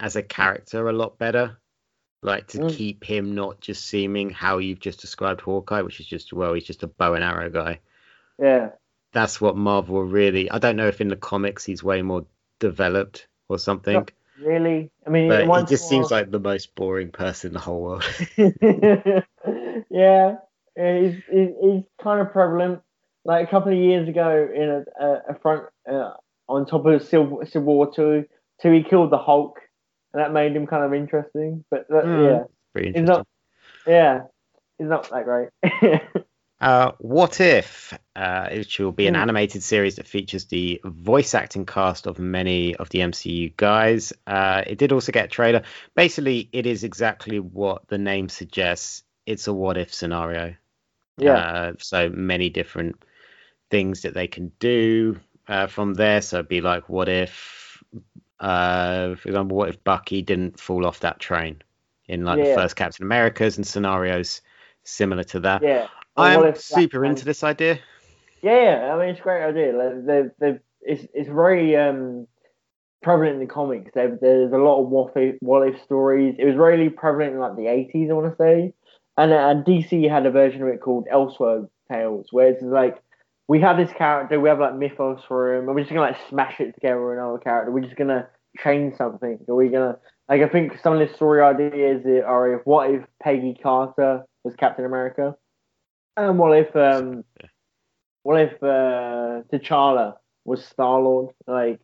as 0.00 0.16
a 0.16 0.22
character 0.22 0.88
a 0.88 0.92
lot 0.92 1.18
better, 1.18 1.58
like 2.22 2.48
to 2.48 2.58
Mm. 2.58 2.68
keep 2.68 3.04
him 3.04 3.34
not 3.34 3.60
just 3.60 3.86
seeming 3.86 4.30
how 4.30 4.58
you've 4.58 4.80
just 4.80 5.00
described 5.00 5.40
Hawkeye, 5.40 5.82
which 5.82 6.00
is 6.00 6.06
just 6.06 6.32
well, 6.32 6.54
he's 6.54 6.64
just 6.64 6.82
a 6.82 6.88
bow 6.88 7.14
and 7.14 7.24
arrow 7.24 7.50
guy. 7.50 7.80
Yeah, 8.38 8.70
That's 9.12 9.40
what 9.40 9.56
Marvel 9.56 10.02
really. 10.02 10.50
I 10.50 10.58
don't 10.58 10.76
know 10.76 10.88
if 10.88 11.00
in 11.00 11.08
the 11.08 11.16
comics 11.16 11.64
he's 11.64 11.82
way 11.82 12.02
more 12.02 12.26
developed 12.60 13.26
or 13.48 13.58
something, 13.58 14.06
really. 14.40 14.90
I 15.06 15.10
mean, 15.10 15.28
but 15.28 15.60
he 15.60 15.66
just 15.66 15.88
seems 15.88 16.10
like 16.10 16.30
the 16.30 16.38
most 16.40 16.74
boring 16.74 17.10
person 17.10 17.48
in 17.48 17.54
the 17.54 17.60
whole 17.60 17.82
world. 17.82 18.04
yeah, 19.90 20.36
he's, 20.76 21.14
he's 21.30 21.82
kind 22.02 22.20
of 22.20 22.32
prevalent. 22.32 22.80
Like 23.24 23.46
a 23.46 23.50
couple 23.50 23.72
of 23.72 23.78
years 23.78 24.08
ago, 24.08 24.48
in 24.54 24.68
a, 24.68 25.04
a, 25.04 25.22
a 25.30 25.38
front 25.40 25.64
uh, 25.90 26.12
on 26.48 26.66
top 26.66 26.86
of 26.86 27.02
Civil, 27.02 27.42
Civil 27.46 27.74
War 27.74 27.92
two, 27.94 28.24
two 28.62 28.72
he 28.72 28.82
killed 28.82 29.10
the 29.10 29.18
Hulk, 29.18 29.58
and 30.12 30.22
that 30.22 30.32
made 30.32 30.54
him 30.56 30.66
kind 30.66 30.84
of 30.84 30.94
interesting. 30.94 31.64
But 31.70 31.88
that, 31.88 32.04
Mm. 32.06 32.24
yeah, 32.24 32.44
Pretty 32.72 32.92
he's 32.92 33.08
not. 33.08 33.26
Yeah, 33.86 34.22
It's 34.78 34.88
not 34.88 35.10
that 35.10 35.24
great. 35.24 35.50
Uh, 36.60 36.90
what 36.98 37.40
if, 37.40 37.96
uh, 38.16 38.48
which 38.50 38.80
will 38.80 38.90
be 38.90 39.06
an 39.06 39.14
Hmm. 39.14 39.22
animated 39.22 39.62
series 39.62 39.94
that 39.96 40.08
features 40.08 40.46
the 40.46 40.80
voice 40.84 41.32
acting 41.34 41.64
cast 41.64 42.06
of 42.06 42.18
many 42.18 42.74
of 42.74 42.88
the 42.88 42.98
MCU 43.00 43.50
guys. 43.56 44.12
Uh, 44.26 44.64
it 44.66 44.76
did 44.76 44.90
also 44.90 45.12
get 45.12 45.26
a 45.26 45.28
trailer. 45.28 45.62
Basically, 45.94 46.48
it 46.52 46.66
is 46.66 46.82
exactly 46.82 47.38
what 47.38 47.86
the 47.86 47.98
name 47.98 48.28
suggests. 48.28 49.04
It's 49.24 49.46
a 49.46 49.52
what 49.54 49.76
if 49.76 49.94
scenario. 49.94 50.56
yeah. 51.18 51.36
Uh, 51.36 51.72
so 51.78 52.08
many 52.08 52.50
different 52.50 53.04
things 53.70 54.02
that 54.02 54.14
they 54.14 54.26
can 54.26 54.50
do 54.58 55.20
uh, 55.46 55.68
from 55.68 55.94
there. 55.94 56.20
So 56.22 56.38
it'd 56.38 56.48
be 56.48 56.60
like, 56.60 56.88
what 56.88 57.08
if, 57.08 57.67
uh, 58.40 59.14
for 59.16 59.28
example, 59.28 59.56
what 59.56 59.68
if 59.68 59.82
Bucky 59.84 60.22
didn't 60.22 60.58
fall 60.60 60.86
off 60.86 61.00
that 61.00 61.18
train 61.18 61.62
in 62.06 62.24
like 62.24 62.42
the 62.42 62.54
first 62.54 62.76
Captain 62.76 63.04
Americas 63.04 63.56
and 63.56 63.66
scenarios 63.66 64.40
similar 64.84 65.24
to 65.24 65.40
that. 65.40 65.62
yeah. 65.62 65.88
I'm 66.16 66.54
super 66.56 67.04
into 67.04 67.24
this 67.24 67.44
idea. 67.44 67.78
Yeah, 68.42 68.62
yeah, 68.62 68.94
I 68.94 68.98
mean 68.98 69.08
it's 69.10 69.20
a 69.20 69.22
great 69.22 69.44
idea. 69.44 69.72
Like, 69.72 70.06
they 70.06 70.22
they 70.38 70.58
it's 70.82 71.06
it's 71.14 71.28
very 71.28 71.76
um 71.76 72.26
prevalent 73.02 73.34
in 73.34 73.40
the 73.40 73.46
comics. 73.46 73.90
There, 73.94 74.18
there's 74.20 74.52
a 74.52 74.56
lot 74.56 74.82
of 74.82 74.88
what 74.88 75.12
if, 75.16 75.36
what 75.40 75.66
if 75.68 75.80
stories. 75.82 76.34
It 76.38 76.44
was 76.44 76.56
really 76.56 76.88
prevalent 76.88 77.34
in 77.34 77.38
like 77.38 77.56
the 77.56 77.62
80s, 77.62 78.10
I 78.10 78.12
want 78.12 78.30
to 78.30 78.36
say. 78.36 78.74
And, 79.16 79.32
uh, 79.32 79.48
and 79.48 79.64
DC 79.64 80.08
had 80.08 80.26
a 80.26 80.30
version 80.30 80.62
of 80.62 80.68
it 80.68 80.80
called 80.80 81.06
Elseworld 81.12 81.68
Tales, 81.90 82.28
where 82.30 82.48
it's 82.48 82.62
like 82.62 83.02
we 83.48 83.60
have 83.60 83.78
this 83.78 83.90
character, 83.92 84.38
we 84.38 84.50
have 84.50 84.60
like 84.60 84.76
mythos 84.76 85.22
for 85.26 85.54
him, 85.54 85.66
and 85.66 85.74
we're 85.74 85.80
just 85.80 85.90
gonna 85.90 86.02
like 86.02 86.18
smash 86.28 86.60
it 86.60 86.74
together 86.74 87.04
with 87.04 87.18
another 87.18 87.38
character. 87.38 87.72
We're 87.72 87.80
just 87.80 87.96
gonna 87.96 88.28
change 88.58 88.96
something. 88.96 89.38
Are 89.48 89.54
we 89.54 89.68
gonna 89.68 89.96
like? 90.28 90.42
I 90.42 90.48
think 90.48 90.78
some 90.82 90.92
of 90.92 91.00
the 91.00 91.12
story 91.14 91.40
ideas 91.42 92.04
are 92.26 92.54
if 92.54 92.66
what 92.66 92.90
if 92.90 93.02
Peggy 93.22 93.58
Carter 93.60 94.24
was 94.44 94.54
Captain 94.54 94.84
America, 94.84 95.34
and 96.16 96.38
what 96.38 96.56
if 96.58 96.76
um 96.76 97.24
yeah. 97.40 97.48
what 98.22 98.40
if 98.40 98.62
uh, 98.62 99.42
T'Challa 99.50 100.14
was 100.44 100.62
Star 100.64 101.00
Lord? 101.00 101.34
Like, 101.46 101.80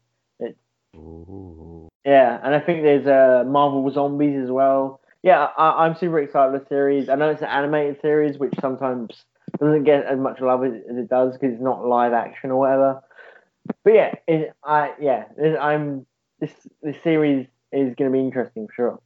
Ooh. 0.95 1.89
yeah, 2.05 2.41
and 2.45 2.55
I 2.55 2.61
think 2.61 2.83
there's 2.83 3.07
uh, 3.07 3.45
Marvel 3.49 3.91
Zombies 3.91 4.39
as 4.45 4.51
well. 4.51 5.01
Yeah, 5.23 5.49
I, 5.57 5.87
I'm 5.87 5.97
super 5.97 6.19
excited 6.19 6.53
for 6.53 6.59
the 6.59 6.69
series. 6.69 7.09
I 7.09 7.15
know 7.15 7.31
it's 7.31 7.41
an 7.41 7.49
animated 7.49 8.03
series, 8.03 8.37
which 8.37 8.53
sometimes 8.61 9.25
doesn't 9.59 9.85
get 9.85 10.05
as 10.05 10.19
much 10.19 10.41
love 10.41 10.65
as, 10.65 10.73
it 10.75 11.09
does 11.09 11.35
because 11.35 11.55
it's 11.55 11.63
not 11.63 11.87
live 11.87 12.13
action 12.13 12.51
or 12.51 12.59
whatever. 12.59 13.03
But 13.83 13.95
yeah, 13.95 14.15
it, 14.27 14.53
I 14.63 14.93
yeah, 15.01 15.25
it, 15.39 15.57
I'm 15.59 16.07
this 16.41 16.53
this 16.83 16.97
series 17.03 17.47
is 17.73 17.95
going 17.97 18.11
to 18.11 18.13
be 18.13 18.21
interesting 18.21 18.67
for 18.69 18.73
sure. 18.75 19.01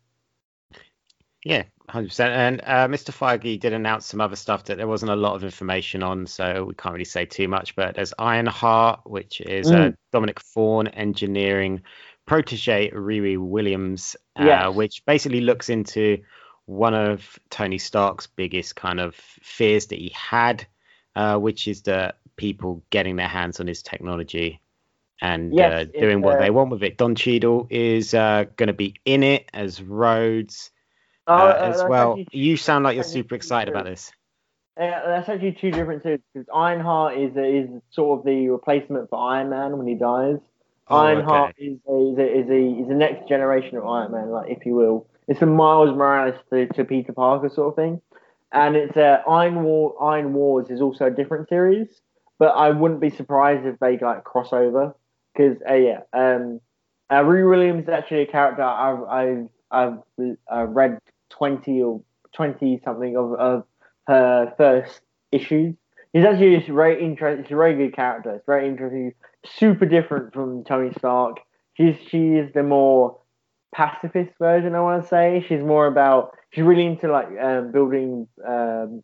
Yeah, 1.45 1.63
hundred 1.89 2.09
percent. 2.09 2.33
And 2.33 2.61
uh, 2.65 2.89
Mr. 2.89 3.13
Feige 3.13 3.61
did 3.61 3.73
announce 3.73 4.07
some 4.07 4.21
other 4.21 4.37
stuff 4.37 4.65
that 4.65 4.77
there 4.77 4.89
wasn't 4.89 5.13
a 5.13 5.17
lot 5.17 5.37
of 5.37 5.45
information 5.45 6.03
on, 6.03 6.27
so 6.27 6.65
we 6.65 6.75
can't 6.75 6.93
really 6.93 7.05
say 7.05 7.25
too 7.25 7.47
much. 7.47 7.77
But 7.77 7.95
there's 7.95 8.13
Ironheart, 8.19 9.01
which 9.05 9.41
is 9.41 9.71
uh, 9.71 9.75
Mm. 9.75 9.95
Dominique 10.13 10.41
Thorne 10.41 10.89
engineering 10.89 11.83
protege 12.27 12.91
Riri 12.91 13.39
Williams, 13.39 14.17
uh, 14.39 14.45
Yes. 14.45 14.75
which 14.75 15.03
basically 15.07 15.41
looks 15.41 15.71
into 15.71 16.19
one 16.69 16.93
of 16.93 17.39
Tony 17.49 17.79
Stark's 17.79 18.27
biggest 18.27 18.77
kind 18.77 19.01
of 19.01 19.15
fears 19.15 19.87
that 19.87 19.99
he 19.99 20.11
had, 20.15 20.67
uh, 21.17 21.39
which 21.39 21.67
is 21.67 21.83
the 21.83 22.15
people 22.37 22.83
getting 22.91 23.17
their 23.17 23.27
hands 23.29 23.59
on 23.59 23.67
his 23.67 23.83
technology 23.83 24.61
and 25.21 25.55
Yes, 25.55 25.73
uh, 25.73 25.85
doing 25.99 26.21
what 26.21 26.37
uh, 26.37 26.43
they 26.43 26.51
want 26.51 26.71
with 26.71 26.83
it. 26.83 26.99
Don 26.99 27.15
Cheadle 27.15 27.67
is 27.71 28.13
uh, 28.13 28.45
going 28.57 28.67
to 28.67 28.75
be 28.75 28.95
in 29.07 29.23
it 29.23 29.49
as 29.55 29.83
Rhodes 29.83 30.71
Oh, 31.27 31.35
uh, 31.35 31.39
uh, 31.39 31.71
as 31.73 31.83
well. 31.89 32.13
actually 32.13 32.29
You 32.33 32.57
sound 32.59 32.85
like 32.85 32.97
you're 32.97 33.05
super 33.05 33.35
excited 33.35 33.73
about 33.73 33.87
this. 33.87 34.13
Uh, 34.79 34.91
that's 35.07 35.29
actually 35.29 35.57
two 35.61 35.71
different 35.71 36.03
series 36.03 36.21
because 36.33 36.47
Ironheart 36.55 37.19
is 37.19 37.37
is 37.37 37.69
sort 37.91 38.21
of 38.21 38.27
the 38.27 38.49
replacement 38.49 39.09
for 39.11 39.19
Iron 39.19 39.49
Man 39.49 39.77
when 39.79 39.87
he 39.87 39.95
dies. 39.95 40.37
Oh, 40.87 40.99
Ironheart 40.99 41.55
okay. 41.59 41.65
is, 41.67 41.79
a, 41.89 42.13
is, 42.13 42.19
a, 42.19 42.41
is, 42.41 42.49
a, 42.51 42.83
is 42.83 42.89
the 42.89 42.95
next 42.95 43.29
generation 43.29 43.77
of 43.79 43.87
Iron 43.87 44.13
Man, 44.13 44.31
like 44.31 44.51
if 44.51 44.65
you 44.65 44.75
will. 44.75 45.07
It's 45.29 45.43
a 45.43 45.47
Miles 45.47 45.95
Morales 45.97 46.35
to, 46.51 46.67
to 46.69 46.85
Peter 46.85 47.13
Parker 47.13 47.51
sort 47.51 47.69
of 47.69 47.77
thing, 47.77 48.01
and 48.53 48.77
it's 48.77 48.97
uh, 48.97 49.19
Iron 49.29 49.63
War. 49.63 49.95
Iron 50.03 50.33
Wars 50.33 50.71
is 50.71 50.81
also 50.81 51.07
a 51.07 51.11
different 51.11 51.49
series, 51.49 51.89
but 52.39 52.49
I 52.49 52.71
wouldn't 52.71 53.01
be 53.01 53.11
surprised 53.11 53.67
if 53.67 53.79
they 53.79 53.99
like 53.99 54.25
cross 54.25 54.53
over 54.53 54.95
because 55.35 55.59
uh, 55.69 55.75
yeah, 55.75 56.01
um, 56.13 56.61
uh, 57.11 57.21
Riri 57.21 57.49
Williams 57.49 57.85
is 57.85 57.89
actually 57.91 58.23
a 58.23 58.27
character 58.27 58.63
I've 58.63 59.03
I've 59.05 59.49
I've 59.71 59.99
uh, 60.53 60.65
read 60.65 60.99
twenty 61.31 61.83
or 61.83 62.03
twenty 62.35 62.81
something 62.85 63.17
of 63.17 63.35
of 63.35 63.65
her 64.07 64.55
first 64.57 65.01
issues. 65.31 65.75
He's 66.15 66.25
actually 66.25 66.57
just 66.57 66.69
very 66.69 67.05
interesting. 67.05 67.45
She's 67.45 67.53
a 67.53 67.57
very 67.57 67.77
good 67.77 67.95
character. 67.95 68.35
It's 68.35 68.47
very 68.47 68.67
interesting 68.67 69.13
super 69.45 69.87
different 69.87 70.33
from 70.33 70.65
Tony 70.65 70.91
Stark. 70.99 71.39
She's 71.75 71.97
she 72.09 72.35
is 72.35 72.53
the 72.55 72.63
more 72.63 73.18
pacifist 73.75 74.31
version. 74.39 74.75
I 74.75 74.81
want 74.81 75.03
to 75.03 75.09
say 75.09 75.45
she's 75.49 75.63
more 75.63 75.87
about 75.87 76.37
she's 76.51 76.65
really 76.65 76.87
into 76.87 77.11
like 77.11 77.29
um, 77.41 77.73
building 77.73 78.29
um, 78.47 79.03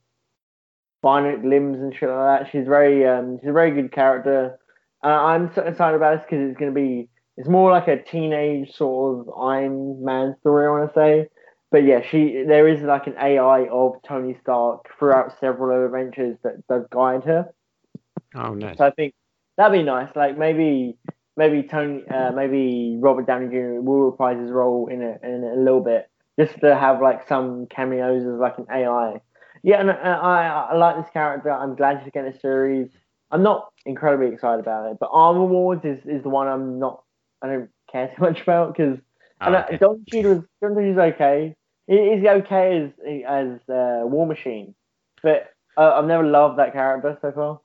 bionic 1.04 1.44
limbs 1.44 1.78
and 1.78 1.94
shit 1.94 2.08
like 2.08 2.42
that. 2.42 2.50
She's 2.50 2.66
very 2.66 3.06
um, 3.06 3.38
she's 3.40 3.50
a 3.50 3.52
very 3.52 3.70
good 3.70 3.92
character. 3.92 4.58
Uh, 5.02 5.08
I'm 5.08 5.52
so 5.54 5.62
excited 5.62 5.96
about 5.96 6.16
this 6.16 6.26
because 6.28 6.48
it's 6.48 6.58
going 6.58 6.74
to 6.74 6.80
be 6.80 7.08
it's 7.36 7.48
more 7.48 7.70
like 7.70 7.88
a 7.88 8.02
teenage 8.02 8.74
sort 8.74 9.20
of 9.20 9.34
Iron 9.38 10.04
Man 10.04 10.34
story. 10.40 10.66
I 10.66 10.70
want 10.70 10.92
to 10.92 10.98
say. 10.98 11.28
But 11.70 11.84
yeah, 11.84 12.02
she 12.08 12.44
there 12.46 12.68
is 12.68 12.82
like 12.82 13.08
an 13.08 13.16
AI 13.20 13.66
of 13.66 13.94
Tony 14.06 14.36
Stark 14.40 14.86
throughout 14.96 15.32
several 15.40 15.74
of 15.74 15.80
the 15.80 15.96
adventures 15.96 16.38
that 16.44 16.66
does 16.68 16.84
guide 16.90 17.24
her. 17.24 17.52
Oh 18.34 18.54
no. 18.54 18.72
So 18.78 18.86
I 18.86 18.90
think 18.92 19.12
that'd 19.56 19.76
be 19.76 19.82
nice. 19.82 20.14
Like 20.14 20.38
maybe 20.38 20.96
maybe 21.36 21.62
Tony, 21.62 22.04
uh, 22.08 22.32
maybe 22.32 22.96
Robert 23.00 23.26
Downey 23.26 23.48
Jr. 23.48 23.80
will 23.80 24.10
reprise 24.10 24.38
his 24.40 24.50
role 24.50 24.88
in 24.88 25.02
a 25.02 25.18
in 25.22 25.44
a 25.44 25.56
little 25.60 25.80
bit, 25.80 26.08
just 26.38 26.58
to 26.60 26.76
have 26.76 27.00
like 27.00 27.26
some 27.28 27.66
cameos 27.66 28.22
as 28.24 28.38
like 28.38 28.58
an 28.58 28.66
AI. 28.70 29.20
Yeah, 29.62 29.80
and 29.80 29.90
I 29.90 29.94
I, 29.94 30.46
I 30.72 30.74
like 30.76 30.96
this 30.96 31.10
character. 31.12 31.50
I'm 31.50 31.74
glad 31.74 32.00
she's 32.02 32.12
getting 32.12 32.32
a 32.32 32.38
series. 32.40 32.90
I'm 33.30 33.42
not 33.42 33.72
incredibly 33.86 34.28
excited 34.28 34.60
about 34.60 34.90
it, 34.90 34.98
but 35.00 35.08
Armor 35.12 35.44
Wars 35.46 35.80
is, 35.84 35.98
is 36.06 36.22
the 36.22 36.28
one 36.28 36.46
I'm 36.46 36.78
not. 36.78 37.02
I 37.42 37.48
don't 37.48 37.70
care 37.90 38.08
too 38.16 38.22
much 38.22 38.40
about 38.42 38.76
because 38.76 38.98
Oh, 39.40 39.46
and 39.46 39.56
uh, 39.56 39.64
okay. 39.68 39.78
Don 39.78 40.04
Cheadle, 40.08 40.44
Don 40.62 40.74
Cheadle's 40.76 40.98
okay. 41.14 41.54
He- 41.86 42.14
He's 42.16 42.24
okay 42.24 42.84
as 42.84 42.90
as 43.26 43.68
uh, 43.68 44.06
War 44.06 44.26
Machine, 44.26 44.74
but 45.22 45.52
uh, 45.76 45.92
I've 45.96 46.06
never 46.06 46.24
loved 46.24 46.58
that 46.58 46.72
character 46.72 47.18
so 47.20 47.32
far. 47.32 47.60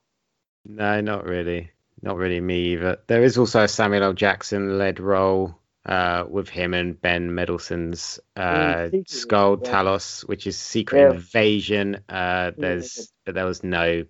No, 0.64 1.00
not 1.00 1.24
really. 1.24 1.70
Not 2.02 2.16
really 2.16 2.40
me 2.40 2.72
either. 2.72 2.98
There 3.06 3.22
is 3.22 3.36
also 3.36 3.64
a 3.64 3.68
Samuel 3.68 4.04
L. 4.04 4.12
Jackson 4.12 4.78
led 4.78 5.00
role 5.00 5.60
uh, 5.86 6.24
with 6.28 6.48
him 6.48 6.74
and 6.74 7.00
Ben 7.00 7.34
Mendelsohn's 7.34 8.20
uh, 8.36 8.86
Secret, 8.86 9.06
Skrull 9.06 9.64
yeah. 9.64 9.70
Talos, 9.70 10.26
which 10.28 10.46
is 10.46 10.58
Secret 10.58 11.00
Yeah. 11.00 11.10
Invasion. 11.10 12.00
Uh, 12.08 12.52
there's 12.56 13.12
but 13.24 13.34
there 13.34 13.46
was 13.46 13.62
no 13.62 14.04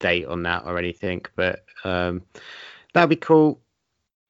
date 0.00 0.26
on 0.26 0.42
that 0.44 0.64
or 0.66 0.78
anything, 0.78 1.22
but 1.36 1.64
um, 1.84 2.22
that'd 2.92 3.10
be 3.10 3.16
cool. 3.16 3.60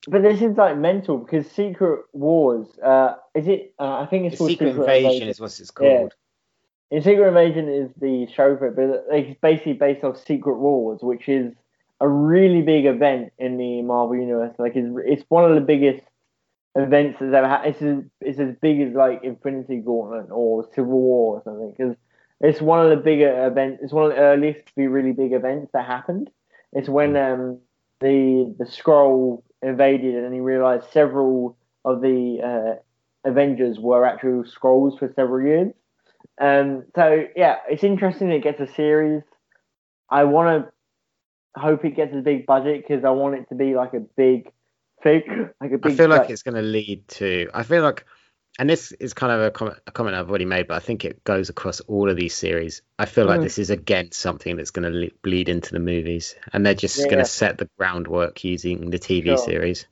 But 0.06 0.22
this 0.22 0.42
is 0.42 0.56
like 0.56 0.76
mental 0.76 1.18
because 1.18 1.50
Secret 1.50 2.04
Wars. 2.12 2.66
Uh, 2.78 3.14
is 3.34 3.48
it? 3.48 3.74
Uh, 3.78 4.00
I 4.00 4.06
think 4.06 4.26
it's 4.26 4.38
Secret 4.38 4.74
Secret, 4.74 4.80
Invasion 4.80 5.28
is 5.28 5.40
what 5.40 5.58
it's 5.58 5.70
called. 5.70 6.12
And 6.90 7.02
Secret 7.02 7.28
Invasion 7.28 7.68
is 7.68 7.90
the 8.00 8.26
show 8.32 8.56
for 8.56 8.66
it, 8.68 8.76
but 8.76 9.06
it's 9.16 9.40
basically 9.40 9.72
based 9.72 10.04
off 10.04 10.22
Secret 10.24 10.56
Wars, 10.56 11.00
which 11.02 11.28
is 11.28 11.54
a 12.04 12.08
really 12.08 12.60
big 12.60 12.84
event 12.84 13.32
in 13.38 13.56
the 13.56 13.82
Marvel 13.82 14.16
universe. 14.16 14.54
Like 14.58 14.76
it's 14.76 14.88
it's 15.06 15.24
one 15.30 15.50
of 15.50 15.54
the 15.54 15.62
biggest 15.62 16.04
events 16.74 17.18
that's 17.18 17.34
ever 17.34 17.48
happened. 17.48 17.74
It's 17.74 17.82
as, 17.82 18.04
it's 18.20 18.38
as 18.40 18.56
big 18.60 18.80
as 18.82 18.92
like 18.94 19.24
Infinity 19.24 19.78
Gauntlet 19.78 20.30
or 20.30 20.68
Civil 20.74 21.00
War 21.00 21.36
or 21.36 21.42
something 21.44 21.72
because 21.76 21.96
it's 22.40 22.60
one 22.60 22.84
of 22.84 22.90
the 22.90 23.02
bigger 23.02 23.46
events. 23.46 23.80
It's 23.82 23.92
one 23.92 24.04
of 24.04 24.10
the 24.10 24.18
earliest 24.18 24.66
to 24.66 24.72
be 24.76 24.86
really 24.86 25.12
big 25.12 25.32
events 25.32 25.70
that 25.72 25.86
happened. 25.86 26.28
It's 26.74 26.88
when 26.88 27.16
um 27.16 27.60
the 28.00 28.54
the 28.58 28.66
Skrull 28.66 29.42
invaded 29.62 30.14
and 30.14 30.34
he 30.34 30.40
realized 30.40 30.90
several 30.92 31.56
of 31.86 32.02
the 32.02 32.40
uh, 32.44 33.28
Avengers 33.28 33.78
were 33.78 34.04
actual 34.04 34.44
Skrulls 34.44 34.98
for 34.98 35.10
several 35.16 35.46
years. 35.46 35.72
Um, 36.38 36.84
so 36.94 37.24
yeah, 37.34 37.56
it's 37.70 37.84
interesting 37.84 38.30
it 38.30 38.42
gets 38.42 38.60
a 38.60 38.72
series. 38.74 39.22
I 40.10 40.24
want 40.24 40.66
to 40.66 40.73
hope 41.56 41.84
it 41.84 41.96
gets 41.96 42.14
a 42.14 42.20
big 42.20 42.46
budget 42.46 42.84
because 42.86 43.04
I 43.04 43.10
want 43.10 43.36
it 43.36 43.48
to 43.48 43.54
be 43.54 43.74
like 43.74 43.94
a 43.94 44.00
big 44.00 44.50
thing, 45.02 45.22
like 45.60 45.72
a 45.72 45.78
big. 45.78 45.92
I 45.92 45.96
feel 45.96 46.08
like 46.08 46.30
it's 46.30 46.42
going 46.42 46.56
to 46.56 46.62
lead 46.62 47.06
to. 47.08 47.48
I 47.54 47.62
feel 47.62 47.82
like, 47.82 48.04
and 48.58 48.68
this 48.68 48.92
is 48.92 49.14
kind 49.14 49.32
of 49.32 49.40
a 49.40 49.50
comment, 49.50 49.78
a 49.86 49.90
comment 49.92 50.16
I've 50.16 50.28
already 50.28 50.44
made, 50.44 50.68
but 50.68 50.74
I 50.74 50.80
think 50.80 51.04
it 51.04 51.24
goes 51.24 51.48
across 51.50 51.80
all 51.80 52.08
of 52.10 52.16
these 52.16 52.34
series. 52.34 52.82
I 52.98 53.06
feel 53.06 53.26
like 53.26 53.40
Mm. 53.40 53.44
this 53.44 53.58
is 53.58 53.70
again 53.70 54.12
something 54.12 54.56
that's 54.56 54.70
going 54.70 54.90
to 54.90 54.98
le- 54.98 55.10
bleed 55.22 55.48
into 55.48 55.72
the 55.72 55.80
movies, 55.80 56.34
and 56.52 56.64
they're 56.64 56.74
just 56.74 56.98
Yeah, 56.98 57.04
going 57.04 57.14
to 57.14 57.18
yeah. 57.18 57.24
set 57.24 57.58
the 57.58 57.68
groundwork 57.78 58.44
using 58.44 58.90
the 58.90 58.98
TV 58.98 59.26
Sure. 59.26 59.36
series. 59.36 59.86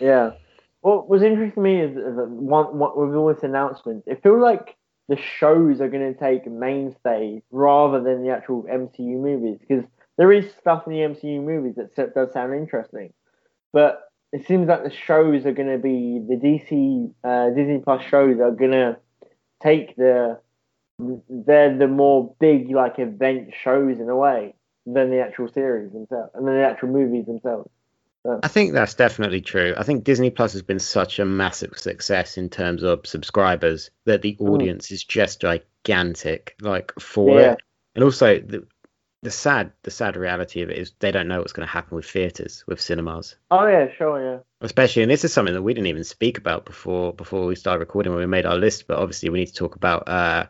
Yeah. 0.00 0.32
What 0.80 1.08
was 1.08 1.22
interesting 1.22 1.52
to 1.52 1.60
me 1.60 1.80
is, 1.80 1.96
is 1.96 2.16
that 2.16 2.28
one, 2.28 2.76
one 2.76 2.90
with 2.96 3.14
all 3.14 3.32
this 3.32 3.44
announcement, 3.44 4.04
it 4.06 4.22
feels 4.22 4.40
like 4.40 4.76
the 5.08 5.16
shows 5.16 5.80
are 5.80 5.88
going 5.88 6.12
to 6.12 6.18
take 6.18 6.46
mainstay 6.46 7.42
rather 7.50 8.00
than 8.00 8.22
the 8.22 8.30
actual 8.30 8.64
MCU 8.64 9.16
movies 9.20 9.58
because 9.60 9.84
there 10.18 10.32
is 10.32 10.52
stuff 10.60 10.86
in 10.86 10.92
the 10.92 11.00
MCU 11.00 11.42
movies 11.42 11.74
that 11.76 12.14
does 12.14 12.32
sound 12.32 12.54
interesting, 12.54 13.12
but 13.72 14.12
it 14.32 14.46
seems 14.46 14.68
like 14.68 14.84
the 14.84 14.90
shows 14.90 15.44
are 15.46 15.52
going 15.52 15.70
to 15.70 15.78
be 15.78 16.20
the 16.26 16.36
DC 16.36 17.12
uh, 17.24 17.50
Disney 17.54 17.80
Plus 17.80 18.02
shows 18.04 18.40
are 18.40 18.50
going 18.50 18.72
to 18.72 18.96
take 19.62 19.96
the 19.96 20.38
they're 21.28 21.76
the 21.76 21.88
more 21.88 22.34
big 22.38 22.70
like 22.70 22.98
event 22.98 23.52
shows 23.62 23.98
in 23.98 24.08
a 24.08 24.16
way 24.16 24.54
than 24.86 25.10
the 25.10 25.20
actual 25.20 25.48
series 25.48 25.92
themselves 25.92 26.30
and 26.34 26.46
then 26.46 26.56
the 26.56 26.66
actual 26.66 26.88
movies 26.88 27.26
themselves. 27.26 27.68
So. 28.24 28.38
I 28.42 28.48
think 28.48 28.72
that's 28.72 28.94
definitely 28.94 29.40
true. 29.40 29.74
I 29.76 29.82
think 29.82 30.04
Disney 30.04 30.30
Plus 30.30 30.52
has 30.52 30.62
been 30.62 30.78
such 30.78 31.18
a 31.18 31.24
massive 31.24 31.76
success 31.76 32.38
in 32.38 32.48
terms 32.50 32.84
of 32.84 33.04
subscribers 33.04 33.90
that 34.04 34.22
the 34.22 34.36
mm. 34.36 34.48
audience 34.48 34.88
mm. 34.88 34.92
is 34.92 35.02
just 35.02 35.40
gigantic, 35.40 36.54
like 36.60 36.92
for 37.00 37.40
yeah. 37.40 37.52
it. 37.52 37.58
And 37.96 38.04
also 38.04 38.38
the 38.38 38.64
the 39.22 39.30
sad 39.30 39.72
the 39.84 39.90
sad 39.90 40.16
reality 40.16 40.62
of 40.62 40.70
it 40.70 40.78
is 40.78 40.92
they 40.98 41.12
don't 41.12 41.28
know 41.28 41.38
what's 41.38 41.52
going 41.52 41.66
to 41.66 41.72
happen 41.72 41.94
with 41.94 42.06
theaters 42.06 42.64
with 42.66 42.80
cinemas. 42.80 43.36
Oh 43.50 43.66
yeah, 43.66 43.86
sure, 43.96 44.22
yeah. 44.22 44.38
Especially, 44.60 45.02
and 45.02 45.10
this 45.10 45.24
is 45.24 45.32
something 45.32 45.54
that 45.54 45.62
we 45.62 45.74
didn't 45.74 45.86
even 45.86 46.04
speak 46.04 46.38
about 46.38 46.64
before 46.64 47.12
before 47.12 47.46
we 47.46 47.54
started 47.54 47.80
recording 47.80 48.12
when 48.12 48.20
we 48.20 48.26
made 48.26 48.46
our 48.46 48.56
list. 48.56 48.88
But 48.88 48.98
obviously, 48.98 49.28
we 49.30 49.38
need 49.38 49.46
to 49.46 49.54
talk 49.54 49.76
about 49.76 50.08
uh, 50.08 50.46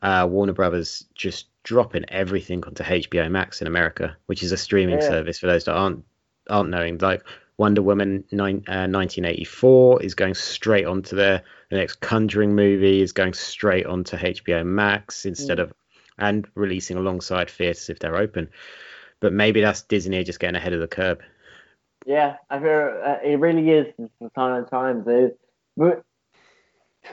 uh, 0.00 0.26
Warner 0.28 0.54
Brothers 0.54 1.04
just 1.14 1.46
dropping 1.64 2.06
everything 2.08 2.64
onto 2.64 2.82
HBO 2.82 3.30
Max 3.30 3.60
in 3.60 3.66
America, 3.66 4.16
which 4.26 4.42
is 4.42 4.52
a 4.52 4.56
streaming 4.56 5.00
yeah. 5.00 5.08
service 5.08 5.38
for 5.38 5.46
those 5.46 5.64
that 5.64 5.74
aren't 5.74 6.04
aren't 6.48 6.70
knowing. 6.70 6.96
Like 6.96 7.24
Wonder 7.58 7.82
Woman 7.82 8.24
nine, 8.32 8.64
uh, 8.68 8.88
1984 8.88 10.02
is 10.02 10.14
going 10.14 10.34
straight 10.34 10.86
onto 10.86 11.14
there. 11.14 11.42
The 11.68 11.76
next 11.76 12.00
Conjuring 12.00 12.54
movie 12.54 13.02
is 13.02 13.12
going 13.12 13.34
straight 13.34 13.84
onto 13.84 14.16
HBO 14.16 14.64
Max 14.64 15.26
instead 15.26 15.58
mm. 15.58 15.64
of 15.64 15.74
and 16.22 16.46
releasing 16.54 16.96
alongside 16.96 17.50
theaters 17.50 17.90
if 17.90 17.98
they're 17.98 18.16
open. 18.16 18.48
But 19.20 19.32
maybe 19.32 19.60
that's 19.60 19.82
Disney 19.82 20.22
just 20.24 20.40
getting 20.40 20.56
ahead 20.56 20.72
of 20.72 20.80
the 20.80 20.88
curve. 20.88 21.18
Yeah, 22.06 22.36
I 22.48 22.58
feel 22.58 23.02
uh, 23.04 23.16
it 23.22 23.38
really 23.38 23.70
is 23.70 23.92
from 23.96 24.30
time 24.30 24.64
to 24.64 24.70
time. 24.70 25.04
but 25.76 26.02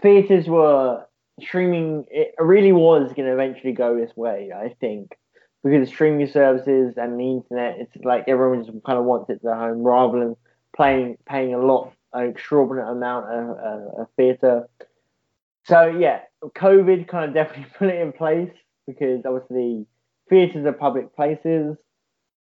theaters 0.01 0.47
were 0.47 1.05
streaming. 1.41 2.05
It 2.09 2.33
really 2.39 2.71
was 2.71 3.13
going 3.13 3.27
to 3.27 3.33
eventually 3.33 3.73
go 3.73 3.95
this 3.95 4.15
way, 4.15 4.51
I 4.55 4.75
think, 4.79 5.17
because 5.63 5.89
streaming 5.89 6.27
services 6.27 6.95
and 6.97 7.19
the 7.19 7.29
internet. 7.29 7.77
It's 7.79 8.03
like 8.03 8.25
everyone 8.27 8.65
just 8.65 8.83
kind 8.85 8.97
of 8.97 9.05
wants 9.05 9.29
it 9.29 9.41
to 9.43 9.53
home 9.53 9.83
rather 9.83 10.19
than 10.19 10.35
paying 10.75 11.17
paying 11.27 11.53
a 11.53 11.59
lot, 11.59 11.93
an 12.13 12.27
extraordinary 12.27 12.91
amount 12.91 13.25
of, 13.25 13.49
uh, 13.57 14.01
of 14.01 14.07
theater. 14.17 14.67
So 15.65 15.85
yeah, 15.87 16.21
COVID 16.43 17.07
kind 17.07 17.25
of 17.25 17.33
definitely 17.35 17.71
put 17.77 17.89
it 17.89 18.01
in 18.01 18.11
place 18.11 18.51
because 18.89 19.25
obviously 19.25 19.85
theatres 20.29 20.65
are 20.65 20.73
public 20.73 21.15
places 21.15 21.77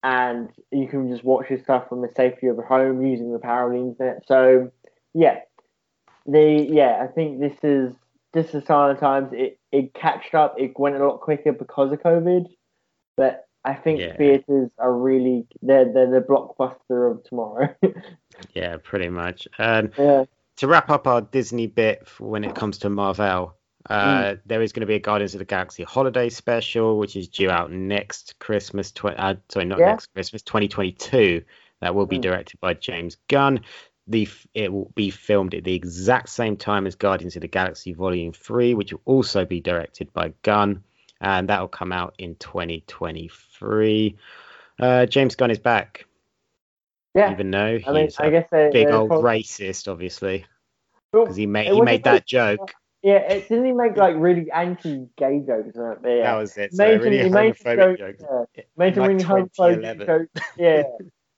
and 0.02 0.50
you 0.70 0.88
can 0.88 1.10
just 1.10 1.24
watch 1.24 1.48
your 1.48 1.60
stuff 1.60 1.88
from 1.88 2.02
the 2.02 2.10
safety 2.16 2.48
of 2.48 2.56
your 2.56 2.66
home 2.66 3.04
using 3.04 3.32
the 3.32 3.38
power 3.38 3.66
of 3.66 3.72
the 3.72 3.78
internet. 3.78 4.22
So 4.26 4.70
yeah, 5.14 5.40
the 6.26 6.66
yeah, 6.68 7.00
I 7.02 7.06
think 7.06 7.40
this 7.40 7.56
is 7.62 7.94
this 8.32 8.54
is 8.54 8.64
some 8.64 8.90
of 8.90 8.98
times 8.98 9.30
it 9.32 9.58
it 9.70 9.94
catched 9.94 10.34
up. 10.34 10.56
It 10.58 10.78
went 10.78 10.96
a 10.96 11.06
lot 11.06 11.20
quicker 11.20 11.52
because 11.52 11.92
of 11.92 12.02
COVID, 12.02 12.46
but 13.16 13.46
I 13.64 13.74
think 13.74 14.00
yeah. 14.00 14.16
theaters 14.16 14.70
are 14.78 14.92
really 14.92 15.46
they're 15.62 15.92
they're 15.92 16.10
the 16.10 16.20
blockbuster 16.20 17.10
of 17.10 17.22
tomorrow. 17.24 17.74
yeah, 18.54 18.76
pretty 18.82 19.08
much. 19.08 19.46
And 19.58 19.92
yeah. 19.96 20.24
to 20.56 20.66
wrap 20.66 20.90
up 20.90 21.06
our 21.06 21.20
Disney 21.20 21.68
bit 21.68 22.08
when 22.18 22.42
it 22.42 22.56
comes 22.56 22.78
to 22.78 22.90
Marvel, 22.90 23.54
uh, 23.88 24.04
mm. 24.04 24.40
There 24.46 24.62
is 24.62 24.72
going 24.72 24.82
to 24.82 24.86
be 24.86 24.94
a 24.94 25.00
Guardians 25.00 25.34
of 25.34 25.38
the 25.38 25.44
Galaxy 25.44 25.82
holiday 25.82 26.28
special, 26.28 26.98
which 26.98 27.16
is 27.16 27.28
due 27.28 27.50
out 27.50 27.72
next 27.72 28.38
Christmas. 28.38 28.92
Tw- 28.92 29.06
uh, 29.06 29.34
sorry, 29.48 29.66
not 29.66 29.78
yeah. 29.78 29.86
next 29.86 30.06
Christmas, 30.14 30.42
2022. 30.42 31.42
That 31.80 31.94
will 31.94 32.06
be 32.06 32.18
mm. 32.18 32.22
directed 32.22 32.60
by 32.60 32.74
James 32.74 33.16
Gunn. 33.28 33.60
The 34.06 34.28
it 34.54 34.72
will 34.72 34.92
be 34.94 35.10
filmed 35.10 35.54
at 35.54 35.64
the 35.64 35.74
exact 35.74 36.28
same 36.28 36.56
time 36.56 36.86
as 36.86 36.94
Guardians 36.94 37.36
of 37.36 37.42
the 37.42 37.48
Galaxy 37.48 37.92
Volume 37.92 38.32
Three, 38.32 38.74
which 38.74 38.92
will 38.92 39.02
also 39.04 39.44
be 39.44 39.60
directed 39.60 40.12
by 40.12 40.32
Gunn, 40.42 40.82
and 41.20 41.48
that 41.48 41.60
will 41.60 41.68
come 41.68 41.92
out 41.92 42.14
in 42.18 42.34
2023. 42.36 44.16
Uh, 44.78 45.06
James 45.06 45.34
Gunn 45.34 45.50
is 45.50 45.58
back. 45.58 46.06
Yeah. 47.14 47.30
Even 47.32 47.50
though 47.50 47.78
he's 47.78 47.86
I 47.86 47.92
mean, 47.92 48.10
I 48.18 48.30
guess 48.30 48.48
they, 48.50 48.70
big 48.72 48.88
old 48.88 49.08
probably... 49.08 49.42
racist, 49.42 49.90
obviously, 49.90 50.46
because 51.12 51.36
he 51.36 51.46
made 51.46 51.72
he 51.72 51.80
made 51.80 52.04
that 52.04 52.26
joke 52.26 52.72
yeah, 53.02 53.16
it 53.16 53.48
didn't 53.48 53.64
he 53.64 53.72
make 53.72 53.96
like 53.96 54.14
really 54.16 54.50
anti-gay 54.50 55.42
jokes? 55.46 55.76
Right? 55.76 55.98
yeah. 56.04 56.22
That 56.22 56.34
was 56.38 56.56
it. 56.56 56.72
So 56.72 56.86
made 56.86 57.00
really 57.00 57.18
homophobic 57.18 57.98
jokes. 57.98 58.22
Yeah. 58.22 58.62
Made 58.76 58.94
some 58.94 59.02
like 59.02 59.10
really 59.10 59.24
homophobic 59.24 60.06
jokes. 60.06 60.46
Yeah. 60.56 60.82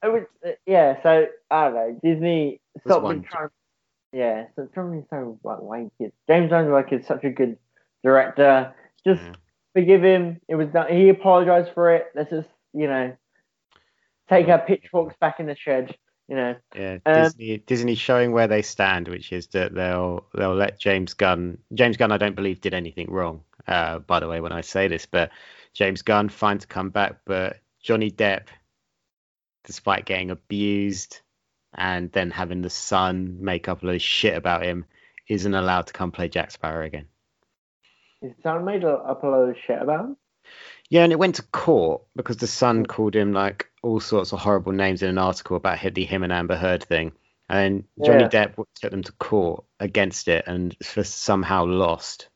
it 0.03 0.09
was, 0.09 0.22
uh, 0.46 0.50
yeah. 0.66 1.03
So 1.03 1.27
I 1.50 1.64
don't 1.64 1.74
know. 1.74 2.00
Disney 2.03 2.61
stopped 2.85 3.24
trying. 3.24 3.48
Yeah, 4.12 4.46
so 4.55 4.68
trying 4.72 5.05
so 5.11 5.40
like 5.42 5.59
wanky. 5.59 6.12
James 6.29 6.53
like 6.53 6.92
is 6.92 7.07
such 7.07 7.24
a 7.24 7.31
good 7.31 7.57
director. 8.05 8.72
Just 9.05 9.22
yeah. 9.22 9.33
forgive 9.72 10.05
him. 10.05 10.40
It 10.48 10.55
was 10.55 10.68
done. 10.68 10.92
He 10.92 11.09
apologized 11.09 11.72
for 11.74 11.92
it. 11.94 12.07
Let's 12.14 12.31
just 12.31 12.48
you 12.72 12.87
know 12.87 13.16
take 14.29 14.48
our 14.48 14.61
pitchforks 14.61 15.16
back 15.20 15.40
in 15.40 15.46
the 15.46 15.57
shed 15.57 15.96
you 16.28 16.37
know. 16.37 16.56
Yeah, 16.74 16.98
um, 17.06 17.22
Disney 17.22 17.58
Disney 17.58 17.94
showing 17.94 18.32
where 18.32 18.48
they 18.48 18.62
stand, 18.62 19.08
which 19.08 19.32
is 19.32 19.48
that 19.48 19.74
they'll 19.74 20.26
they'll 20.34 20.54
let 20.54 20.78
James 20.78 21.14
Gunn 21.14 21.58
James 21.72 21.96
Gunn 21.96 22.12
I 22.12 22.18
don't 22.18 22.37
believe 22.37 22.60
did 22.60 22.74
anything 22.74 23.10
wrong. 23.10 23.42
Uh, 23.66 23.98
by 24.00 24.20
the 24.20 24.28
way, 24.28 24.40
when 24.40 24.52
I 24.52 24.60
say 24.60 24.88
this, 24.88 25.06
but 25.06 25.30
James 25.72 26.02
Gunn 26.02 26.28
fine 26.28 26.58
to 26.58 26.66
come 26.66 26.90
back, 26.90 27.20
but 27.24 27.58
Johnny 27.82 28.10
Depp, 28.10 28.46
despite 29.64 30.04
getting 30.06 30.30
abused 30.30 31.20
and 31.74 32.12
then 32.12 32.30
having 32.30 32.62
the 32.62 32.70
Sun 32.70 33.38
make 33.40 33.68
up 33.68 33.82
a 33.82 33.87
lot 33.87 33.94
of 33.94 34.02
shit 34.02 34.37
about 34.37 34.64
him, 34.64 34.84
isn't 35.28 35.54
allowed 35.54 35.87
to 35.88 35.92
come 35.92 36.12
play 36.12 36.28
Jack 36.28 36.50
Sparrow 36.50 36.84
again. 36.84 37.06
His 38.20 38.32
son 38.42 38.64
made 38.64 38.84
up 38.84 39.22
a 39.22 39.26
load 39.26 39.50
of 39.50 39.56
shit 39.66 39.82
about 39.82 40.04
him. 40.04 40.16
Yeah, 40.88 41.04
and 41.04 41.12
it 41.12 41.18
went 41.18 41.37
to 41.37 41.42
court 41.42 42.02
because 42.16 42.37
the 42.37 42.46
Sun 42.46 42.87
called 42.87 43.14
him 43.14 43.32
like 43.32 43.70
all 43.85 44.01
sorts 44.01 44.33
of 44.33 44.40
horrible 44.40 44.73
names 44.73 45.03
in 45.03 45.11
an 45.11 45.18
article 45.18 45.57
about 45.57 45.94
the 45.94 46.05
him 46.05 46.23
and 46.23 46.33
Amber 46.33 46.57
Heard 46.57 46.83
thing. 46.83 47.12
And 47.49 47.85
Johnny 48.03 48.23
yeah. 48.23 48.29
Depp 48.29 48.64
took 48.81 48.90
them 48.90 49.03
to 49.03 49.12
court 49.12 49.64
against 49.79 50.29
it 50.29 50.44
and 50.47 50.75
somehow 50.83 51.66
lost. 51.66 52.29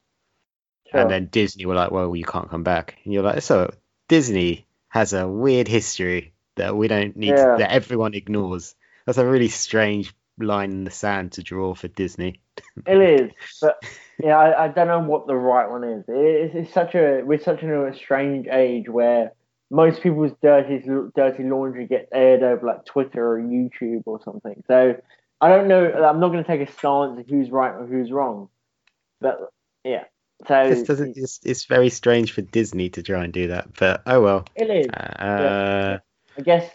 Sure. 0.91 1.01
And 1.01 1.11
then 1.11 1.27
Disney 1.27 1.65
were 1.65 1.75
like, 1.75 1.91
well, 1.91 2.15
you 2.15 2.25
can't 2.25 2.51
come 2.51 2.63
back. 2.63 2.99
And 3.05 3.13
you're 3.13 3.23
like, 3.23 3.43
so 3.43 3.71
Disney 4.09 4.67
has 4.89 5.15
a 5.15 5.27
weird 5.27 5.69
history 5.69 6.35
that 6.57 6.77
we 6.77 6.89
don't 6.89 7.17
need, 7.17 7.31
yeah. 7.31 7.53
to, 7.53 7.57
that 7.59 7.73
everyone 7.73 8.15
ignores. 8.15 8.75
That's 9.07 9.19
a 9.19 9.27
really 9.27 9.49
strange 9.49 10.15
line 10.39 10.71
in 10.71 10.85
the 10.85 10.91
sand 10.91 11.33
to 11.33 11.43
draw 11.43 11.75
for 11.75 11.89
Disney. 11.89 12.41
it 12.87 13.21
is, 13.21 13.33
but 13.61 13.83
yeah, 14.23 14.37
I, 14.37 14.65
I, 14.65 14.69
don't 14.69 14.89
know 14.89 15.01
what 15.01 15.27
the 15.27 15.37
right 15.37 15.71
one 15.71 15.85
is. 15.85 16.05
It's, 16.09 16.55
it's 16.55 16.73
such 16.73 16.95
a 16.95 17.23
we're 17.23 17.41
such 17.41 17.63
in 17.63 17.71
a 17.71 17.95
strange 17.97 18.47
age 18.49 18.89
where 18.89 19.33
most 19.71 20.03
people's 20.03 20.33
dirty 20.43 20.83
dirty 21.15 21.45
laundry 21.45 21.87
gets 21.87 22.09
aired 22.13 22.43
over 22.43 22.67
like 22.67 22.85
Twitter 22.85 23.33
or 23.33 23.41
YouTube 23.41 24.03
or 24.07 24.21
something. 24.25 24.63
So 24.67 24.97
I 25.41 25.49
don't 25.49 25.69
know. 25.69 25.93
I'm 25.93 26.21
not 26.21 26.29
going 26.29 26.43
to 26.43 26.49
take 26.49 26.67
a 26.67 26.73
stance 26.73 27.19
of 27.19 27.27
who's 27.29 27.51
right 27.51 27.73
or 27.73 27.87
who's 27.87 28.11
wrong, 28.11 28.49
but 29.21 29.53
yeah. 29.85 30.05
So 30.47 30.69
this 30.69 30.85
doesn't. 30.85 31.17
It's, 31.17 31.41
it's 31.45 31.65
very 31.65 31.91
strange 31.91 32.33
for 32.33 32.43
Disney 32.43 32.91
to 32.91 33.03
try 33.03 33.25
and 33.25 33.33
do 33.33 33.49
that, 33.49 33.77
but 33.77 34.03
oh 34.07 34.23
well. 34.23 34.45
It 34.55 34.71
is. 34.71 34.87
Uh, 34.89 35.99
I 36.37 36.43
guess 36.43 36.71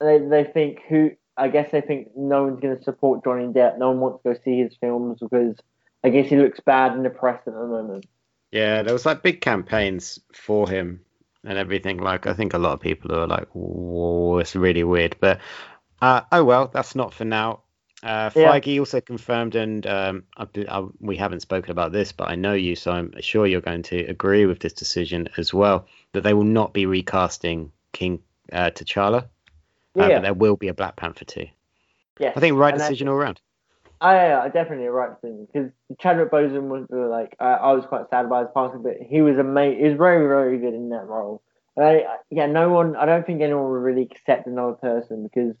they 0.00 0.18
they 0.18 0.44
think 0.44 0.80
who. 0.88 1.12
I 1.36 1.48
guess 1.48 1.72
they 1.72 1.80
think 1.80 2.10
no 2.16 2.44
one's 2.44 2.60
going 2.60 2.76
to 2.76 2.84
support 2.84 3.24
Johnny 3.24 3.46
Depp. 3.46 3.78
No 3.78 3.88
one 3.90 4.00
wants 4.00 4.22
to 4.22 4.34
go 4.34 4.40
see 4.44 4.60
his 4.60 4.72
films 4.80 5.18
because 5.18 5.56
I 6.04 6.10
guess 6.10 6.28
he 6.28 6.36
looks 6.36 6.60
bad 6.60 6.92
in 6.92 7.02
the 7.02 7.10
press 7.10 7.40
at 7.46 7.54
the 7.54 7.66
moment. 7.66 8.06
Yeah, 8.52 8.82
there 8.82 8.92
was 8.92 9.04
like 9.04 9.22
big 9.22 9.40
campaigns 9.40 10.20
for 10.32 10.68
him 10.68 11.00
and 11.44 11.58
everything. 11.58 11.98
Like 11.98 12.26
I 12.26 12.34
think 12.34 12.54
a 12.54 12.58
lot 12.58 12.72
of 12.72 12.80
people 12.80 13.12
are 13.14 13.26
like, 13.26 13.48
"Whoa, 13.52 14.38
it's 14.38 14.56
really 14.56 14.84
weird." 14.84 15.16
But 15.20 15.40
uh, 16.00 16.22
oh 16.32 16.44
well, 16.44 16.70
that's 16.72 16.94
not 16.94 17.14
for 17.14 17.24
now. 17.24 17.60
Uh, 18.02 18.28
Feige 18.28 18.74
yeah. 18.74 18.80
also 18.80 19.00
confirmed, 19.00 19.54
and 19.54 19.86
um, 19.86 20.24
I, 20.36 20.46
I, 20.68 20.86
we 21.00 21.16
haven't 21.16 21.40
spoken 21.40 21.70
about 21.70 21.92
this, 21.92 22.12
but 22.12 22.28
I 22.28 22.34
know 22.34 22.52
you, 22.52 22.76
so 22.76 22.92
I'm 22.92 23.14
sure 23.22 23.46
you're 23.46 23.62
going 23.62 23.82
to 23.84 24.04
agree 24.04 24.44
with 24.44 24.60
this 24.60 24.74
decision 24.74 25.28
as 25.38 25.54
well. 25.54 25.86
That 26.12 26.22
they 26.22 26.34
will 26.34 26.44
not 26.44 26.74
be 26.74 26.84
recasting 26.84 27.72
King 27.92 28.20
uh, 28.52 28.70
T'Challa, 28.70 29.22
uh, 29.22 29.26
but 29.94 30.22
there 30.22 30.34
will 30.34 30.56
be 30.56 30.68
a 30.68 30.74
Black 30.74 30.96
Panther 30.96 31.24
too. 31.24 31.46
Yeah, 32.20 32.32
I 32.36 32.40
think 32.40 32.56
right 32.56 32.74
and 32.74 32.80
decision 32.80 33.08
all 33.08 33.14
around. 33.14 33.40
I, 34.00 34.34
I 34.34 34.48
definitely 34.48 34.86
right 34.86 35.12
thing 35.20 35.46
because 35.46 35.70
Chadwick 35.98 36.30
Boseman 36.30 36.68
was 36.68 36.86
uh, 36.92 37.08
like 37.08 37.36
I, 37.40 37.52
I, 37.52 37.72
was 37.72 37.86
quite 37.86 38.08
sad 38.10 38.26
about 38.26 38.46
his 38.46 38.52
passing, 38.54 38.82
but 38.82 38.96
he 39.00 39.22
was 39.22 39.38
amazing. 39.38 39.78
He 39.78 39.88
was 39.88 39.96
very 39.96 40.26
very 40.26 40.58
good 40.58 40.74
in 40.74 40.90
that 40.90 41.06
role. 41.06 41.42
I, 41.78 42.04
yeah, 42.30 42.46
no 42.46 42.70
one. 42.70 42.96
I 42.96 43.06
don't 43.06 43.26
think 43.26 43.40
anyone 43.40 43.64
would 43.64 43.76
really 43.78 44.02
accept 44.02 44.46
another 44.46 44.74
person 44.74 45.24
because 45.24 45.56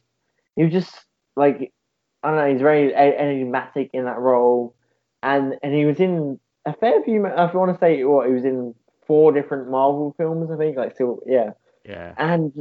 he 0.56 0.64
was 0.64 0.72
just 0.72 0.94
like 1.36 1.72
I 2.22 2.28
don't 2.28 2.38
know. 2.38 2.52
He's 2.52 2.62
very 2.62 2.94
enigmatic 2.94 3.90
in 3.92 4.04
that 4.04 4.18
role, 4.18 4.74
and 5.22 5.54
and 5.62 5.74
he 5.74 5.84
was 5.84 5.98
in 5.98 6.38
a 6.64 6.72
fair 6.74 7.02
few. 7.02 7.26
If 7.26 7.52
you 7.52 7.58
want 7.58 7.72
to 7.72 7.78
say 7.78 8.04
what, 8.04 8.28
he 8.28 8.32
was 8.32 8.44
in 8.44 8.74
four 9.06 9.32
different 9.32 9.70
Marvel 9.70 10.14
films, 10.16 10.50
I 10.50 10.56
think. 10.56 10.76
Like, 10.76 10.94
still, 10.94 11.20
yeah. 11.26 11.50
Yeah. 11.84 12.14
And 12.16 12.52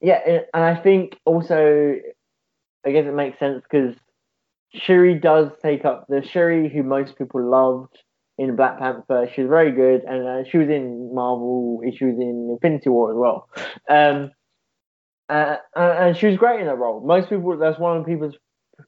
yeah, 0.00 0.42
and 0.54 0.64
I 0.64 0.74
think 0.76 1.18
also, 1.24 1.96
I 2.86 2.90
guess 2.92 3.06
it 3.06 3.14
makes 3.14 3.38
sense 3.38 3.62
because 3.62 3.94
Shuri 4.74 5.14
does 5.14 5.50
take 5.62 5.84
up 5.84 6.06
the 6.08 6.22
Shuri 6.22 6.68
who 6.68 6.82
most 6.82 7.16
people 7.18 7.42
loved 7.48 7.98
in 8.38 8.56
Black 8.56 8.78
Panther. 8.78 9.28
She's 9.34 9.46
very 9.46 9.72
good, 9.72 10.02
and 10.04 10.26
uh, 10.26 10.48
she 10.48 10.58
was 10.58 10.68
in 10.68 11.14
Marvel. 11.14 11.82
She 11.96 12.04
was 12.04 12.16
in 12.18 12.50
Infinity 12.52 12.88
War 12.90 13.10
as 13.10 13.16
well. 13.16 13.48
Um, 13.88 14.30
uh, 15.28 15.56
and 15.74 16.16
she 16.16 16.26
was 16.26 16.36
great 16.36 16.60
in 16.60 16.66
that 16.66 16.78
role. 16.78 17.00
Most 17.06 17.28
people, 17.28 17.56
that's 17.56 17.78
one 17.78 17.98
of 17.98 18.06
people's 18.06 18.34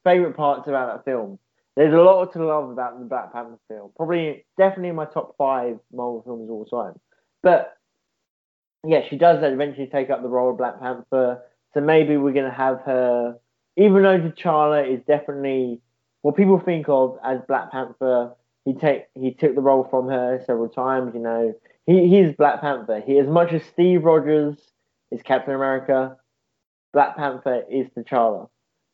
favorite 0.04 0.36
parts 0.36 0.68
about 0.68 0.94
that 0.94 1.10
film. 1.10 1.38
There's 1.76 1.94
a 1.94 1.98
lot 1.98 2.32
to 2.32 2.44
love 2.44 2.70
about 2.70 2.98
the 2.98 3.04
Black 3.06 3.32
Panther 3.32 3.58
film. 3.68 3.90
Probably, 3.96 4.46
definitely 4.56 4.90
in 4.90 4.96
my 4.96 5.06
top 5.06 5.34
five 5.36 5.78
Marvel 5.92 6.22
films 6.24 6.48
of 6.48 6.50
all 6.50 6.64
time. 6.66 7.00
But 7.42 7.74
yeah, 8.86 9.00
she 9.08 9.16
does 9.16 9.42
eventually 9.42 9.86
take 9.86 10.10
up 10.10 10.22
the 10.22 10.28
role 10.28 10.50
of 10.50 10.58
Black 10.58 10.80
Panther. 10.80 11.42
So 11.72 11.80
maybe 11.80 12.16
we're 12.16 12.32
to 12.32 12.50
have 12.50 12.80
her, 12.82 13.36
even 13.76 14.02
though 14.02 14.20
T'Challa 14.20 14.88
is 14.88 15.00
definitely 15.06 15.80
what 16.22 16.36
people 16.36 16.58
think 16.58 16.88
of 16.88 17.18
as 17.24 17.40
Black 17.46 17.70
Panther. 17.70 18.32
He 18.64 18.72
take 18.72 19.04
he 19.14 19.32
took 19.34 19.54
the 19.54 19.60
role 19.60 19.86
from 19.90 20.08
her 20.08 20.42
several 20.46 20.70
times. 20.70 21.12
You 21.14 21.20
know, 21.20 21.54
he 21.86 22.08
he's 22.08 22.34
Black 22.34 22.62
Panther. 22.62 23.02
He 23.04 23.18
as 23.18 23.28
much 23.28 23.52
as 23.52 23.62
Steve 23.64 24.04
Rogers 24.04 24.56
is 25.10 25.20
Captain 25.22 25.54
America, 25.54 26.16
Black 26.92 27.16
Panther 27.16 27.64
is 27.70 27.88
T'Challa. 27.96 28.48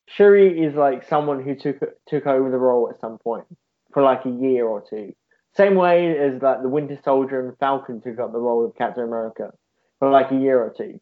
Shuri 0.09 0.61
is 0.61 0.75
like 0.75 1.07
someone 1.07 1.43
who 1.43 1.55
took 1.55 1.79
took 2.09 2.27
over 2.27 2.51
the 2.51 2.59
role 2.59 2.90
at 2.90 3.01
some 3.01 3.19
point 3.19 3.45
for 3.93 4.03
like 4.03 4.25
a 4.25 4.31
year 4.31 4.66
or 4.66 4.83
two. 4.88 5.14
Same 5.57 5.77
way 5.77 6.19
as 6.19 6.43
like 6.43 6.62
the 6.62 6.69
Winter 6.69 6.99
Soldier 7.05 7.47
and 7.47 7.57
Falcon 7.59 8.01
took 8.01 8.19
up 8.19 8.33
the 8.33 8.38
role 8.38 8.64
of 8.64 8.75
Captain 8.77 9.05
America 9.05 9.53
for 10.01 10.11
like 10.11 10.33
a 10.33 10.37
year 10.37 10.61
or 10.61 10.75
two. 10.77 11.01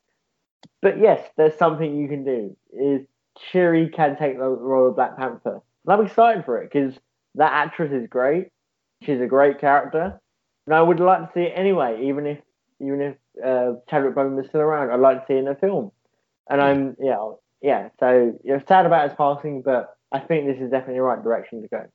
But 0.82 0.98
yes, 0.98 1.26
there's 1.36 1.56
something 1.56 1.96
you 1.96 2.08
can 2.08 2.24
do. 2.24 2.56
Is 2.72 3.06
Shuri 3.50 3.88
can 3.88 4.16
take 4.16 4.38
the 4.38 4.48
role 4.48 4.88
of 4.88 4.96
Black 4.96 5.16
Panther. 5.16 5.60
And 5.84 5.92
I'm 5.92 6.04
excited 6.04 6.44
for 6.44 6.60
it 6.60 6.70
because 6.72 6.94
that 7.34 7.52
actress 7.52 7.92
is 7.92 8.08
great. 8.08 8.48
She's 9.02 9.20
a 9.20 9.26
great 9.26 9.60
character, 9.60 10.20
and 10.66 10.74
I 10.74 10.82
would 10.82 10.98
like 10.98 11.20
to 11.20 11.30
see 11.32 11.42
it 11.42 11.52
anyway. 11.54 12.04
Even 12.04 12.26
if 12.26 12.38
even 12.80 13.00
if 13.00 13.16
uh, 13.44 13.74
Chadwick 13.88 14.14
Boseman 14.14 14.42
is 14.42 14.48
still 14.48 14.60
around, 14.60 14.90
I'd 14.90 15.00
like 15.00 15.20
to 15.20 15.26
see 15.26 15.34
it 15.34 15.38
in 15.38 15.48
a 15.48 15.54
film. 15.54 15.92
And 16.50 16.60
I'm 16.60 16.96
yeah 17.00 17.30
yeah. 17.62 17.88
So 18.00 18.38
you're 18.44 18.62
sad 18.66 18.86
about 18.86 19.08
his 19.08 19.16
passing, 19.16 19.62
but 19.62 19.96
I 20.10 20.18
think 20.18 20.46
this 20.46 20.60
is 20.60 20.70
definitely 20.70 20.96
the 20.96 21.02
right 21.02 21.22
direction 21.22 21.62
to 21.62 21.68
go. 21.68 21.86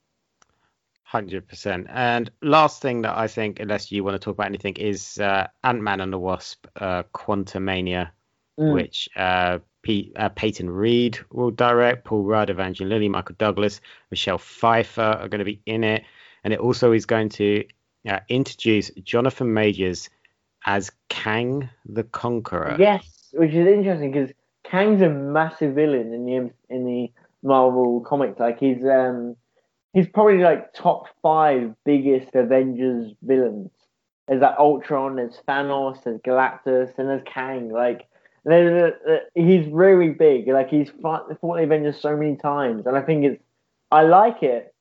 Hundred 1.04 1.48
percent. 1.48 1.88
And 1.90 2.32
last 2.42 2.82
thing 2.82 3.02
that 3.02 3.18
I 3.18 3.28
think, 3.28 3.60
unless 3.60 3.92
you 3.92 4.04
want 4.04 4.16
to 4.16 4.20
talk 4.20 4.36
about 4.36 4.48
anything, 4.48 4.76
is 4.78 5.20
uh, 5.20 5.48
Ant 5.64 5.82
Man 5.82 6.00
and 6.00 6.14
the 6.14 6.18
Wasp: 6.20 6.66
uh, 6.78 7.04
Quantumania, 7.14 8.10
mm. 8.60 8.74
which 8.74 9.10
uh, 9.16 9.60
P- 9.84 10.12
uh, 10.16 10.30
Peyton 10.30 10.70
Reed 10.70 11.20
will 11.32 11.52
direct. 11.52 12.06
Paul 12.06 12.24
Rudd, 12.24 12.50
Evangeline 12.50 12.90
Lilly, 12.90 13.10
Michael 13.10 13.36
Douglas, 13.38 13.82
Michelle 14.10 14.38
Pfeiffer 14.38 15.02
are 15.02 15.28
going 15.28 15.40
to 15.40 15.46
be 15.46 15.62
in 15.66 15.84
it, 15.84 16.04
and 16.44 16.54
it 16.54 16.60
also 16.60 16.92
is 16.92 17.06
going 17.06 17.30
to 17.30 17.66
uh, 18.10 18.20
introduce 18.30 18.90
Jonathan 19.04 19.54
Majors 19.54 20.10
as 20.66 20.92
Kang 21.10 21.70
the 21.86 22.04
Conqueror. 22.04 22.78
Yes, 22.80 23.30
which 23.34 23.52
is 23.52 23.68
interesting 23.68 24.12
because 24.12 24.32
Kang's 24.64 25.02
a 25.02 25.10
massive 25.10 25.76
villain 25.76 26.14
in 26.14 26.26
the 26.26 26.52
in 26.74 26.86
the 26.86 27.12
Marvel 27.44 28.02
comics. 28.02 28.40
Like 28.40 28.60
he's 28.60 28.84
um 28.86 29.36
he's 29.94 30.08
probably 30.08 30.40
like 30.40 30.74
top 30.74 31.08
five 31.22 31.76
biggest 31.86 32.34
Avengers 32.34 33.12
villains. 33.22 33.70
There's 34.28 34.42
like 34.42 34.58
Ultron, 34.58 35.18
there's 35.18 35.38
Thanos, 35.48 36.04
there's 36.04 36.22
Galactus, 36.22 36.98
and 36.98 37.10
there's 37.10 37.24
Kang. 37.26 37.70
Like 37.70 38.08
Uh, 38.50 38.92
he's 39.36 39.68
really 39.68 40.10
big. 40.10 40.48
Like 40.48 40.70
he's 40.70 40.90
fought, 41.02 41.28
fought 41.40 41.58
the 41.58 41.64
Avengers 41.64 42.00
so 42.00 42.18
many 42.18 42.36
times, 42.36 42.86
and 42.86 42.98
I 42.98 43.02
think 43.02 43.26
it's 43.26 43.44
I 43.92 44.04
like 44.04 44.44
it, 44.44 44.74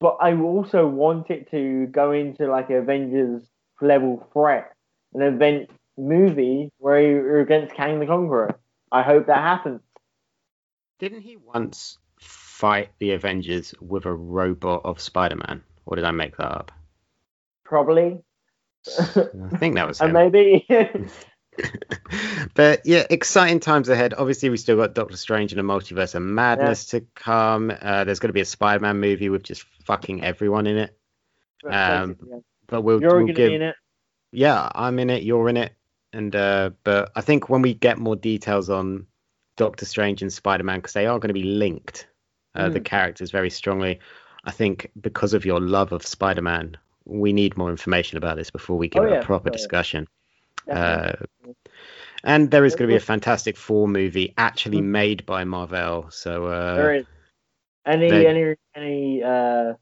but 0.00 0.16
I 0.20 0.34
also 0.34 0.86
want 0.86 1.30
it 1.30 1.50
to 1.50 1.86
go 1.86 2.12
into 2.12 2.46
like 2.48 2.70
Avengers 2.70 3.42
level 3.80 4.26
threat, 4.32 4.72
an 5.14 5.22
event 5.22 5.70
movie 5.98 6.70
where 6.78 7.00
you're 7.00 7.40
against 7.40 7.74
Kang 7.74 8.00
the 8.00 8.06
Conqueror. 8.06 8.58
I 8.90 9.02
hope 9.02 9.26
that 9.26 9.38
happens. 9.38 9.80
Didn't 10.98 11.20
he 11.20 11.36
once 11.36 11.98
fight 12.18 12.90
the 12.98 13.12
Avengers 13.12 13.74
with 13.80 14.06
a 14.06 14.12
robot 14.12 14.82
of 14.84 15.00
Spider-Man, 15.00 15.62
or 15.84 15.96
did 15.96 16.04
I 16.04 16.10
make 16.10 16.36
that 16.38 16.50
up? 16.50 16.72
Probably. 17.64 18.22
I 18.98 19.56
think 19.58 19.74
that 19.74 19.86
was 19.86 20.00
uh, 20.00 20.06
him. 20.06 20.12
maybe. 20.12 20.66
but 22.54 22.82
yeah, 22.84 23.04
exciting 23.10 23.60
times 23.60 23.88
ahead. 23.88 24.14
Obviously, 24.14 24.50
we 24.50 24.56
still 24.56 24.76
got 24.76 24.94
Doctor 24.94 25.16
Strange 25.16 25.52
and 25.52 25.60
a 25.60 25.64
Multiverse 25.64 26.14
of 26.14 26.22
Madness 26.22 26.92
yeah. 26.92 27.00
to 27.00 27.06
come. 27.14 27.72
Uh, 27.80 28.04
there's 28.04 28.18
going 28.18 28.28
to 28.28 28.34
be 28.34 28.40
a 28.40 28.46
Spider-Man 28.46 28.98
movie 29.00 29.28
with 29.28 29.42
just 29.42 29.64
fucking 29.84 30.22
everyone 30.24 30.66
in 30.66 30.78
it. 30.78 30.96
Um, 31.68 32.16
but 32.66 32.82
we'll, 32.82 33.00
You're 33.00 33.24
we'll 33.24 33.34
give. 33.34 33.52
It. 33.52 33.74
Yeah, 34.32 34.68
I'm 34.74 34.98
in 34.98 35.10
it. 35.10 35.22
You're 35.22 35.48
in 35.48 35.56
it. 35.56 35.72
And 36.12 36.34
uh, 36.34 36.70
but 36.84 37.10
I 37.14 37.20
think 37.20 37.48
when 37.48 37.62
we 37.62 37.74
get 37.74 37.98
more 37.98 38.16
details 38.16 38.70
on 38.70 39.06
Doctor 39.56 39.84
Strange 39.84 40.22
and 40.22 40.32
Spider-Man, 40.32 40.78
because 40.78 40.92
they 40.92 41.06
are 41.06 41.18
going 41.18 41.28
to 41.28 41.34
be 41.34 41.42
linked, 41.42 42.06
uh, 42.54 42.66
mm. 42.66 42.72
the 42.72 42.80
characters 42.80 43.30
very 43.30 43.50
strongly. 43.50 44.00
I 44.44 44.50
think 44.52 44.90
because 45.00 45.34
of 45.34 45.44
your 45.44 45.60
love 45.60 45.92
of 45.92 46.06
Spider-Man, 46.06 46.76
we 47.04 47.32
need 47.32 47.56
more 47.56 47.70
information 47.70 48.18
about 48.18 48.36
this 48.36 48.50
before 48.50 48.78
we 48.78 48.88
give 48.88 49.02
oh, 49.02 49.08
yeah. 49.08 49.20
a 49.20 49.24
proper 49.24 49.48
oh, 49.48 49.52
discussion. 49.52 50.06
Uh, 50.70 51.12
and 52.24 52.50
there 52.50 52.64
is 52.64 52.74
going 52.74 52.88
to 52.88 52.92
be 52.92 52.96
a 52.96 53.00
Fantastic 53.00 53.56
Four 53.56 53.88
movie 53.88 54.34
actually 54.36 54.78
mm-hmm. 54.78 54.92
made 54.92 55.26
by 55.26 55.44
Marvel. 55.44 56.10
So 56.10 56.46
uh, 56.46 56.74
there 56.74 56.94
is. 56.96 57.06
Any 57.86 58.10
they... 58.10 58.26
any 58.26 58.54
any 58.74 59.22
uh, 59.22 59.74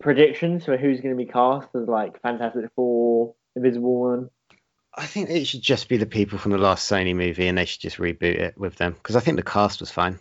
predictions 0.00 0.64
for 0.64 0.76
who's 0.76 1.00
going 1.00 1.16
to 1.16 1.24
be 1.24 1.30
cast 1.30 1.68
as 1.74 1.86
like 1.86 2.20
Fantastic 2.22 2.70
Four, 2.74 3.34
Invisible 3.54 4.00
One? 4.00 4.30
I 4.94 5.06
think 5.06 5.30
it 5.30 5.46
should 5.46 5.62
just 5.62 5.88
be 5.88 5.96
the 5.96 6.06
people 6.06 6.38
from 6.38 6.52
the 6.52 6.58
last 6.58 6.90
Sony 6.90 7.14
movie, 7.14 7.46
and 7.46 7.56
they 7.56 7.64
should 7.64 7.80
just 7.80 7.96
reboot 7.96 8.38
it 8.38 8.58
with 8.58 8.76
them 8.76 8.92
because 8.92 9.16
I 9.16 9.20
think 9.20 9.36
the 9.36 9.42
cast 9.42 9.80
was 9.80 9.90
fine. 9.90 10.18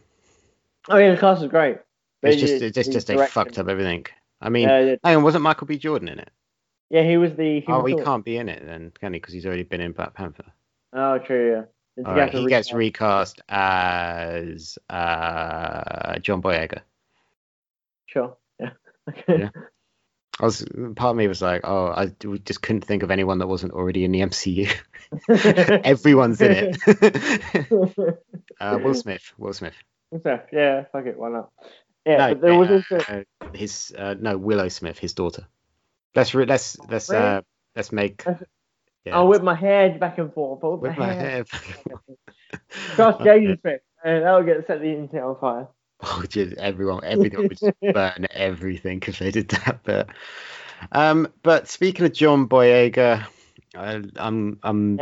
Oh 0.90 0.98
yeah, 0.98 1.12
the 1.12 1.20
cast 1.20 1.42
was 1.42 1.50
great. 1.50 1.78
It's 2.22 2.40
just 2.40 2.62
it's 2.62 2.76
just, 2.76 2.92
just 2.92 3.08
they 3.08 3.18
fucked 3.28 3.58
up 3.58 3.68
everything. 3.68 4.06
I 4.40 4.50
mean, 4.50 4.70
uh, 4.70 4.96
hang 5.04 5.18
on, 5.18 5.24
wasn't 5.24 5.44
Michael 5.44 5.68
B. 5.68 5.78
Jordan 5.78 6.08
in 6.08 6.20
it? 6.20 6.30
Yeah, 6.92 7.04
he 7.04 7.16
was 7.16 7.34
the. 7.36 7.62
He 7.62 7.66
oh, 7.70 7.86
he 7.86 7.96
can't 7.96 8.26
be 8.26 8.36
in 8.36 8.50
it 8.50 8.66
then, 8.66 8.92
can 9.00 9.14
he? 9.14 9.20
Because 9.20 9.34
he's 9.34 9.46
already 9.46 9.64
been 9.64 9.80
in 9.80 9.94
Black 9.94 10.14
Panther. 10.14 10.44
Oh, 10.92 11.20
true. 11.20 11.66
Yeah. 11.98 12.04
All 12.06 12.14
right, 12.14 12.32
he 12.32 12.48
gets 12.48 12.74
recast 12.74 13.42
as 13.48 14.78
uh, 14.90 16.20
John 16.20 16.42
Boyega. 16.42 16.82
Sure. 18.08 18.36
Yeah. 18.60 18.72
yeah. 19.28 19.50
I 20.40 20.46
was 20.46 20.66
part 20.96 21.12
of 21.12 21.16
me 21.16 21.30
was 21.30 21.42
like, 21.42 21.62
oh, 21.64 21.88
I 21.88 22.12
just 22.44 22.62
couldn't 22.62 22.84
think 22.84 23.04
of 23.04 23.12
anyone 23.12 23.40
that 23.40 23.48
wasn't 23.48 23.72
already 23.72 24.04
in 24.04 24.12
the 24.12 24.22
MCU. 24.22 24.74
Everyone's 25.86 26.42
in 26.42 26.52
it. 26.52 28.18
uh, 28.60 28.80
Will 28.84 28.96
Smith. 28.96 29.34
Will 29.38 29.54
Smith. 29.54 29.76
Yeah, 30.26 30.86
fuck 30.92 31.06
it, 31.06 31.18
why 31.18 31.30
not? 31.30 31.52
Yeah, 32.06 32.18
no, 32.18 32.34
but 32.34 32.42
there 32.42 32.58
was 32.58 32.70
uh, 32.70 32.96
also... 32.96 33.24
his 33.54 33.94
uh, 33.98 34.16
no 34.20 34.38
Willow 34.38 34.68
Smith, 34.68 34.98
his 34.98 35.14
daughter. 35.14 35.48
Let's 36.16 36.34
re- 36.34 36.46
let's 36.46 36.78
let's 36.90 37.10
uh 37.10 37.42
let's 37.76 37.92
make. 37.92 38.24
Yeah. 39.06 39.18
I'll 39.18 39.28
whip 39.28 39.42
my 39.42 39.56
head 39.56 40.00
back 40.00 40.18
and 40.20 40.32
forth. 40.34 40.64
I'll 40.64 40.78
whip, 40.78 40.98
whip 40.98 40.98
my. 40.98 41.44
Trust 42.96 43.20
Jaden 43.20 43.60
Smith, 43.62 43.82
and 44.04 44.24
that'll 44.24 44.44
get 44.44 44.66
set 44.68 44.82
the 44.82 44.92
internet 44.92 45.24
on 45.24 45.40
fire. 45.40 45.68
Oh, 46.04 46.24
just 46.28 46.58
everyone, 46.58 47.04
everything 47.04 47.48
would 47.48 47.60
just 47.60 47.80
burn 47.94 48.26
everything 48.32 49.04
if 49.06 49.20
they 49.20 49.30
did 49.30 49.50
that. 49.50 49.82
But, 49.84 50.10
um, 50.92 51.28
but 51.44 51.68
speaking 51.68 52.08
of 52.08 52.14
John 52.14 52.48
Boyega, 52.48 53.28
I, 53.76 54.02
I'm 54.16 54.58
I'm 54.64 55.00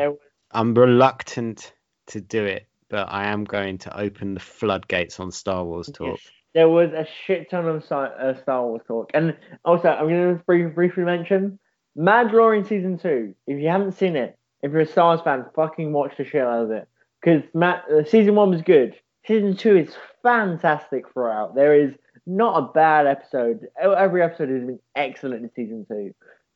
I'm 0.52 0.74
reluctant 0.74 1.72
to 2.08 2.20
do 2.20 2.44
it, 2.44 2.68
but 2.90 3.08
I 3.10 3.28
am 3.28 3.46
going 3.46 3.78
to 3.78 3.98
open 3.98 4.34
the 4.34 4.42
floodgates 4.42 5.22
on 5.22 5.32
Star 5.32 5.64
Wars 5.64 5.90
talk 5.90 6.20
there 6.54 6.70
was 6.70 6.92
a 6.94 7.06
shit 7.26 7.50
ton 7.50 7.68
of 7.68 7.84
uh, 7.92 8.42
Star 8.42 8.66
Wars 8.66 8.82
talk. 8.88 9.12
And 9.14 9.38
also, 9.66 9.90
I'm 9.90 10.08
going 10.08 10.38
to 10.38 10.44
briefly, 10.44 10.72
briefly 10.72 11.04
mention 11.04 11.60
Mandalorian 11.98 12.68
season 12.68 12.98
two. 12.98 13.36
If 13.46 13.60
you 13.62 13.68
haven't 13.70 13.94
seen 13.94 14.16
it, 14.16 14.38
if 14.62 14.72
you're 14.72 14.82
a 14.82 14.86
Star 14.86 15.16
Wars 15.16 15.22
fan, 15.24 15.46
fucking 15.56 15.94
watch 15.94 16.18
the 16.18 16.26
shit 16.26 16.42
out 16.42 16.64
of 16.64 16.72
it. 16.72 16.88
Because 17.22 17.44
uh, 17.56 18.04
season 18.10 18.36
one 18.36 18.50
was 18.50 18.62
good. 18.62 18.96
Season 19.28 19.56
two 19.56 19.76
is 19.78 19.94
fantastic 20.24 21.12
throughout. 21.12 21.56
There 21.56 21.76
is 21.76 21.94
not 22.26 22.58
a 22.58 22.74
bad 22.74 23.06
episode. 23.06 23.68
Every 23.80 24.24
episode 24.24 24.50
has 24.50 24.64
been 24.64 24.80
excellent 24.96 25.44
in 25.44 25.52
season 25.56 25.86
two. 25.88 26.14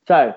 So, 0.07 0.33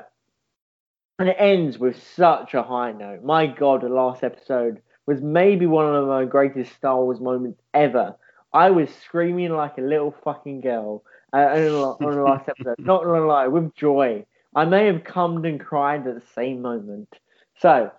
and 1.19 1.29
it 1.29 1.37
ends 1.39 1.79
with 1.79 2.03
such 2.15 2.55
a 2.55 2.63
high 2.63 2.93
note. 2.93 3.23
My 3.23 3.47
God, 3.47 3.83
the 3.83 3.89
last 3.89 4.23
episode 4.23 4.83
was 5.07 5.23
maybe 5.23 5.67
one 5.67 5.95
of 5.95 6.07
my 6.07 6.25
greatest 6.25 6.75
Star 6.75 7.03
Wars 7.03 7.21
moments 7.21 7.61
ever 7.73 8.17
I 8.57 8.71
was 8.71 8.89
screaming 9.05 9.51
like 9.51 9.77
a 9.77 9.83
little 9.83 10.15
fucking 10.25 10.63
girl 10.63 11.05
uh, 11.35 11.37
on 11.37 12.15
the 12.15 12.23
last 12.23 12.49
episode. 12.49 12.77
Not 12.79 13.05
gonna 13.05 13.27
lie, 13.27 13.49
with 13.49 13.75
joy 13.75 14.25
I 14.55 14.65
may 14.65 14.87
have 14.87 15.05
cummed 15.05 15.45
and 15.45 15.61
cried 15.61 16.07
at 16.07 16.15
the 16.15 16.27
same 16.35 16.63
moment. 16.63 17.15
So, 17.59 17.91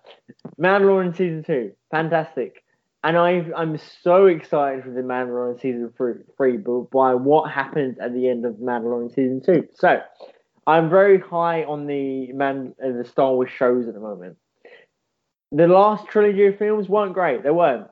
Mandalorian 0.60 1.16
season 1.16 1.44
two, 1.44 1.72
fantastic, 1.92 2.64
and 3.04 3.16
I 3.16 3.46
I'm 3.56 3.78
so 4.02 4.26
excited 4.26 4.82
for 4.82 4.90
the 4.90 5.02
Mandalorian 5.02 5.60
season 5.60 5.92
three, 5.96 6.14
three 6.36 6.56
by 6.56 7.14
what 7.14 7.52
happens 7.52 7.96
at 8.00 8.12
the 8.12 8.28
end 8.28 8.44
of 8.44 8.54
Mandalorian 8.54 9.14
season 9.14 9.40
two. 9.40 9.68
So, 9.74 10.00
I'm 10.66 10.90
very 10.90 11.20
high 11.20 11.62
on 11.62 11.86
the 11.86 12.32
man 12.32 12.74
uh, 12.84 12.90
the 12.90 13.04
Star 13.04 13.32
Wars 13.32 13.50
shows 13.56 13.86
at 13.86 13.94
the 13.94 14.00
moment. 14.00 14.36
The 15.52 15.68
last 15.68 16.08
trilogy 16.08 16.46
of 16.46 16.58
films 16.58 16.88
weren't 16.88 17.14
great. 17.14 17.44
They 17.44 17.52
weren't. 17.52 17.86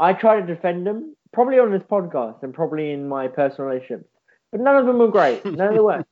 I 0.00 0.12
try 0.14 0.40
to 0.40 0.46
defend 0.46 0.84
them, 0.84 1.14
probably 1.32 1.58
on 1.58 1.72
this 1.72 1.82
podcast 1.82 2.42
and 2.42 2.52
probably 2.54 2.92
in 2.92 3.08
my 3.08 3.28
personal 3.28 3.70
relationships, 3.70 4.08
but 4.50 4.60
none 4.60 4.76
of 4.76 4.86
them 4.86 4.98
were 4.98 5.08
great. 5.08 5.44
None 5.44 5.68
of 5.68 5.74
them 5.74 5.84
were. 5.84 6.04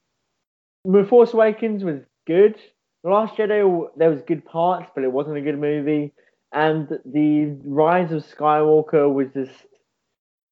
The 0.85 1.05
Force 1.07 1.35
Awakens 1.35 1.85
was 1.85 2.01
good. 2.27 2.57
The 3.05 3.11
Last 3.11 3.37
Jedi, 3.37 3.89
there 3.97 4.11
was 4.11 4.23
good 4.23 4.45
parts, 4.45 4.91
but 4.95 5.05
it 5.05 5.13
wasn't 5.13 5.37
a 5.37 5.43
good 5.43 5.59
movie. 5.59 6.13
And 6.53 6.89
the 7.05 7.57
Rise 7.65 8.13
of 8.13 8.25
Skywalker 8.27 9.13
was 9.13 9.29
just, 9.35 9.67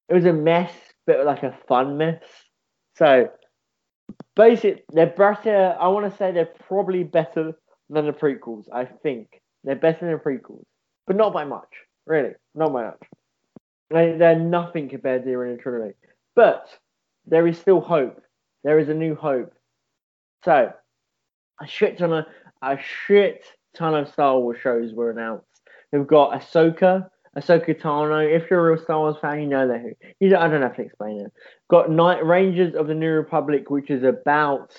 it 0.09 0.15
was 0.15 0.27
a 0.27 0.33
mess, 0.33 0.73
but 1.07 1.25
like 1.25 1.43
a 1.43 1.57
fun 1.67 1.97
mess. 1.97 2.23
So, 2.97 3.31
basically, 4.37 4.83
they're 4.93 5.07
better. 5.07 5.77
I 5.81 5.89
want 5.89 6.11
to 6.11 6.17
say 6.17 6.33
they're 6.33 6.53
probably 6.67 7.05
better 7.05 7.53
than 7.91 8.07
the 8.07 8.13
prequels. 8.13 8.65
I 8.73 8.85
think 8.85 9.41
they're 9.65 9.77
better 9.77 10.07
than 10.07 10.13
the 10.13 10.19
prequels, 10.19 10.65
but 11.07 11.17
not 11.17 11.33
by 11.33 11.45
much. 11.45 11.69
Really, 12.07 12.33
not 12.55 12.73
by 12.73 12.85
much. 12.85 13.03
They, 13.91 14.13
they're 14.19 14.39
nothing 14.39 14.89
compared 14.89 15.23
to 15.23 15.29
the 15.29 15.35
original 15.35 15.63
trilogy. 15.63 15.95
But 16.37 16.69
there 17.27 17.47
is 17.47 17.59
still 17.59 17.81
hope. 17.81 18.23
There 18.65 18.79
is 18.79 18.89
a 18.89 18.95
new 18.95 19.15
hope. 19.15 19.55
So, 20.45 20.73
a 21.61 21.67
shit 21.67 21.99
ton 21.99 22.13
of 22.13 22.27
a 22.63 22.79
shit 23.07 23.45
ton 23.75 23.95
of 23.95 24.09
Star 24.09 24.39
Wars 24.39 24.59
shows 24.63 24.93
were 24.93 25.11
announced. 25.11 25.47
We've 25.93 26.07
got 26.07 26.41
Ahsoka, 26.41 27.09
Ahsoka 27.37 27.81
Tano. 27.81 28.25
If 28.25 28.51
you're 28.51 28.69
a 28.69 28.73
real 28.73 28.83
Star 28.83 28.99
Wars 28.99 29.17
fan, 29.21 29.41
you 29.41 29.47
know 29.47 29.69
that 29.69 29.81
who. 29.81 29.93
You 30.21 30.31
don't, 30.31 30.43
I 30.43 30.49
don't 30.49 30.63
have 30.63 30.77
to 30.77 30.83
explain 30.83 31.21
it. 31.21 31.33
Got 31.71 31.91
Night 31.91 32.25
Rangers 32.25 32.75
of 32.75 32.89
the 32.89 32.95
New 32.95 33.11
Republic, 33.11 33.71
which 33.71 33.91
is 33.91 34.03
about 34.03 34.73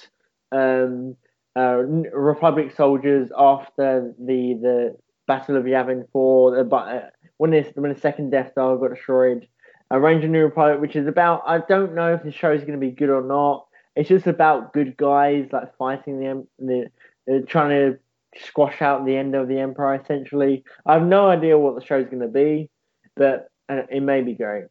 um, 0.51 1.15
uh, 1.57 1.77
Republic 1.77 2.73
soldiers 2.75 3.29
after 3.37 4.13
the 4.19 4.53
the 4.61 4.97
Battle 5.27 5.57
of 5.57 5.63
Yavin 5.63 6.09
Four. 6.11 6.59
Uh, 6.59 6.75
uh, 6.75 7.09
when 7.39 7.51
this 7.51 7.71
when 7.73 7.91
the 7.91 7.99
second 7.99 8.29
Death 8.29 8.51
Star 8.51 8.77
got 8.77 8.93
destroyed. 8.93 9.47
A 9.91 9.99
Ranger 9.99 10.27
New 10.27 10.43
Republic, 10.43 10.79
which 10.79 10.95
is 10.95 11.07
about 11.07 11.41
I 11.47 11.59
don't 11.67 11.95
know 11.95 12.13
if 12.13 12.21
the 12.21 12.31
show 12.31 12.51
is 12.51 12.61
going 12.61 12.79
to 12.79 12.85
be 12.85 12.91
good 12.91 13.09
or 13.09 13.23
not. 13.23 13.65
It's 13.95 14.07
just 14.07 14.27
about 14.27 14.71
good 14.71 14.95
guys 14.95 15.47
like 15.51 15.75
fighting 15.77 16.19
the 16.19 16.45
the, 16.59 16.91
the 17.25 17.41
trying 17.47 17.69
to 17.69 17.99
squash 18.45 18.83
out 18.83 19.05
the 19.05 19.15
end 19.15 19.33
of 19.33 19.47
the 19.47 19.57
Empire. 19.57 19.99
Essentially, 19.99 20.63
I 20.85 20.93
have 20.93 21.03
no 21.03 21.27
idea 21.27 21.57
what 21.57 21.73
the 21.73 21.83
show's 21.83 22.05
going 22.05 22.21
to 22.21 22.27
be, 22.27 22.69
but 23.15 23.49
uh, 23.67 23.81
it 23.89 24.03
may 24.03 24.21
be 24.21 24.33
great. 24.33 24.65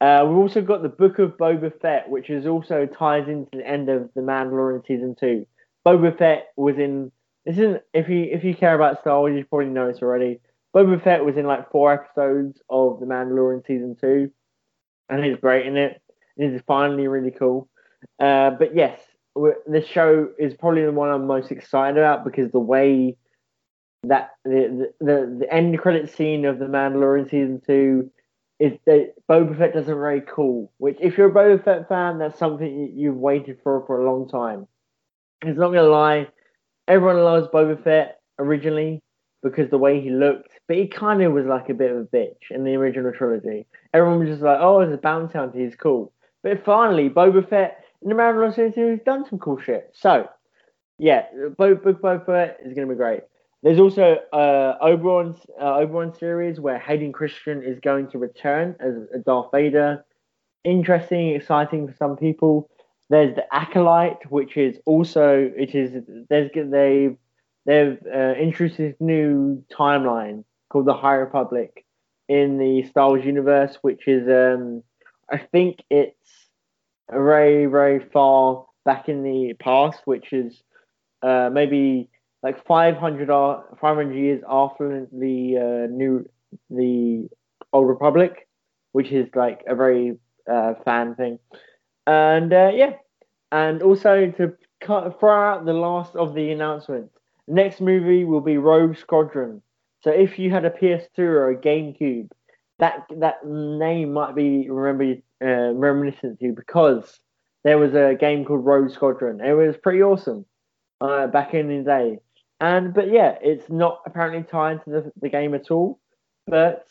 Uh, 0.00 0.24
we've 0.26 0.38
also 0.38 0.62
got 0.62 0.82
the 0.82 0.88
Book 0.88 1.18
of 1.18 1.36
Boba 1.36 1.72
Fett, 1.80 2.08
which 2.08 2.30
is 2.30 2.46
also 2.46 2.86
ties 2.86 3.28
into 3.28 3.58
the 3.58 3.66
end 3.66 3.90
of 3.90 4.10
the 4.14 4.20
Mandalorian 4.20 4.86
season 4.86 5.16
two. 5.18 5.46
Boba 5.84 6.16
Fett 6.16 6.48
was 6.56 6.78
in. 6.78 7.10
This 7.44 7.58
isn't 7.58 7.82
if 7.92 8.08
you 8.08 8.22
if 8.30 8.42
you 8.42 8.54
care 8.54 8.74
about 8.74 9.00
Star 9.00 9.18
Wars, 9.18 9.36
you 9.36 9.44
probably 9.44 9.66
know 9.66 9.90
this 9.90 10.02
already. 10.02 10.40
Boba 10.76 11.02
Fett 11.02 11.24
was 11.24 11.38
in 11.38 11.46
like 11.46 11.70
four 11.70 11.90
episodes 11.90 12.60
of 12.68 13.00
the 13.00 13.06
Mandalorian 13.06 13.66
season 13.66 13.96
two, 13.98 14.30
and 15.08 15.24
he's 15.24 15.38
great 15.38 15.64
in 15.64 15.78
it. 15.78 16.02
He's 16.36 16.60
finally 16.66 17.08
really 17.08 17.30
cool. 17.30 17.70
Uh, 18.20 18.50
but 18.50 18.76
yes, 18.76 19.00
this 19.66 19.86
show 19.86 20.28
is 20.38 20.52
probably 20.52 20.84
the 20.84 20.92
one 20.92 21.08
I'm 21.08 21.26
most 21.26 21.50
excited 21.50 21.96
about 21.96 22.24
because 22.24 22.52
the 22.52 22.58
way 22.58 23.16
that 24.02 24.32
the 24.44 24.92
the, 25.00 25.38
the 25.40 25.46
end 25.50 25.78
credit 25.78 26.14
scene 26.14 26.44
of 26.44 26.58
the 26.58 26.66
Mandalorian 26.66 27.24
season 27.24 27.62
two 27.66 28.10
is 28.60 28.72
that 28.84 29.14
Boba 29.30 29.56
Fett 29.56 29.72
does 29.72 29.88
not 29.88 29.96
very 29.96 30.20
cool. 30.20 30.70
Which, 30.76 30.98
if 31.00 31.16
you're 31.16 31.30
a 31.30 31.32
Boba 31.32 31.64
Fett 31.64 31.88
fan, 31.88 32.18
that's 32.18 32.38
something 32.38 32.92
you've 32.94 33.16
waited 33.16 33.60
for 33.62 33.82
for 33.86 34.02
a 34.02 34.10
long 34.10 34.28
time. 34.28 34.66
It's 35.40 35.58
not 35.58 35.68
gonna 35.68 35.84
lie, 35.84 36.28
everyone 36.86 37.24
loves 37.24 37.48
Boba 37.48 37.82
Fett 37.82 38.20
originally 38.38 39.02
because 39.50 39.70
the 39.70 39.78
way 39.78 40.00
he 40.00 40.10
looked, 40.10 40.48
but 40.66 40.76
he 40.76 40.86
kind 40.88 41.22
of 41.22 41.32
was 41.32 41.46
like 41.46 41.68
a 41.68 41.74
bit 41.74 41.90
of 41.90 41.98
a 41.98 42.04
bitch 42.04 42.50
in 42.50 42.64
the 42.64 42.74
original 42.74 43.12
trilogy. 43.12 43.66
Everyone 43.94 44.18
was 44.20 44.28
just 44.28 44.42
like, 44.42 44.58
"Oh, 44.60 44.80
it's 44.80 44.92
a 44.92 44.98
bounty 44.98 45.38
hunter, 45.38 45.58
he's 45.58 45.76
cool." 45.76 46.12
But 46.42 46.64
finally, 46.64 47.08
Boba 47.08 47.48
Fett 47.48 47.84
in 48.02 48.08
the 48.08 48.14
Mandalorian 48.14 48.54
series 48.54 48.74
he's 48.74 49.04
done 49.04 49.24
some 49.28 49.38
cool 49.38 49.58
shit. 49.58 49.90
So, 49.94 50.28
yeah, 50.98 51.26
Boba 51.58 52.00
Boba 52.00 52.26
Fett 52.26 52.58
is 52.64 52.74
going 52.74 52.88
to 52.88 52.94
be 52.94 52.98
great. 52.98 53.22
There's 53.62 53.80
also 53.80 54.18
uh, 54.32 54.76
Obi-Wan's, 54.80 55.38
uh, 55.60 55.78
Obi-Wan 55.78 56.14
series 56.14 56.60
where 56.60 56.78
Hayden 56.78 57.12
Christian 57.12 57.62
is 57.62 57.80
going 57.80 58.08
to 58.10 58.18
return 58.18 58.76
as 58.80 58.94
a 59.14 59.18
Darth 59.18 59.50
Vader. 59.52 60.04
Interesting, 60.64 61.30
exciting 61.30 61.88
for 61.88 61.94
some 61.94 62.16
people. 62.16 62.68
There's 63.08 63.34
the 63.34 63.44
Acolyte, 63.54 64.30
which 64.30 64.56
is 64.56 64.78
also 64.84 65.50
it 65.56 65.74
is 65.74 66.04
there's 66.28 66.50
they 66.54 67.16
they've 67.66 67.98
uh, 68.06 68.34
introduced 68.34 68.78
this 68.78 68.94
new 69.00 69.62
timeline 69.72 70.44
called 70.70 70.86
the 70.86 70.94
High 70.94 71.14
Republic 71.16 71.84
in 72.28 72.58
the 72.58 72.84
Star 72.84 73.08
Wars 73.08 73.24
universe, 73.24 73.78
which 73.82 74.08
is 74.08 74.28
um 74.28 74.82
I 75.30 75.38
think 75.38 75.82
it's 75.90 76.48
very 77.10 77.66
very 77.66 78.00
far 78.12 78.66
back 78.84 79.08
in 79.08 79.22
the 79.22 79.54
past, 79.54 80.00
which 80.04 80.32
is 80.32 80.62
uh, 81.22 81.50
maybe 81.52 82.08
like 82.42 82.64
500, 82.66 83.28
500 83.80 84.14
years 84.14 84.42
after 84.48 85.06
the 85.12 85.56
uh, 85.58 85.92
new 85.92 86.24
the 86.70 87.28
old 87.72 87.88
republic, 87.88 88.48
which 88.92 89.10
is 89.10 89.28
like 89.34 89.62
a 89.66 89.74
very 89.74 90.16
uh, 90.50 90.74
fan 90.84 91.14
thing, 91.16 91.38
and 92.06 92.52
uh, 92.52 92.70
yeah, 92.74 92.92
and 93.50 93.82
also 93.82 94.30
to 94.38 94.54
cut, 94.80 95.18
throw 95.18 95.32
out 95.32 95.64
the 95.64 95.72
last 95.72 96.14
of 96.14 96.34
the 96.34 96.50
announcements. 96.52 97.15
Next 97.48 97.80
movie 97.80 98.24
will 98.24 98.40
be 98.40 98.58
Rogue 98.58 98.96
Squadron. 98.96 99.62
So 100.02 100.10
if 100.10 100.38
you 100.38 100.50
had 100.50 100.64
a 100.64 100.70
PS2 100.70 101.18
or 101.18 101.50
a 101.50 101.56
GameCube, 101.56 102.30
that 102.78 103.06
that 103.18 103.46
name 103.46 104.12
might 104.12 104.34
be 104.34 104.68
remembered 104.68 105.22
uh, 105.42 105.72
reminiscent 105.72 106.38
to 106.38 106.46
you 106.46 106.52
because 106.52 107.20
there 107.64 107.78
was 107.78 107.94
a 107.94 108.16
game 108.18 108.44
called 108.44 108.64
Rogue 108.64 108.90
Squadron. 108.90 109.40
It 109.40 109.52
was 109.52 109.76
pretty 109.76 110.02
awesome 110.02 110.44
uh, 111.00 111.26
back 111.28 111.54
in 111.54 111.68
the 111.68 111.82
day. 111.82 112.18
And 112.60 112.92
but 112.92 113.10
yeah, 113.10 113.38
it's 113.40 113.68
not 113.70 114.00
apparently 114.06 114.42
tied 114.42 114.84
to 114.84 114.90
the, 114.90 115.12
the 115.20 115.28
game 115.28 115.54
at 115.54 115.70
all. 115.70 115.98
But 116.46 116.86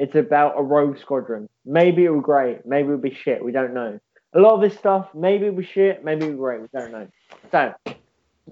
it's 0.00 0.14
about 0.14 0.58
a 0.58 0.62
rogue 0.62 0.98
squadron. 0.98 1.48
Maybe 1.66 2.04
it 2.04 2.10
will 2.10 2.20
be 2.20 2.24
great. 2.24 2.64
Maybe 2.64 2.88
it 2.88 2.90
will 2.90 2.98
be 2.98 3.14
shit. 3.14 3.44
We 3.44 3.52
don't 3.52 3.74
know. 3.74 4.00
A 4.32 4.40
lot 4.40 4.54
of 4.54 4.62
this 4.62 4.78
stuff, 4.78 5.08
maybe 5.14 5.46
it 5.46 5.50
will 5.50 5.62
be 5.62 5.66
shit. 5.66 6.02
Maybe 6.02 6.24
it 6.24 6.28
will 6.28 6.32
be 6.32 6.38
great. 6.38 6.60
We 6.62 6.68
don't 6.72 6.92
know. 6.92 7.08
So, 7.50 7.74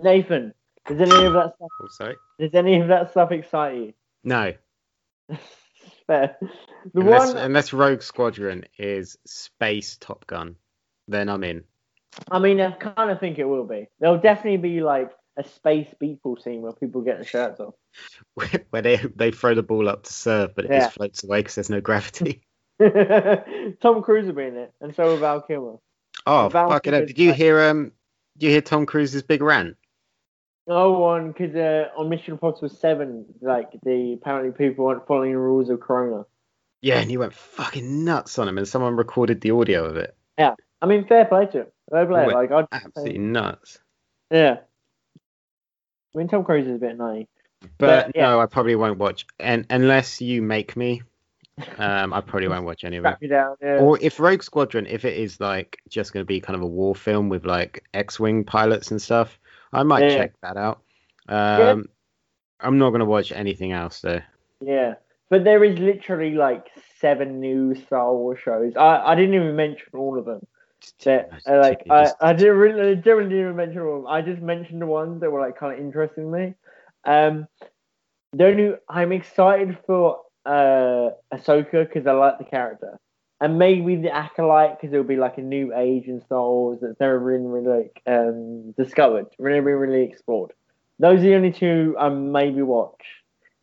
Nathan, 0.03 0.53
does 0.89 1.01
any 1.01 1.25
of 1.27 1.33
that 1.35 1.55
stuff? 1.57 1.69
Oh, 1.81 1.89
sorry. 1.91 2.17
Does 2.39 2.55
any 2.55 2.81
of 2.81 2.89
that 2.89 3.11
stuff 3.11 3.33
excite 3.33 3.77
you? 3.77 3.93
No. 4.25 4.55
Fair. 6.07 6.37
The 6.95 7.01
unless, 7.01 7.35
one, 7.35 7.43
unless 7.45 7.73
Rogue 7.73 8.03
Squadron 8.03 8.65
is 8.79 9.19
space 9.27 9.97
Top 9.99 10.27
Gun, 10.27 10.57
then 11.07 11.29
I'm 11.29 11.45
in. 11.45 11.65
I 12.31 12.39
mean, 12.39 12.61
I 12.61 12.71
kind 12.73 13.11
of 13.11 13.21
think 13.21 13.39
it 13.39 13.45
will 13.45 13.65
be. 13.67 13.89
There'll 14.01 14.19
definitely 14.19 14.57
be 14.57 14.81
like 14.81 15.13
a 15.37 15.45
space 15.45 15.89
beatball 16.03 16.43
scene 16.43 16.63
where 16.63 16.73
people 16.73 17.03
get 17.03 17.17
their 17.17 17.25
shirts 17.25 17.61
off. 17.61 17.75
where 18.71 18.83
they 18.83 18.97
they 19.15 19.31
throw 19.31 19.55
the 19.55 19.63
ball 19.63 19.89
up 19.89 20.05
to 20.05 20.13
serve, 20.13 20.55
but 20.55 20.65
it 20.65 20.71
Yeah. 20.71 20.81
just 20.81 20.95
floats 20.95 21.25
away 21.25 21.41
because 21.41 21.55
there's 21.57 21.71
no 21.71 21.81
gravity. 21.81 22.43
Tom 22.81 24.03
Cruise 24.03 24.27
will 24.27 24.35
be 24.35 24.45
in 24.45 24.57
it, 24.57 24.73
and 24.81 24.95
so 24.95 25.07
will 25.07 25.19
Val 25.19 25.43
Kilmer. 25.43 25.79
Oh, 26.27 26.49
Val 26.49 26.71
fucking 26.71 26.93
Did 26.93 27.19
you 27.19 27.33
hear 27.33 27.61
um? 27.63 27.93
Did 28.37 28.47
you 28.47 28.53
hear 28.53 28.61
Tom 28.61 28.87
Cruise's 28.87 29.23
big 29.23 29.43
rant? 29.43 29.77
No 30.69 30.93
one, 30.93 31.33
because 31.33 31.57
uh, 31.57 31.89
on 31.97 32.11
Mission 32.11 32.35
Impossible 32.35 32.69
Seven, 32.69 33.25
like 33.41 33.71
the 33.83 34.19
apparently 34.21 34.53
people 34.53 34.85
weren't 34.85 35.07
following 35.07 35.33
the 35.33 35.39
rules 35.39 35.71
of 35.71 35.81
Corona. 35.81 36.27
Yeah, 36.83 37.01
and 37.01 37.11
he 37.11 37.17
went 37.17 37.33
fucking 37.33 38.05
nuts 38.05 38.39
on 38.39 38.47
him, 38.49 38.59
and 38.59 38.69
someone 38.69 38.95
recorded 38.95 39.41
the 39.41 39.51
audio 39.53 39.87
of 39.87 39.97
it. 39.97 40.15
Yeah, 40.39 40.55
I 40.83 40.87
mean, 40.87 41.07
fair 41.07 41.25
play 41.25 41.47
to 41.47 41.61
him. 41.61 41.67
Fair 41.91 42.07
play. 42.07 42.27
Like, 42.27 42.53
I'd 42.53 42.67
Absolutely 42.71 43.19
nuts. 43.19 43.79
yeah. 44.31 44.59
I 46.15 46.19
mean, 46.19 46.29
Tom 46.29 46.45
Cruise 46.45 46.67
is 46.67 46.77
a 46.77 46.79
bit 46.79 46.97
nutty. 46.97 47.29
But, 47.61 47.69
But, 47.79 48.13
yeah. 48.15 48.31
no, 48.31 48.41
I 48.41 48.47
probably 48.47 48.77
won't 48.77 48.99
watch. 48.99 49.27
And 49.41 49.67
unless 49.71 50.21
you 50.21 50.43
make 50.43 50.77
me, 50.77 51.03
um, 51.79 52.13
I 52.13 52.21
probably 52.21 52.49
won't 52.49 52.65
watch 52.65 52.85
any 52.85 52.97
of 52.97 53.05
it. 53.05 53.29
Down. 53.29 53.57
Yeah. 53.61 53.79
Or 53.79 53.99
if 54.01 54.21
Rogue 54.21 54.43
Squadron, 54.43 54.87
if 54.87 55.05
it 55.05 55.17
is 55.17 55.41
like 55.41 55.79
just 55.89 56.13
going 56.13 56.23
to 56.23 56.27
be 56.27 56.41
kind 56.41 56.57
of 56.57 56.63
a 56.63 56.67
war 56.67 56.95
film 56.95 57.29
with 57.29 57.45
like 57.45 57.85
X-wing 57.95 58.45
pilots 58.45 58.91
and 58.91 59.01
stuff, 59.01 59.39
I 59.73 59.83
might 59.83 60.03
Yeah. 60.03 60.17
check 60.17 60.33
that 60.43 60.57
out. 60.57 60.83
Um, 61.29 61.87
I'm 62.61 62.79
not 62.79 62.91
going 62.91 63.01
to 63.01 63.07
watch 63.07 63.33
anything 63.33 63.73
else 63.73 64.01
though. 64.01 64.21
Yeah, 64.61 64.95
but 65.31 65.45
there 65.45 65.63
is 65.63 65.79
literally 65.79 66.33
like 66.35 66.67
seven 67.01 67.41
new 67.41 67.75
Star 67.75 68.13
Wars 68.13 68.39
shows. 68.43 68.73
I, 68.77 69.13
I 69.13 69.15
didn't 69.15 69.35
even 69.35 69.57
mention 69.57 69.89
all 69.95 70.19
of 70.19 70.25
them. 70.25 70.41
that 71.05 71.31
uh, 71.47 71.59
like 71.59 71.87
I. 71.91 72.13
I 72.21 72.33
didn't 72.33 72.57
really 72.57 72.91
I 72.93 72.95
didn't 72.95 73.33
even 73.33 73.57
mention 73.57 73.81
all 73.83 73.97
of 73.99 74.03
them. 74.03 74.13
I 74.13 74.23
just 74.23 74.43
mentioned 74.43 74.83
the 74.83 74.87
ones 74.87 75.21
that 75.21 75.31
were 75.31 75.41
like 75.41 75.59
kind 75.59 75.73
of 75.75 75.79
interesting 75.79 76.31
me. 76.31 76.55
Um, 77.05 77.47
the 78.33 78.47
only 78.47 78.75
I'm 78.89 79.13
excited 79.13 79.79
for 79.87 80.23
uh 80.45 81.11
Ahsoka 81.33 81.87
because 81.87 82.07
I 82.07 82.13
like 82.13 82.39
the 82.39 82.45
character, 82.45 82.99
and 83.41 83.59
maybe 83.59 83.97
the 83.97 84.11
acolyte 84.15 84.81
because 84.81 84.93
it'll 84.93 85.05
be 85.05 85.17
like 85.17 85.39
a 85.39 85.43
new 85.43 85.73
age 85.75 86.07
in 86.07 86.21
Star 86.23 86.41
Wars 86.43 86.79
that's 86.83 86.99
never 87.01 87.19
been 87.21 87.47
really 87.49 87.67
like 87.85 88.03
um 88.07 88.73
discovered, 88.73 89.27
really 89.39 89.61
been 89.61 89.75
really 89.75 90.03
explored. 90.03 90.53
Those 90.99 91.21
are 91.21 91.23
the 91.23 91.35
only 91.35 91.53
two 91.53 91.95
I 91.99 92.09
maybe 92.09 92.63
watch. 92.63 93.03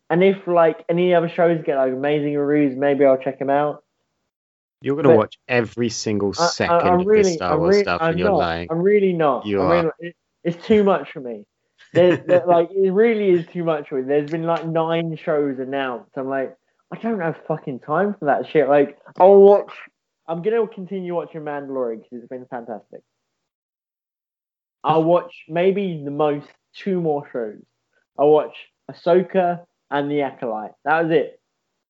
And 0.10 0.24
if 0.24 0.48
like 0.48 0.86
any 0.88 1.14
other 1.14 1.28
shows 1.30 1.62
get 1.66 1.78
like 1.78 1.92
amazing 1.92 2.38
reviews, 2.38 2.78
maybe 2.78 3.06
I'll 3.06 3.18
check 3.18 3.40
them 3.40 3.50
out. 3.50 3.84
You're 4.82 4.96
gonna 4.96 5.10
but- 5.10 5.18
watch 5.18 5.40
every 5.48 5.90
single 5.90 6.34
I- 6.40 6.44
I- 6.44 6.48
second 6.48 6.88
I'm 6.88 7.00
of 7.02 7.06
really, 7.08 7.24
this 7.24 7.34
Star 7.36 7.58
Wars 7.58 7.72
really, 7.74 7.84
stuff, 7.84 8.02
I'm 8.02 8.12
and 8.12 8.20
you're 8.20 8.30
not. 8.30 8.38
lying. 8.38 8.68
I'm 8.72 8.82
really 8.82 9.14
not. 9.14 9.46
You 9.46 9.62
I'm 9.62 9.66
are. 9.66 9.76
really. 9.76 9.92
It- 10.00 10.16
it's 10.44 10.68
too 10.68 10.84
much 10.84 11.12
for 11.12 11.22
me. 11.22 11.44
There's, 11.92 12.20
there, 12.28 12.44
like, 12.48 12.70
it 12.72 12.92
really 12.92 13.32
is 13.32 13.48
too 13.48 13.64
much 13.64 13.90
for 13.90 13.96
me. 14.00 14.04
There's 14.04 14.30
been 14.30 14.44
like 14.44 14.64
nine 14.68 15.18
shows 15.18 15.58
announced. 15.58 16.12
I'm 16.16 16.30
like, 16.30 16.56
I 16.92 16.98
don't 16.98 17.20
have 17.20 17.36
fucking 17.48 17.80
time 17.80 18.16
for 18.20 18.26
that 18.26 18.48
shit. 18.48 18.70
Like, 18.70 18.98
I'll 19.20 19.42
watch. 19.42 19.72
I'm 20.28 20.42
gonna 20.42 20.68
continue 20.68 21.16
watching 21.16 21.42
Mandalorian 21.42 21.98
because 21.98 22.20
it's 22.20 22.28
been 22.28 22.46
fantastic. 22.50 23.02
I'll 24.84 25.04
watch 25.04 25.34
maybe 25.48 26.02
the 26.04 26.12
most 26.12 26.48
two 26.76 27.02
more 27.02 27.28
shows. 27.32 27.64
I'll 28.18 28.30
watch 28.30 28.56
Ahsoka 28.90 29.66
and 29.90 30.10
The 30.10 30.22
Acolyte. 30.22 30.74
That 30.84 31.04
was 31.04 31.12
it. 31.12 31.40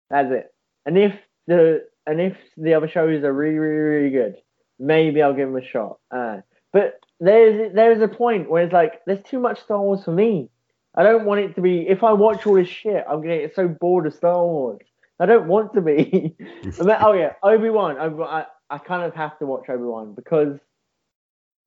That's 0.10 0.32
it. 0.32 0.54
And 0.86 0.98
if 0.98 1.14
the 1.48 1.86
and 2.08 2.22
if 2.22 2.38
the 2.58 2.74
other 2.74 2.88
shows 2.88 3.24
are 3.24 3.34
really, 3.34 3.58
really, 3.58 3.78
really 3.78 4.10
good, 4.12 4.36
maybe 4.80 5.22
I'll 5.22 5.34
give 5.34 5.50
them 5.50 5.62
a 5.62 5.66
shot. 5.66 6.00
Uh, 6.12 6.38
but 6.72 7.00
there's 7.20 7.74
there's 7.74 8.02
a 8.02 8.08
point 8.08 8.50
where 8.50 8.64
it's 8.64 8.74
like 8.74 9.02
there's 9.06 9.22
too 9.24 9.39
much 9.39 9.62
Star 9.62 9.82
Wars 9.82 10.04
for 10.04 10.12
me. 10.12 10.50
I 10.98 11.04
don't 11.04 11.26
want 11.26 11.41
it 11.41 11.56
to 11.56 11.62
be. 11.62 11.88
If 11.88 12.04
I 12.04 12.14
watch 12.14 12.46
all 12.46 12.56
this 12.56 12.68
shit, 12.70 13.04
I'm 13.10 13.22
gonna 13.22 13.39
get 13.39 13.56
so 13.56 13.68
bored 13.68 14.06
of 14.08 14.14
Star 14.14 14.43
Wars. 14.46 14.82
I 15.20 15.26
don't 15.26 15.48
want 15.48 15.74
to 15.74 15.82
be. 15.82 16.36
Mean, 16.39 16.98
oh 17.02 17.14
yeah, 17.14 17.34
Obi 17.43 17.70
Wan. 17.70 17.98
I, 17.98 18.46
I 18.70 18.78
kind 18.78 19.04
of 19.04 19.14
have 19.16 19.38
to 19.39 19.46
watch 19.46 19.70
Obi 19.70 19.84
Wan 19.84 20.14
because 20.14 20.58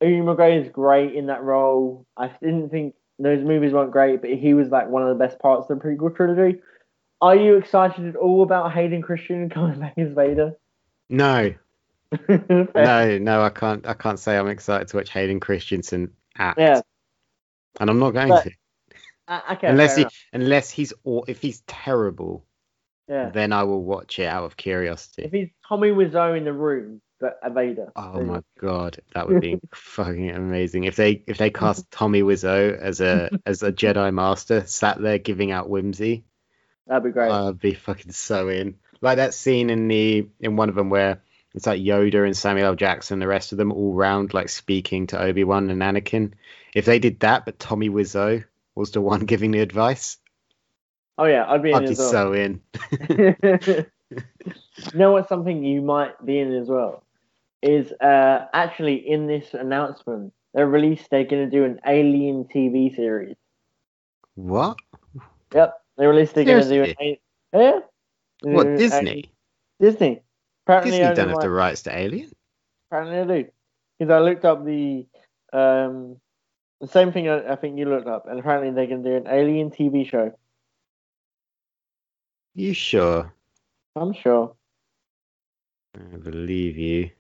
Ewan 0.01 0.37
McGregor 0.37 0.65
is 0.65 0.71
great 0.71 1.15
in 1.15 1.27
that 1.27 1.43
role. 1.43 2.07
I 2.17 2.29
didn't 2.43 2.71
think 2.71 2.95
those 3.19 3.43
movies 3.45 3.73
weren't 3.73 3.91
great, 3.91 4.21
but 4.21 4.31
he 4.31 4.55
was 4.55 4.69
like 4.69 4.89
one 4.89 5.03
of 5.03 5.09
the 5.09 5.15
best 5.25 5.39
parts 5.41 5.69
of 5.71 5.79
the 5.79 5.85
prequel 5.85 6.15
trilogy. 6.15 6.61
Are 7.21 7.35
you 7.35 7.57
excited 7.57 8.07
at 8.07 8.17
all 8.17 8.43
about 8.43 8.73
Hayden 8.73 9.03
Christian 9.03 9.51
coming 9.51 9.81
back 9.81 9.95
as 9.99 10.13
Vader? 10.13 10.53
No, 11.11 11.53
no, 12.29 13.19
no. 13.19 13.43
I 13.43 13.51
can't. 13.51 13.87
I 13.87 13.95
can't 13.95 14.19
say 14.19 14.37
I'm 14.37 14.49
excited 14.49 14.89
to 14.89 14.97
watch 14.99 15.11
Hayden 15.11 15.41
Christensen 15.41 16.13
act. 16.37 16.59
Yeah. 16.59 16.81
And 17.81 17.91
I'm 17.91 17.99
not 17.99 18.11
going 18.13 18.29
But- 18.29 18.45
to 18.45 18.51
Uh, 19.29 19.41
okay, 19.53 19.69
unless 19.69 19.97
he 19.97 20.07
unless 20.33 20.71
he's 20.71 20.95
aw- 21.05 21.25
if 21.29 21.43
he's 21.43 21.61
terrible, 21.67 22.47
yeah. 23.09 23.29
then 23.29 23.53
I 23.53 23.65
will 23.65 23.83
watch 23.83 24.19
it 24.19 24.25
out 24.25 24.45
of 24.45 24.57
curiosity. 24.57 25.25
If 25.25 25.33
he's 25.33 25.49
Tommy 25.69 25.91
Wiseau 25.91 26.37
in 26.37 26.45
the 26.45 26.53
room, 26.53 27.03
but 27.21 27.39
a 27.43 27.51
Vader. 27.51 27.93
Oh 27.95 28.23
my 28.23 28.43
god, 28.59 28.99
that 29.15 29.29
would 29.29 29.43
be 29.43 29.59
fucking 29.75 30.31
amazing 30.31 30.85
if 30.85 30.97
they 30.97 31.23
if 31.27 31.37
they 31.37 31.51
cast 31.51 31.91
Tommy 31.91 32.23
Wiseau 32.23 32.77
as 32.79 33.03
a 33.03 33.31
as 33.45 33.63
a 33.63 33.71
Jedi 33.71 34.13
Master 34.15 34.67
sat 34.67 35.01
there 35.01 35.19
giving 35.19 35.51
out 35.51 35.69
whimsy. 35.69 36.25
That'd 36.87 37.05
be 37.05 37.11
great. 37.11 37.31
I'd 37.31 37.59
be 37.59 37.75
fucking 37.75 38.13
so 38.13 38.49
in. 38.49 38.77
Like 39.03 39.17
that 39.17 39.35
scene 39.35 39.69
in 39.69 39.89
the 39.89 40.27
in 40.41 40.57
one 40.57 40.71
of 40.71 40.75
them 40.75 40.89
where 40.89 41.21
it's 41.55 41.67
like 41.67 41.83
Yoda 41.83 42.25
and 42.25 42.37
Samuel 42.37 42.69
L. 42.69 42.75
Jackson, 42.77 43.19
the 43.19 43.27
rest 43.27 43.53
of 43.53 43.59
them 43.59 43.73
all 43.73 43.93
round 43.93 44.33
like 44.33 44.49
speaking 44.49 45.09
to 45.09 45.21
Obi 45.21 45.45
Wan 45.45 45.71
and 45.71 45.83
Anakin. 45.83 46.33
If 46.75 46.85
they 46.85 46.99
did 46.99 47.21
that, 47.21 47.45
but 47.45 47.59
Tommy 47.59 47.91
Wiseau 47.91 48.45
was 48.79 48.93
the 48.93 49.01
one 49.01 49.21
giving 49.27 49.51
the 49.51 49.61
advice, 49.61 50.19
oh 51.19 51.25
yeah, 51.25 51.45
I'd 51.47 51.63
be 51.63 51.71
in 51.71 51.77
I'd 51.77 51.89
be 51.89 51.95
well. 51.95 52.11
so 52.11 52.33
in. 52.33 52.63
you 53.11 53.85
know 54.95 55.13
what's 55.13 55.29
something 55.29 55.65
you 55.65 55.83
might 55.83 56.25
be 56.25 56.39
in 56.39 56.55
as 56.55 56.69
well 56.69 57.05
is 57.61 57.91
uh 58.01 58.47
actually 58.55 58.95
in 58.95 59.27
this 59.27 59.53
announcement 59.53 60.33
they're 60.55 60.69
released 60.69 61.11
they're 61.11 61.25
going 61.25 61.51
to 61.51 61.51
do 61.51 61.65
an 61.65 61.81
Alien 61.87 62.45
TV 62.45 62.95
series. 62.95 63.37
What? 64.35 64.79
Yep, 65.55 65.75
they 65.97 66.07
released 66.07 66.35
they're 66.35 66.45
going 66.45 66.63
to 66.63 66.69
do 66.69 66.83
an 66.85 66.95
a- 67.01 67.21
yeah. 67.53 67.81
What 68.43 68.79
Disney? 68.79 69.33
Disney. 69.81 70.23
Apparently, 70.67 70.91
Disney 70.93 71.15
don't 71.15 71.29
have 71.31 71.41
the 71.41 71.51
rights 71.51 71.83
to 71.83 71.97
Alien. 71.97 72.31
Apparently 72.91 73.25
they 73.25 73.43
do. 73.43 73.51
Because 73.99 74.13
I 74.13 74.21
looked 74.21 74.45
up 74.45 74.65
the 74.65 75.07
um 75.53 76.17
the 76.81 76.89
same 76.89 77.13
thing 77.13 77.29
I, 77.29 77.53
I 77.53 77.57
think 77.57 77.79
you 77.79 77.87
looked 77.87 78.07
up, 78.09 78.27
and 78.29 78.39
apparently 78.39 78.71
they're 78.71 78.87
going 78.87 79.03
to 79.03 79.11
do 79.11 79.17
an 79.17 79.27
Alien 79.33 79.71
TV 79.71 80.09
show. 80.09 80.33
You 82.55 82.73
sure? 82.75 83.33
I'm 83.97 84.13
sure. 84.13 84.55
I 85.97 86.17
believe 86.17 86.77
you. 86.77 87.11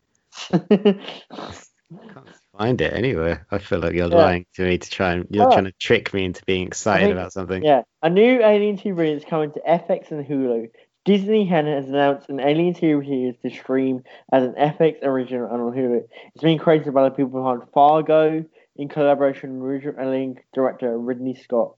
I 0.53 0.59
can't 0.71 2.29
find 2.57 2.81
it 2.81 2.93
anywhere. 2.93 3.47
I 3.51 3.59
feel 3.59 3.79
like 3.81 3.95
you're 3.95 4.09
Yeah. 4.09 4.17
lying 4.17 4.47
to 4.55 4.63
me 4.63 4.79
to 4.79 4.91
try 4.91 5.13
and 5.13 5.27
you're 5.31 5.47
Oh. 5.47 5.53
trying 5.53 5.65
to 5.65 5.73
trick 5.73 6.13
me 6.15 6.25
into 6.25 6.45
being 6.45 6.67
excited 6.67 7.07
think- 7.07 7.17
about 7.19 7.33
something. 7.33 7.63
yeah, 7.63 7.83
a 8.03 8.11
new 8.11 8.43
Alien 8.43 8.77
TV 8.77 9.17
is 9.17 9.25
coming 9.25 9.53
to 9.53 9.61
FX 9.61 10.11
and 10.11 10.27
Hulu. 10.27 10.71
Disney 11.05 11.47
has 11.47 11.89
announced 11.89 12.29
an 12.29 12.39
Alien 12.39 12.75
TV 12.75 13.03
series 13.05 13.35
to 13.43 13.51
stream 13.51 14.03
as 14.33 14.43
an 14.45 14.55
FX 14.59 15.03
original 15.03 15.47
and 15.51 15.63
on 15.63 15.73
Hulu. 15.73 16.03
It's 16.35 16.45
being 16.45 16.59
created 16.59 16.93
by 16.93 17.05
the 17.05 17.11
people 17.11 17.41
behind 17.41 17.63
Fargo 17.73 18.45
in 18.79 18.89
collaboration 18.89 19.61
with 19.61 19.70
original 19.70 19.95
Alien 20.01 20.37
director 20.55 20.97
Ridley 20.97 21.35
Scott. 21.35 21.74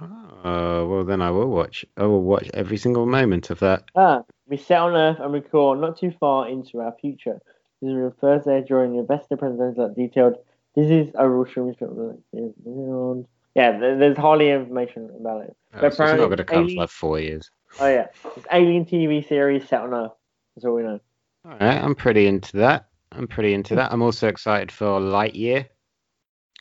Oh 0.00 0.86
well, 0.88 1.04
then 1.04 1.20
I 1.20 1.30
will 1.30 1.48
watch. 1.48 1.84
I 1.96 2.04
will 2.04 2.22
watch 2.22 2.50
every 2.54 2.76
single 2.76 3.06
moment 3.06 3.50
of 3.50 3.60
that. 3.60 3.84
Ah, 3.94 4.22
we 4.48 4.56
set 4.56 4.78
on 4.78 4.94
Earth 4.94 5.18
and 5.20 5.32
record 5.32 5.80
not 5.80 5.98
too 5.98 6.12
far 6.18 6.48
into 6.48 6.80
our 6.80 6.94
future. 7.00 7.40
This 7.80 7.90
is 7.90 7.96
the 7.96 8.14
first 8.20 8.46
day 8.46 8.62
during 8.66 8.92
the 8.92 9.00
investor 9.00 9.36
presentation 9.36 9.82
that 9.82 9.94
detailed. 9.94 10.36
This 10.74 10.88
is 10.88 11.14
overall 11.16 11.46
streaming. 11.46 11.74
script. 11.74 13.28
Yeah, 13.54 13.78
there's 13.78 14.16
hardly 14.16 14.50
information 14.50 15.10
about 15.20 15.42
it. 15.42 15.56
Uh, 15.74 15.80
so 15.80 15.86
it's 15.86 15.98
not 15.98 16.16
going 16.16 16.36
to 16.38 16.44
come 16.44 16.68
for 16.68 16.74
like 16.74 16.90
four 16.90 17.20
years. 17.20 17.50
Oh 17.80 17.88
yeah, 17.88 18.06
it's 18.36 18.46
Alien 18.50 18.86
TV 18.86 19.26
series 19.26 19.68
set 19.68 19.82
on 19.82 19.94
Earth. 19.94 20.12
That's 20.56 20.64
all 20.64 20.74
we 20.74 20.82
know. 20.82 21.00
All 21.44 21.50
right, 21.52 21.82
I'm 21.82 21.94
pretty 21.94 22.26
into 22.26 22.56
that. 22.58 22.86
I'm 23.12 23.28
pretty 23.28 23.52
into 23.52 23.74
that. 23.74 23.92
I'm 23.92 24.02
also 24.02 24.28
excited 24.28 24.72
for 24.72 25.00
Lightyear, 25.00 25.66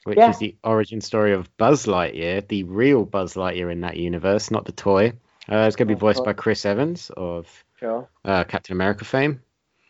which 0.04 0.18
Yeah. 0.18 0.30
is 0.30 0.38
the 0.40 0.56
origin 0.64 1.02
story 1.02 1.34
of 1.34 1.56
Buzz 1.58 1.86
Lightyear, 1.86 2.48
the 2.48 2.64
real 2.64 3.06
Buzz 3.06 3.36
Lightyear 3.36 3.72
in 3.72 3.82
that 3.82 3.98
universe, 3.98 4.52
not 4.52 4.66
the 4.66 4.72
toy. 4.72 5.14
Uh, 5.50 5.66
it's 5.68 5.76
going 5.76 5.88
to 5.88 5.94
be 5.94 5.98
Oh, 5.98 6.00
voiced 6.00 6.24
by 6.24 6.34
Chris 6.34 6.66
Evans 6.66 7.10
of 7.16 7.48
Sure. 7.80 8.08
uh, 8.24 8.44
Captain 8.46 8.74
America 8.76 9.06
fame. 9.06 9.42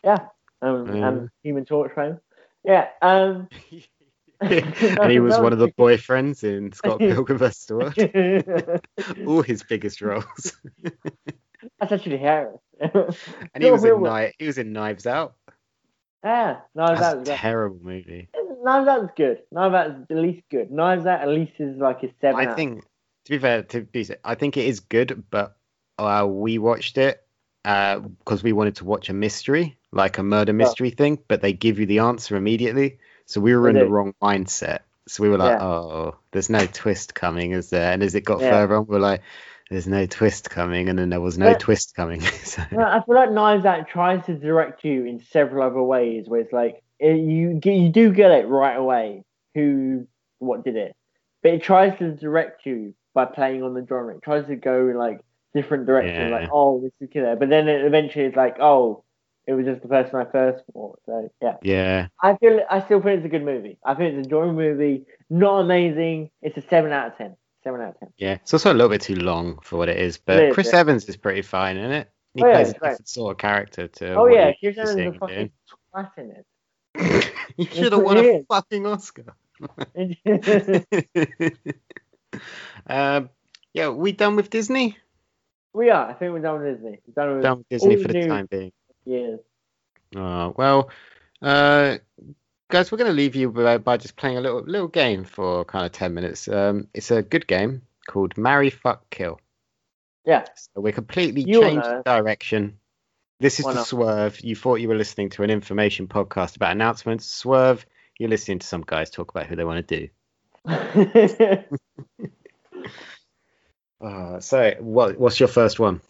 Yeah. 0.03 0.27
Um, 0.61 0.89
Um, 0.89 1.03
and 1.03 1.29
Human 1.43 1.65
Torch 1.65 1.93
fame. 1.95 2.19
Yeah. 2.63 2.87
Um. 3.01 3.49
and 4.41 5.11
he 5.11 5.19
was 5.19 5.37
one 5.39 5.53
of 5.53 5.59
the 5.59 5.67
boyfriends 5.79 6.43
in 6.43 6.71
Scott 6.71 6.99
Pilgrim 6.99 7.37
vs. 7.37 7.65
the 7.65 7.75
World. 7.75 9.27
All 9.27 9.41
his 9.43 9.63
biggest 9.63 10.01
roles. 10.01 10.57
That's 11.79 11.91
actually 11.91 12.17
Harris. 12.17 12.57
And 12.79 13.63
he 13.63 13.69
was 13.71 13.83
in 13.83 14.01
Knives. 14.01 14.33
He 14.39 14.47
was 14.47 14.57
in 14.57 14.73
Knives 14.73 15.05
Out. 15.05 15.35
Yeah. 16.23 16.61
Knives 16.73 16.99
That's 16.99 17.15
Out. 17.15 17.21
a 17.27 17.37
terrible 17.37 17.79
movie. 17.83 18.29
Knives 18.61 18.87
Out 18.87 19.03
is 19.03 19.09
good. 19.15 19.39
Knives 19.51 19.75
Out 19.75 19.87
is 19.87 19.95
at 20.09 20.17
least 20.17 20.43
good. 20.49 20.71
Knives 20.71 21.05
Out 21.05 21.21
at 21.21 21.29
least 21.29 21.53
is 21.59 21.77
like 21.77 22.03
a 22.03 22.09
seven. 22.21 22.47
I 22.47 22.53
think, 22.53 22.83
to 23.25 23.31
be 23.31 23.39
fair, 23.39 23.63
to 23.63 23.81
be, 23.81 24.07
I 24.23 24.35
think 24.35 24.57
it 24.57 24.65
is 24.65 24.79
good, 24.79 25.23
but 25.29 25.57
uh, 25.97 26.25
we 26.29 26.57
watched 26.57 26.97
it 26.97 27.23
because 27.63 28.43
we 28.43 28.53
wanted 28.53 28.77
to 28.77 28.85
watch 28.85 29.09
a 29.09 29.13
mystery, 29.13 29.77
like 29.91 30.17
a 30.17 30.23
murder 30.23 30.53
mystery 30.53 30.89
thing, 30.89 31.19
but 31.27 31.41
they 31.41 31.53
give 31.53 31.79
you 31.79 31.85
the 31.85 31.99
answer 31.99 32.35
immediately. 32.35 32.99
So 33.25 33.39
we 33.41 33.55
were 33.55 33.69
in 33.69 33.75
the 33.75 33.85
wrong 33.85 34.13
mindset. 34.21 34.79
So 35.07 35.23
we 35.23 35.29
were 35.29 35.37
like, 35.37 35.53
Yeah. 35.59 35.63
oh, 35.63 36.15
there's 36.31 36.49
no 36.49 36.65
twist 36.65 37.15
coming, 37.15 37.51
is 37.51 37.69
there? 37.69 37.91
And 37.91 38.03
as 38.03 38.15
it 38.15 38.21
got 38.21 38.41
Yeah. 38.41 38.49
further 38.49 38.75
on, 38.75 38.87
we 38.87 38.93
were 38.93 38.99
like, 38.99 39.21
there's 39.69 39.87
no 39.87 40.05
twist 40.05 40.49
coming, 40.49 40.89
and 40.89 40.99
then 40.99 41.09
there 41.09 41.21
was 41.21 41.37
no 41.37 41.49
Yeah. 41.49 41.57
twist 41.57 41.95
coming. 41.95 42.21
so, 42.43 42.61
I 42.61 43.01
feel 43.05 43.15
like 43.15 43.31
Knives 43.31 43.65
Out 43.65 43.87
tries 43.87 44.25
to 44.25 44.35
direct 44.35 44.83
you 44.83 45.05
in 45.05 45.19
several 45.19 45.65
other 45.65 45.81
ways, 45.81 46.25
where 46.27 46.41
it's 46.41 46.51
like 46.53 46.83
you 47.01 47.59
you 47.63 47.89
do 47.89 48.11
get 48.11 48.31
it 48.31 48.47
right 48.47 48.75
away 48.75 49.23
who 49.55 50.07
what 50.39 50.63
did 50.63 50.75
it, 50.75 50.95
but 51.43 51.53
it 51.53 51.63
tries 51.63 51.97
to 51.99 52.11
direct 52.15 52.65
you 52.65 52.93
by 53.13 53.25
playing 53.25 53.63
on 53.63 53.73
the 53.73 53.85
genre. 53.87 54.15
It 54.15 54.21
tries 54.23 54.45
to 54.47 54.55
go 54.55 54.87
in 54.89 54.97
like 54.97 55.19
different 55.53 55.85
directions, 55.85 56.29
Yeah. 56.31 56.37
like 56.39 56.49
oh 56.51 56.81
this 56.81 56.91
is 57.01 57.09
killer, 57.11 57.35
but 57.35 57.49
then 57.49 57.67
it, 57.67 57.83
eventually 57.85 58.25
it's 58.25 58.35
like 58.37 58.57
oh 58.59 59.03
it 59.47 59.53
was 59.53 59.65
just 59.65 59.81
the 59.81 59.87
person 59.87 60.15
I 60.15 60.25
first 60.25 60.63
saw. 60.71 60.93
So 61.05 61.29
yeah, 61.41 61.57
yeah, 61.63 62.07
I 62.21 62.37
feel 62.37 62.61
I 62.69 62.81
still 62.85 63.01
think 63.01 63.17
it's 63.17 63.25
a 63.25 63.29
good 63.29 63.43
movie. 63.43 63.77
I 63.83 63.95
think 63.95 64.09
it's 64.13 64.17
a 64.17 64.23
enjoyable 64.23 64.53
movie, 64.53 65.05
not 65.29 65.59
amazing. 65.61 66.29
It's 66.41 66.57
a 66.57 66.61
seven 66.69 66.91
out 66.91 67.07
of 67.11 67.17
ten. 67.17 67.35
Seven 67.63 67.81
out 67.81 67.89
of 67.89 67.99
ten. 67.99 68.09
yeah. 68.17 68.33
It's 68.35 68.53
also 68.53 68.71
a 68.71 68.75
little 68.75 68.89
bit 68.89 69.01
too 69.01 69.15
long 69.15 69.59
for 69.61 69.77
what 69.77 69.89
it 69.89 69.97
is, 69.97 70.17
but 70.17 70.37
It 70.39 70.49
is, 70.49 70.53
Chris 70.53 70.69
yeah. 70.73 70.79
Evans 70.79 71.05
is 71.09 71.17
pretty 71.17 71.41
fine 71.41 71.77
in 71.77 71.91
it. 71.91 72.09
He 72.33 72.43
Oh, 72.43 72.47
yeah, 72.47 72.53
plays 72.53 72.67
a 72.67 72.69
it's 72.71 72.79
great. 72.79 72.89
different 72.91 73.09
sort 73.09 73.31
of 73.31 73.37
character 73.39 73.87
too. 73.87 74.05
Oh 74.17 74.27
yeah, 74.27 74.51
Chris 74.59 74.77
Evans 74.77 74.99
is 74.99 75.15
a 75.15 75.19
fucking 75.19 75.51
twat 75.93 76.11
in 76.17 76.31
it. 76.31 76.45
you 77.57 77.65
should 77.65 77.93
have 77.93 78.01
won 78.01 78.17
a 78.17 78.43
fucking 78.43 78.85
Oscar. 78.85 79.35
um, 82.87 83.29
yeah, 83.73 83.89
we 83.89 84.11
done 84.11 84.35
with 84.35 84.49
Disney? 84.49 84.97
we 85.73 85.89
are. 85.89 86.09
I 86.09 86.13
think 86.13 86.33
we're 86.33 86.39
done 86.39 86.61
with 86.61 86.73
Disney. 86.73 86.99
We're 87.07 87.23
done 87.23 87.33
with 87.35 87.43
Done 87.43 87.57
with 87.59 87.69
Disney 87.69 87.95
for 87.95 88.07
the 88.07 88.13
new 88.13 88.27
time 88.27 88.47
being. 88.49 88.71
years. 89.05 89.39
Oh, 90.15 90.53
well, 90.57 90.89
uh, 91.41 91.97
guys, 92.69 92.91
we're 92.91 92.97
going 92.97 93.09
to 93.09 93.15
leave 93.15 93.35
you 93.35 93.49
by, 93.51 93.77
by 93.77 93.97
just 93.97 94.17
playing 94.17 94.37
a 94.37 94.41
little 94.41 94.61
little 94.61 94.89
game 94.89 95.23
for 95.23 95.63
kind 95.65 95.85
of 95.85 95.91
10 95.93 96.13
minutes. 96.13 96.47
Um, 96.47 96.87
it's 96.93 97.11
a 97.11 97.21
good 97.21 97.47
game 97.47 97.81
called 98.07 98.37
Marry, 98.37 98.69
Fuck, 98.69 99.09
Kill. 99.09 99.39
Yeah. 100.25 100.45
So 100.55 100.81
we're 100.81 100.91
completely 100.91 101.43
You 101.43 101.61
changed 101.61 101.87
direction. 102.05 102.77
This 103.41 103.59
is 103.59 103.65
Why 103.65 103.71
the 103.71 103.79
not? 103.79 103.87
Swerve. 103.87 104.39
You 104.41 104.55
thought 104.55 104.75
you 104.75 104.87
were 104.87 104.95
listening 104.95 105.29
to 105.31 105.41
an 105.41 105.49
information 105.49 106.07
podcast 106.07 106.57
about 106.57 106.73
announcements. 106.73 107.25
Swerve, 107.25 107.83
you're 108.19 108.29
listening 108.29 108.59
to 108.59 108.67
some 108.67 108.83
guys 108.85 109.09
talk 109.09 109.31
about 109.31 109.47
who 109.47 109.55
they 109.55 109.63
want 109.63 109.87
to 109.87 110.09
do. 110.65 111.67
Uh, 114.03 114.39
so, 114.39 114.73
what, 114.79 115.15
what's 115.19 115.39
your 115.39 115.47
first 115.47 115.79
one? 115.79 116.01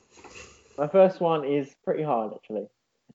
My 0.78 0.88
first 0.88 1.20
one 1.20 1.44
is 1.44 1.70
pretty 1.84 2.04
hard 2.04 2.32
actually. 2.34 2.68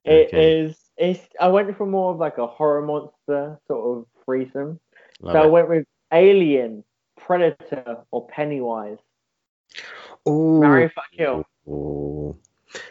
It 0.04 0.34
is. 0.34 0.76
Okay. 1.00 1.12
It's. 1.12 1.34
I 1.40 1.48
went 1.48 1.74
for 1.78 1.86
more 1.86 2.12
of 2.12 2.18
like 2.18 2.36
a 2.36 2.46
horror 2.46 2.82
monster 2.82 3.58
sort 3.68 3.98
of 3.98 4.06
threesome. 4.22 4.78
Love 5.22 5.32
so 5.32 5.42
I 5.44 5.46
went 5.46 5.70
with 5.70 5.86
Alien, 6.12 6.84
Predator, 7.18 8.04
or 8.10 8.28
Pennywise. 8.28 8.98
Ooh. 10.28 10.60
Marry, 10.60 10.90
fuck, 10.90 11.06
kill. 11.16 11.46
Ooh. 11.66 12.36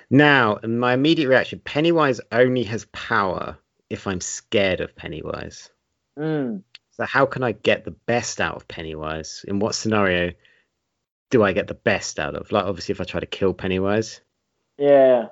Now, 0.09 0.59
my 0.63 0.93
immediate 0.93 1.29
reaction 1.29 1.59
Pennywise 1.59 2.21
only 2.31 2.63
has 2.63 2.85
power 2.85 3.57
if 3.89 4.07
I'm 4.07 4.21
scared 4.21 4.81
of 4.81 4.95
Pennywise. 4.95 5.69
Mm. 6.17 6.63
So, 6.91 7.05
how 7.05 7.25
can 7.25 7.43
I 7.43 7.51
get 7.51 7.83
the 7.85 7.91
best 7.91 8.39
out 8.39 8.55
of 8.55 8.67
Pennywise? 8.67 9.43
In 9.47 9.59
what 9.59 9.75
scenario 9.75 10.31
do 11.29 11.43
I 11.43 11.51
get 11.51 11.67
the 11.67 11.73
best 11.73 12.19
out 12.19 12.35
of? 12.35 12.51
Like, 12.51 12.65
obviously, 12.65 12.93
if 12.93 13.01
I 13.01 13.03
try 13.03 13.19
to 13.19 13.25
kill 13.25 13.53
Pennywise. 13.53 14.21
Yeah. 14.77 15.27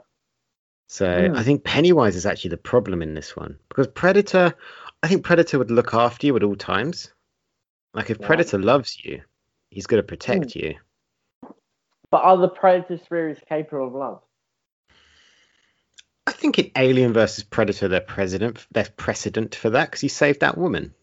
So, 0.88 1.30
Hmm. 1.30 1.36
I 1.36 1.44
think 1.44 1.64
Pennywise 1.64 2.16
is 2.16 2.26
actually 2.26 2.50
the 2.52 2.58
problem 2.58 3.02
in 3.02 3.14
this 3.14 3.36
one 3.36 3.58
because 3.70 3.88
Predator, 3.88 4.54
I 5.02 5.08
think 5.08 5.24
Predator 5.24 5.58
would 5.58 5.72
look 5.72 5.94
after 5.94 6.28
you 6.28 6.36
at 6.36 6.44
all 6.44 6.56
times. 6.56 7.12
Like, 7.94 8.10
if 8.10 8.20
Yeah. 8.20 8.28
Predator 8.28 8.60
loves 8.60 9.04
you, 9.04 9.22
he's 9.70 9.88
going 9.88 10.02
to 10.02 10.08
protect 10.08 10.56
you. 10.56 10.76
But 12.12 12.24
are 12.24 12.38
the 12.38 12.50
Predator 12.50 12.98
spirits 12.98 13.42
capable 13.48 13.88
of 13.88 13.94
love? 13.94 14.22
I 16.26 16.32
think 16.32 16.58
in 16.60 16.72
Alien 16.78 17.14
versus 17.14 17.44
Predator, 17.44 17.88
they're 17.88 18.00
precedent, 18.02 18.66
precedent 18.98 19.56
for 19.56 19.70
that 19.72 19.90
because 19.90 20.02
he 20.02 20.08
saved 20.08 20.40
that 20.40 20.58
woman. 20.58 20.94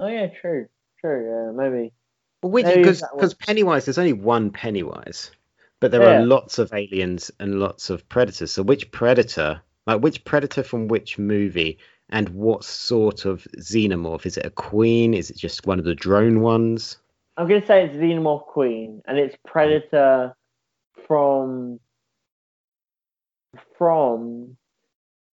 Oh 0.00 0.06
yeah, 0.08 0.28
true, 0.40 0.68
true. 1.00 1.28
Yeah, 1.28 1.52
maybe. 1.52 1.92
Maybe 2.42 2.80
Because 2.80 3.04
because 3.12 3.34
Pennywise, 3.34 3.84
there's 3.84 3.98
only 3.98 4.14
one 4.14 4.50
Pennywise, 4.50 5.30
but 5.80 5.90
there 5.90 6.02
Yeah. 6.02 6.20
are 6.20 6.24
lots 6.24 6.58
of 6.58 6.72
aliens 6.72 7.30
and 7.38 7.60
lots 7.60 7.90
of 7.90 8.08
predators. 8.08 8.50
So 8.52 8.62
which 8.62 8.90
predator, 8.90 9.60
like 9.86 10.00
which 10.02 10.24
predator 10.24 10.62
from 10.62 10.88
which 10.88 11.18
movie, 11.18 11.78
and 12.08 12.28
what 12.30 12.64
sort 12.64 13.24
of 13.26 13.46
xenomorph? 13.58 14.26
Is 14.26 14.38
it 14.38 14.46
a 14.46 14.50
queen? 14.50 15.14
Is 15.14 15.30
it 15.30 15.36
just 15.36 15.66
one 15.66 15.78
of 15.78 15.84
the 15.84 15.94
drone 15.94 16.40
ones? 16.40 16.98
I'm 17.36 17.48
gonna 17.48 17.64
say 17.64 17.84
it's 17.86 17.96
Xenomorph 17.96 18.46
Queen, 18.46 19.02
and 19.06 19.18
it's 19.18 19.36
Predator 19.46 20.34
from 21.06 21.80
from 23.82 24.56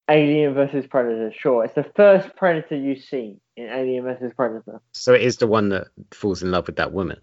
Alien 0.09 0.55
versus 0.55 0.87
Predator. 0.87 1.31
Sure, 1.37 1.63
it's 1.65 1.75
the 1.75 1.85
first 1.95 2.35
Predator 2.35 2.75
you 2.75 2.95
see 2.95 3.37
in 3.55 3.67
Alien 3.69 4.05
versus 4.05 4.33
Predator. 4.35 4.81
So 4.93 5.13
it 5.13 5.21
is 5.21 5.37
the 5.37 5.45
one 5.45 5.69
that 5.69 5.89
falls 6.09 6.41
in 6.41 6.49
love 6.49 6.65
with 6.65 6.77
that 6.77 6.91
woman. 6.91 7.21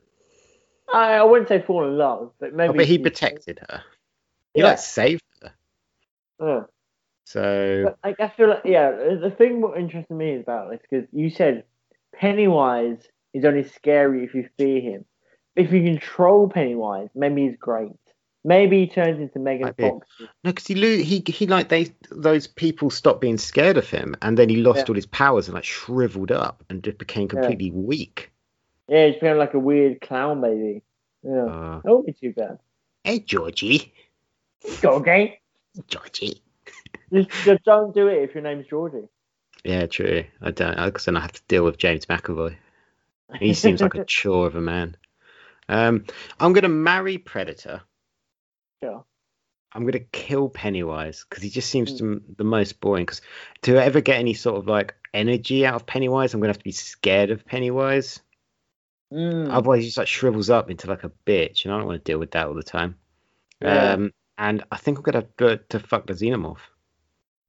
I, 0.94 1.14
I 1.14 1.24
wouldn't 1.24 1.48
say 1.48 1.60
fall 1.62 1.84
in 1.84 1.98
love, 1.98 2.30
but 2.38 2.54
maybe. 2.54 2.70
Oh, 2.70 2.76
but 2.76 2.86
he 2.86 2.98
protected 2.98 3.58
her. 3.68 3.82
He 4.54 4.60
Yeah. 4.60 4.66
like 4.68 4.78
saved 4.78 5.24
her. 5.42 5.52
Yeah. 6.40 6.60
So 7.24 7.82
But 7.82 7.98
like, 8.04 8.20
I 8.20 8.28
feel 8.28 8.50
like 8.50 8.62
yeah, 8.64 8.92
the 8.92 9.34
thing 9.36 9.60
what 9.62 9.76
interested 9.76 10.14
me 10.14 10.30
is 10.30 10.42
about 10.42 10.70
this 10.70 10.80
because 10.88 11.08
you 11.12 11.28
said 11.28 11.64
Pennywise 12.14 13.02
is 13.34 13.44
only 13.44 13.64
scary 13.64 14.22
if 14.24 14.32
you 14.32 14.48
fear 14.56 14.80
him. 14.80 15.04
If 15.56 15.72
you 15.72 15.82
control 15.82 16.48
Pennywise, 16.48 17.08
maybe 17.16 17.48
he's 17.48 17.56
great. 17.56 17.90
Maybe 18.46 18.78
he 18.78 18.86
turns 18.86 19.18
into 19.20 19.40
Megan 19.40 19.66
Might 19.66 19.76
be. 19.76 19.82
Fox. 19.88 20.06
No, 20.20 20.26
because 20.44 20.66
he 20.68 20.76
lo- 20.76 21.02
he 21.02 21.22
he 21.26 21.46
like 21.48 21.68
they 21.68 21.92
those 22.12 22.46
people 22.46 22.90
stopped 22.90 23.20
being 23.20 23.38
scared 23.38 23.76
of 23.76 23.90
him, 23.90 24.14
and 24.22 24.38
then 24.38 24.48
he 24.48 24.56
lost 24.58 24.78
Yeah. 24.78 24.84
all 24.88 24.94
his 24.94 25.04
powers 25.06 25.48
and 25.48 25.54
like 25.56 25.64
shriveled 25.64 26.30
up 26.30 26.62
and 26.70 26.80
just 26.84 26.96
became 26.98 27.22
Yeah. 27.24 27.28
completely 27.40 27.72
weak. 27.72 28.30
Yeah, 28.88 29.06
he's 29.08 29.16
become 29.16 29.38
like 29.38 29.54
a 29.54 29.58
weird 29.58 30.00
clown 30.00 30.40
maybe. 30.40 30.82
Yeah, 31.24 31.44
Uh, 31.44 31.80
that 31.82 31.90
won't 31.90 32.06
be 32.06 32.12
too 32.12 32.32
bad. 32.34 32.60
hey 33.02 33.18
Georgie, 33.18 33.92
Go 34.80 34.90
okay. 35.00 35.40
Georgie. 35.88 36.40
Just, 37.12 37.30
just 37.44 37.64
don't 37.64 37.92
do 37.94 38.06
it 38.08 38.22
if 38.22 38.34
your 38.34 38.44
name's 38.44 38.66
Georgie. 38.68 39.08
Yeah, 39.64 39.86
true. 39.86 40.24
I 40.40 40.52
don't 40.52 40.76
because 40.84 41.06
then 41.06 41.16
I 41.16 41.20
have 41.20 41.32
to 41.32 41.42
deal 41.48 41.64
with 41.64 41.78
James 41.78 42.06
McAvoy. 42.06 42.54
He 43.40 43.54
seems 43.54 43.82
like 43.82 43.96
a 43.96 44.04
chore 44.16 44.46
of 44.46 44.54
a 44.54 44.60
man. 44.60 44.96
Um, 45.68 46.04
I'm 46.38 46.52
gonna 46.52 46.68
marry 46.68 47.18
Predator. 47.18 47.82
Sure. 48.82 49.04
I'm 49.72 49.84
gonna 49.84 49.98
kill 50.00 50.48
Pennywise 50.48 51.24
because 51.28 51.42
he 51.42 51.50
just 51.50 51.68
seems 51.70 51.92
Mm. 51.92 51.98
to, 51.98 52.22
the 52.38 52.44
most 52.44 52.80
boring. 52.80 53.04
Because 53.04 53.20
to 53.62 53.76
ever 53.76 54.00
get 54.00 54.18
any 54.18 54.32
sort 54.34 54.56
of 54.56 54.66
like 54.66 54.94
energy 55.12 55.66
out 55.66 55.74
of 55.74 55.86
Pennywise, 55.86 56.32
I'm 56.32 56.40
gonna 56.40 56.50
have 56.50 56.58
to 56.58 56.64
be 56.64 56.72
scared 56.72 57.30
of 57.30 57.44
Pennywise. 57.44 58.20
Mm. 59.12 59.50
Otherwise, 59.50 59.80
he 59.80 59.86
just 59.86 59.98
like 59.98 60.08
shrivels 60.08 60.50
up 60.50 60.70
into 60.70 60.88
like 60.88 61.04
a 61.04 61.12
bitch, 61.26 61.64
and 61.64 61.74
I 61.74 61.78
don't 61.78 61.86
want 61.86 62.02
to 62.04 62.10
deal 62.10 62.18
with 62.18 62.30
that 62.32 62.46
all 62.46 62.54
the 62.54 62.62
time. 62.62 62.96
Yeah. 63.60 63.92
Um, 63.92 64.12
and 64.38 64.64
I 64.70 64.76
think 64.76 64.98
I'm 64.98 65.02
gonna 65.04 65.18
have 65.18 65.36
to, 65.38 65.56
to 65.68 65.80
fuck 65.80 66.06
the 66.06 66.12
xenomorph. 66.14 66.58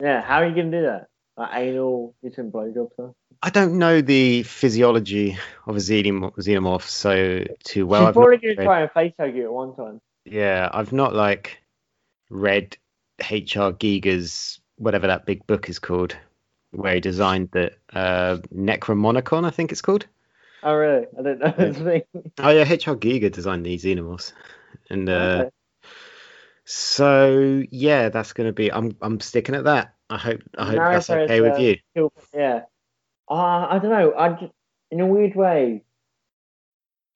Yeah, 0.02 0.22
how 0.22 0.38
are 0.38 0.48
you 0.48 0.56
gonna 0.56 0.72
do 0.72 0.82
that? 0.84 1.08
Like 1.38 1.50
anal, 1.54 2.16
getting 2.24 2.52
blowjobs 2.52 2.94
stuff. 2.94 3.12
I 3.44 3.50
don't 3.52 3.78
know 3.78 4.02
the 4.02 4.44
physiology 4.44 5.38
of 5.66 5.76
a 5.76 5.80
xenomorph, 5.80 6.36
xenomorph 6.36 6.82
so 6.84 7.46
too 7.64 7.86
well. 7.86 8.08
She's 8.08 8.14
probably 8.14 8.38
gonna 8.38 8.56
try 8.56 8.82
and 8.82 8.92
face 8.92 9.14
hug 9.20 9.36
you 9.36 9.46
at 9.46 9.54
one 9.54 9.76
time. 9.76 10.02
Yeah, 10.30 10.70
I've 10.74 10.94
not 10.94 11.14
like 11.16 11.60
read 12.30 12.78
H.R. 13.30 13.72
Giger's 13.74 14.60
whatever 14.78 15.08
that 15.08 15.26
big 15.26 15.46
book 15.48 15.70
is 15.70 15.80
called, 15.80 16.16
where 16.72 16.96
he 16.96 17.00
designed 17.00 17.50
the 17.52 17.72
uh, 17.94 18.38
Necronomicon, 18.54 19.46
I 19.46 19.50
think 19.50 19.72
it's 19.72 19.82
called. 19.82 20.06
Oh 20.64 20.74
really? 20.74 21.06
I 21.18 21.22
don't 21.22 21.40
know. 21.40 21.54
That's 21.58 21.80
me. 21.80 22.04
Oh 22.40 22.50
yeah, 22.50 22.66
H.R. 22.68 22.96
Giger 22.96 23.32
designed 23.32 23.66
these 23.66 23.84
xenomorphs, 23.84 24.34
and 24.90 25.08
uh, 25.10 25.14
Okay. 25.14 25.50
so 26.66 27.64
yeah, 27.72 28.10
that's 28.10 28.34
gonna 28.34 28.54
be. 28.54 28.72
I'm 28.72 28.96
I'm 29.02 29.20
sticking 29.20 29.56
at 29.56 29.64
that. 29.66 29.94
I 30.10 30.18
hope 30.18 30.42
I 30.58 30.66
hope 30.66 30.76
that's 30.76 31.10
okay 31.10 31.42
with 31.42 31.54
Predator, 31.54 31.62
you. 31.62 31.78
kill- 31.96 32.14
Yeah. 32.34 32.62
Uh, 33.30 33.68
I 33.70 33.80
don't 33.80 33.92
know. 33.92 34.14
I 34.18 34.30
just, 34.30 34.54
in 34.90 35.02
a 35.02 35.06
weird 35.06 35.36
way, 35.36 35.84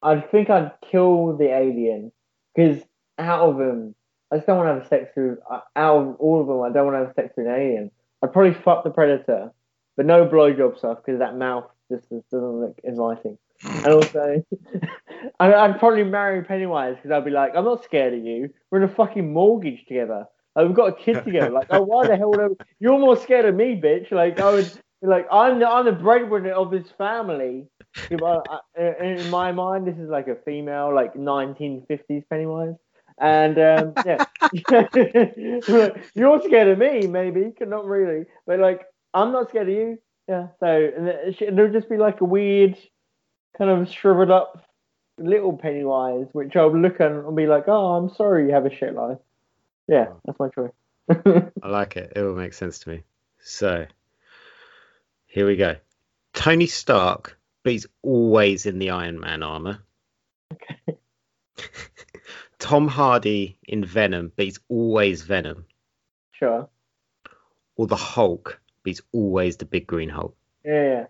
I 0.02 0.20
think 0.20 0.50
I'd 0.50 0.74
kill 0.90 1.38
the 1.38 1.46
alien 1.56 2.12
because 2.54 2.82
out 3.18 3.42
of 3.50 3.58
them, 3.58 3.96
I 4.32 4.38
just 4.38 4.48
don't 4.48 4.58
want 4.58 4.70
to 4.70 4.80
have 4.80 4.88
sex 4.88 5.12
with. 5.16 5.40
uh, 5.50 5.60
Out 5.76 5.98
of 5.98 6.16
all 6.20 6.42
of 6.42 6.48
them, 6.48 6.62
I 6.62 6.70
don't 6.72 6.86
want 6.86 6.96
to 7.02 7.06
have 7.08 7.16
sex 7.16 7.34
with 7.38 7.48
an 7.48 7.54
alien. 7.54 7.92
I'd 8.24 8.32
probably 8.34 8.54
fuck 8.54 8.84
the 8.84 8.90
predator, 8.92 9.52
but 9.98 10.06
no 10.06 10.26
blowjob 10.26 10.78
stuff 10.78 11.00
because 11.04 11.20
that 11.20 11.36
mouth 11.38 11.66
just, 11.92 12.08
doesn't 12.10 12.62
look 12.62 12.80
inviting. 12.84 13.38
And 13.84 13.94
also, 13.94 14.44
I- 15.40 15.54
I'd 15.54 15.80
probably 15.80 16.04
marry 16.04 16.44
Pennywise 16.44 16.96
because 16.96 17.12
I'd 17.12 17.26
be 17.26 17.32
like, 17.32 17.56
I'm 17.56 17.66
not 17.66 17.84
scared 17.84 18.14
of 18.14 18.24
you. 18.26 18.50
We're 18.70 18.80
in 18.84 18.90
a 18.90 18.94
fucking 18.94 19.32
mortgage 19.34 19.86
together. 19.88 20.26
Like, 20.56 20.68
we've 20.68 20.76
got 20.76 20.88
a 20.90 20.94
kid 20.94 21.24
together. 21.24 21.50
Like, 21.52 21.68
oh, 21.70 21.82
why 21.82 22.08
the 22.08 22.18
hell 22.18 22.32
would 22.32 22.40
I? 22.60 22.64
You're 22.80 22.98
more 23.00 23.16
scared 23.16 23.46
of 23.46 23.56
me, 23.56 23.80
bitch. 23.80 24.12
Like, 24.12 24.40
I 24.40 24.52
would. 24.52 24.72
Like, 25.04 25.26
I'm 25.32 25.60
the 25.60 25.68
I'm 25.68 25.86
the 25.86 25.92
breadwinner 25.94 26.52
of 26.52 26.70
this 26.72 26.88
family. 26.98 27.68
You 28.10 28.18
know, 28.18 28.44
I- 28.50 28.82
in 29.02 29.20
in 29.20 29.30
my 29.30 29.52
mind, 29.52 29.88
this 29.88 29.98
is 29.98 30.10
like 30.10 30.28
a 30.28 30.36
female, 30.46 30.94
like 30.94 31.14
1950s 31.16 32.24
Pennywise. 32.30 32.76
And 33.22 33.60
um, 33.60 33.94
yeah, 34.04 34.26
you're 36.16 36.42
scared 36.42 36.70
of 36.70 36.80
me, 36.80 37.06
maybe, 37.06 37.54
not 37.62 37.86
really, 37.86 38.26
but 38.48 38.60
like 38.60 38.82
I'm 39.14 39.32
not 39.32 39.50
scared 39.50 39.70
of 39.70 39.76
you. 39.76 40.00
Yeah. 40.28 40.48
So 40.60 40.92
and 40.98 41.58
there'll 41.58 41.72
just 41.72 41.88
be 41.88 41.98
like 41.98 42.22
a 42.22 42.26
weird, 42.26 42.76
kind 43.56 43.70
of 43.70 43.88
shriveled 43.90 44.32
up 44.32 44.66
little 45.20 45.56
Pennywise, 45.56 46.28
which 46.32 46.56
I'll 46.56 46.76
look 46.76 47.00
at 47.00 47.12
and 47.12 47.36
be 47.36 47.46
like, 47.46 47.66
"Oh, 47.68 47.94
I'm 47.94 48.10
sorry, 48.16 48.48
you 48.48 48.54
have 48.54 48.66
a 48.66 48.76
shit 48.76 48.96
life." 48.96 49.20
Yeah, 49.88 50.08
that's 50.26 50.40
my 50.40 50.50
choice. 50.50 50.72
I 51.64 51.68
like 51.68 51.98
it. 51.98 52.14
It 52.16 52.22
will 52.24 52.36
make 52.36 52.54
sense 52.54 52.80
to 52.80 52.90
me. 52.90 53.04
So 53.40 53.86
here 55.28 55.46
we 55.46 55.58
go. 55.58 55.76
Tony 56.34 56.66
Stark, 56.66 57.38
but 57.62 57.74
he's 57.74 57.86
always 58.02 58.66
in 58.66 58.80
the 58.80 58.90
Iron 58.90 59.20
Man 59.20 59.44
armor. 59.44 59.84
Okay. 60.54 60.98
Tom 62.62 62.88
Hardy 62.88 63.58
in 63.64 63.84
Venom, 63.84 64.32
but 64.36 64.46
he's 64.46 64.60
always 64.70 65.24
Venom. 65.24 65.66
Sure. 66.32 66.70
Or 67.76 67.88
the 67.88 67.96
Hulk, 67.96 68.62
but 68.84 68.90
he's 68.90 69.02
always 69.12 69.58
the 69.58 69.66
big 69.66 69.88
green 69.88 70.10
Hulk. 70.10 70.36
Yeah. 70.64 70.84
yeah. 70.84 71.06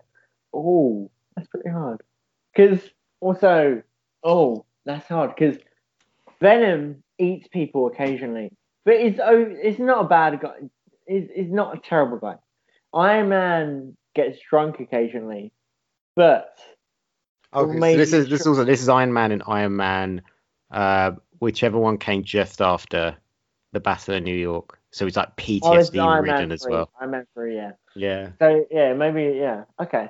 Oh, 0.52 1.10
that's 1.36 1.48
pretty 1.48 1.70
hard. 1.70 2.02
Because 2.54 2.80
also, 3.20 3.82
oh, 4.24 4.64
that's 4.84 5.06
hard. 5.06 5.34
Because 5.34 5.58
Venom 6.40 7.02
eats 7.18 7.46
people 7.48 7.86
occasionally, 7.86 8.52
but 8.84 8.94
it's 8.94 9.20
oh, 9.22 9.46
it's 9.48 9.78
not 9.78 10.06
a 10.06 10.08
bad 10.08 10.40
guy. 10.40 10.54
He's, 11.06 11.28
he's 11.34 11.50
not 11.50 11.76
a 11.76 11.80
terrible 11.80 12.18
guy. 12.18 12.36
Iron 12.92 13.28
Man 13.28 13.96
gets 14.14 14.38
drunk 14.50 14.80
occasionally, 14.80 15.52
but 16.16 16.58
Okay, 17.54 17.78
so 17.78 17.96
this 17.98 18.12
is 18.12 18.28
this 18.28 18.40
is 18.40 18.46
also 18.46 18.64
this 18.64 18.80
is 18.80 18.88
Iron 18.88 19.12
Man 19.12 19.30
and 19.30 19.42
Iron 19.46 19.76
Man, 19.76 20.22
uh, 20.70 21.12
whichever 21.42 21.76
one 21.76 21.98
came 21.98 22.22
just 22.22 22.62
after 22.62 23.16
the 23.72 23.80
Battle 23.80 24.14
of 24.14 24.22
New 24.22 24.36
York. 24.36 24.78
So 24.92 25.08
it's 25.08 25.16
like 25.16 25.30
oh, 25.30 25.42
PTSD 25.42 26.22
ridden 26.22 26.52
as 26.52 26.62
3. 26.62 26.72
well. 26.72 26.90
Iron 27.00 27.10
Man 27.10 27.26
three, 27.34 27.56
yeah. 27.56 27.72
Yeah. 27.96 28.28
So 28.38 28.64
yeah, 28.70 28.92
maybe 28.94 29.36
yeah, 29.38 29.64
okay. 29.80 30.08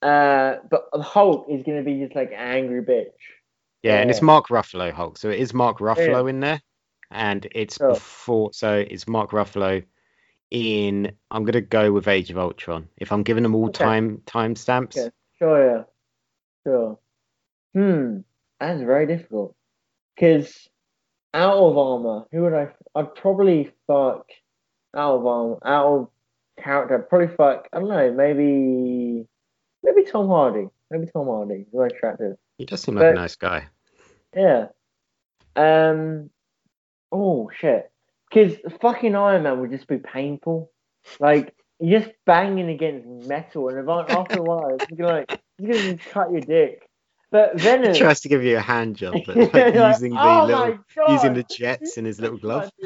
Uh, 0.00 0.56
but 0.70 0.88
Hulk 1.02 1.48
is 1.50 1.62
gonna 1.64 1.82
be 1.82 2.00
just 2.00 2.16
like 2.16 2.32
angry 2.34 2.80
bitch. 2.82 3.12
Yeah, 3.82 4.00
and 4.00 4.10
it's 4.10 4.22
Mark 4.22 4.48
Ruffalo 4.48 4.90
Hulk. 4.90 5.18
So 5.18 5.28
it 5.28 5.38
is 5.38 5.52
Mark 5.52 5.80
Ruffalo 5.80 6.30
in 6.30 6.40
there, 6.40 6.62
and 7.10 7.46
it's 7.52 7.76
Sure. 7.76 7.90
before. 7.90 8.50
So 8.54 8.78
it's 8.78 9.06
Mark 9.06 9.32
Ruffalo 9.32 9.84
in. 10.50 11.12
I'm 11.30 11.44
gonna 11.44 11.60
go 11.60 11.92
with 11.92 12.08
Age 12.08 12.30
of 12.30 12.38
Ultron. 12.38 12.88
If 12.96 13.12
I'm 13.12 13.22
giving 13.22 13.42
them 13.42 13.54
all 13.54 13.66
Okay. 13.66 13.84
time 13.84 14.22
time 14.24 14.56
stamps, 14.56 14.96
Okay. 14.96 15.10
Sure, 15.38 15.70
yeah. 15.76 15.82
Sure. 16.64 16.98
Hmm. 17.74 18.20
That's 18.58 18.80
very 18.80 19.06
difficult. 19.06 19.54
Because 20.14 20.69
out 21.34 21.56
of 21.56 21.78
armor, 21.78 22.24
who 22.32 22.42
would 22.42 22.54
I? 22.54 22.68
I'd 22.94 23.14
probably 23.14 23.70
fuck 23.86 24.26
out 24.96 25.16
of 25.18 25.26
armor, 25.26 25.58
out 25.64 25.86
of 25.86 26.08
character. 26.62 26.96
I'd 26.98 27.08
probably 27.08 27.34
fuck. 27.36 27.68
I 27.72 27.78
don't 27.78 27.88
know. 27.88 28.12
Maybe, 28.12 29.26
maybe 29.82 30.10
Tom 30.10 30.28
Hardy. 30.28 30.68
Maybe 30.90 31.06
Tom 31.06 31.26
Hardy. 31.26 31.58
He's 31.58 31.66
very 31.72 31.90
attractive. 31.90 32.36
he 32.58 32.66
does 32.66 32.82
seem 32.82 32.96
like 32.96 33.12
a 33.12 33.14
nice 33.14 33.36
guy. 33.36 33.66
Yeah. 34.36 34.66
Um. 35.56 36.30
Oh 37.12 37.50
shit. 37.56 37.90
Because 38.28 38.56
fucking 38.80 39.14
Iron 39.16 39.42
Man 39.42 39.60
would 39.60 39.70
just 39.72 39.88
be 39.88 39.98
painful. 39.98 40.70
Like 41.18 41.54
you're 41.80 42.00
just 42.00 42.12
banging 42.26 42.68
against 42.68 43.06
metal, 43.28 43.68
and 43.68 43.78
if- 43.78 43.88
after 43.88 44.38
a 44.38 44.42
while, 44.42 44.76
gonna 44.96 45.08
like 45.12 45.40
it's 45.58 45.80
gonna 45.82 45.96
cut 46.12 46.30
your 46.32 46.40
dick. 46.42 46.88
But 47.30 47.60
Venom. 47.60 47.92
He 47.94 47.98
tries 47.98 48.20
to 48.20 48.28
give 48.28 48.42
you 48.42 48.56
a 48.56 48.60
hand 48.60 48.96
job, 48.96 49.14
but 49.26 49.36
like 49.54 49.54
Like, 49.54 49.74
using 49.74 50.14
the 50.14 50.20
oh 50.20 50.44
little, 50.46 50.78
using 51.08 51.34
the 51.34 51.44
jets 51.44 51.96
in 51.96 52.04
his 52.04 52.20
little 52.20 52.38
glove. 52.38 52.70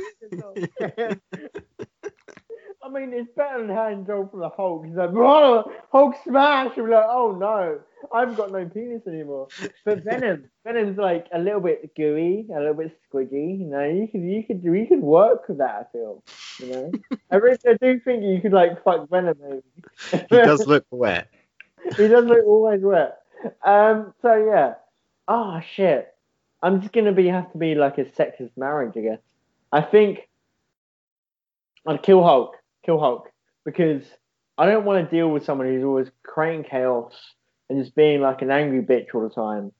I 2.84 2.90
mean, 2.90 3.14
it's 3.14 3.30
better 3.34 3.66
than 3.66 3.74
hand 3.74 4.06
job 4.06 4.30
from 4.30 4.40
the 4.40 4.50
Hulk. 4.50 4.84
He's 4.84 4.94
like, 4.94 5.10
"Whoa, 5.10 5.72
Hulk 5.90 6.16
smash!" 6.22 6.76
And 6.76 6.84
we're 6.86 6.94
like, 6.94 7.06
"Oh 7.08 7.32
no, 7.32 7.80
I've 8.12 8.36
got 8.36 8.52
no 8.52 8.66
penis 8.66 9.06
anymore." 9.06 9.48
But 9.86 10.04
Venom, 10.04 10.50
Venom's 10.64 10.98
like 10.98 11.26
a 11.32 11.38
little 11.38 11.60
bit 11.60 11.94
gooey, 11.96 12.46
a 12.54 12.58
little 12.58 12.74
bit 12.74 12.94
squidgy. 13.10 13.58
You 13.60 13.66
know, 13.66 13.84
you 13.84 14.06
could, 14.12 14.20
you 14.20 14.42
could, 14.46 14.62
you 14.62 14.86
could 14.86 15.00
work 15.00 15.48
with 15.48 15.58
that. 15.58 15.88
I 15.88 15.92
feel, 15.92 16.22
you 16.60 16.66
know. 16.66 16.92
I 17.30 17.36
really, 17.36 17.56
I 17.66 17.74
do 17.80 17.98
think 18.00 18.22
you 18.22 18.42
could 18.42 18.52
like 18.52 18.84
fuck 18.84 19.08
Venom. 19.08 19.38
Maybe. 19.40 19.62
He 20.28 20.36
does 20.36 20.66
look 20.66 20.84
wet. 20.90 21.28
he 21.96 22.06
does 22.08 22.26
look 22.26 22.44
always 22.44 22.82
wet. 22.82 23.23
Um. 23.64 24.14
So 24.22 24.34
yeah. 24.36 24.74
Oh 25.28 25.60
shit. 25.74 26.14
I'm 26.62 26.80
just 26.80 26.92
gonna 26.92 27.12
be 27.12 27.28
have 27.28 27.52
to 27.52 27.58
be 27.58 27.74
like 27.74 27.98
a 27.98 28.04
sexist 28.04 28.56
marriage, 28.56 28.94
I 28.96 29.00
guess. 29.00 29.20
I 29.72 29.82
think 29.82 30.28
I'd 31.86 32.02
kill 32.02 32.22
Hulk. 32.22 32.56
Kill 32.84 32.98
Hulk 32.98 33.30
because 33.64 34.02
I 34.56 34.66
don't 34.66 34.84
want 34.84 35.04
to 35.04 35.14
deal 35.14 35.28
with 35.30 35.44
someone 35.44 35.66
who's 35.66 35.84
always 35.84 36.10
creating 36.22 36.64
chaos 36.64 37.14
and 37.68 37.82
just 37.82 37.96
being 37.96 38.20
like 38.20 38.42
an 38.42 38.50
angry 38.50 38.82
bitch 38.82 39.14
all 39.14 39.22
the 39.22 39.34
time. 39.34 39.72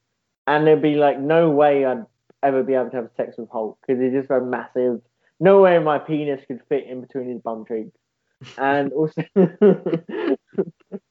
And 0.47 0.67
there'd 0.67 0.83
be 0.83 0.95
like 0.97 1.19
no 1.19 1.51
way 1.51 1.85
I'd 1.85 2.05
ever 2.43 2.63
be 2.63 2.75
able 2.75 2.91
to 2.91 2.97
have 2.97 3.11
sex 3.17 3.37
with 3.39 3.51
Hulk 3.51 3.79
because 3.87 4.03
he's 4.03 4.13
just 4.13 4.29
so 4.29 4.41
massive. 4.41 5.01
No 5.41 5.63
way 5.63 5.79
my 5.79 5.99
penis 5.99 6.45
could 6.47 6.61
fit 6.69 6.87
in 6.87 7.01
between 7.01 7.29
his 7.29 7.41
bum 7.41 7.65
cheeks. 7.67 7.97
And 8.59 8.93
also 8.93 9.23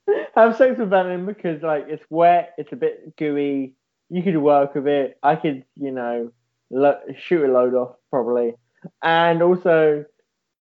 have 0.35 0.55
sex 0.57 0.79
with 0.79 0.89
Venom 0.89 1.25
because 1.25 1.61
like 1.61 1.85
it's 1.87 2.03
wet, 2.09 2.53
it's 2.57 2.71
a 2.71 2.75
bit 2.75 3.15
gooey. 3.17 3.73
You 4.09 4.23
could 4.23 4.37
work 4.37 4.75
with 4.75 4.87
it. 4.87 5.17
I 5.23 5.35
could, 5.35 5.65
you 5.75 5.91
know, 5.91 6.31
lo- 6.69 6.99
shoot 7.17 7.45
a 7.45 7.51
load 7.51 7.73
off 7.73 7.95
probably, 8.09 8.53
and 9.01 9.41
also, 9.41 10.05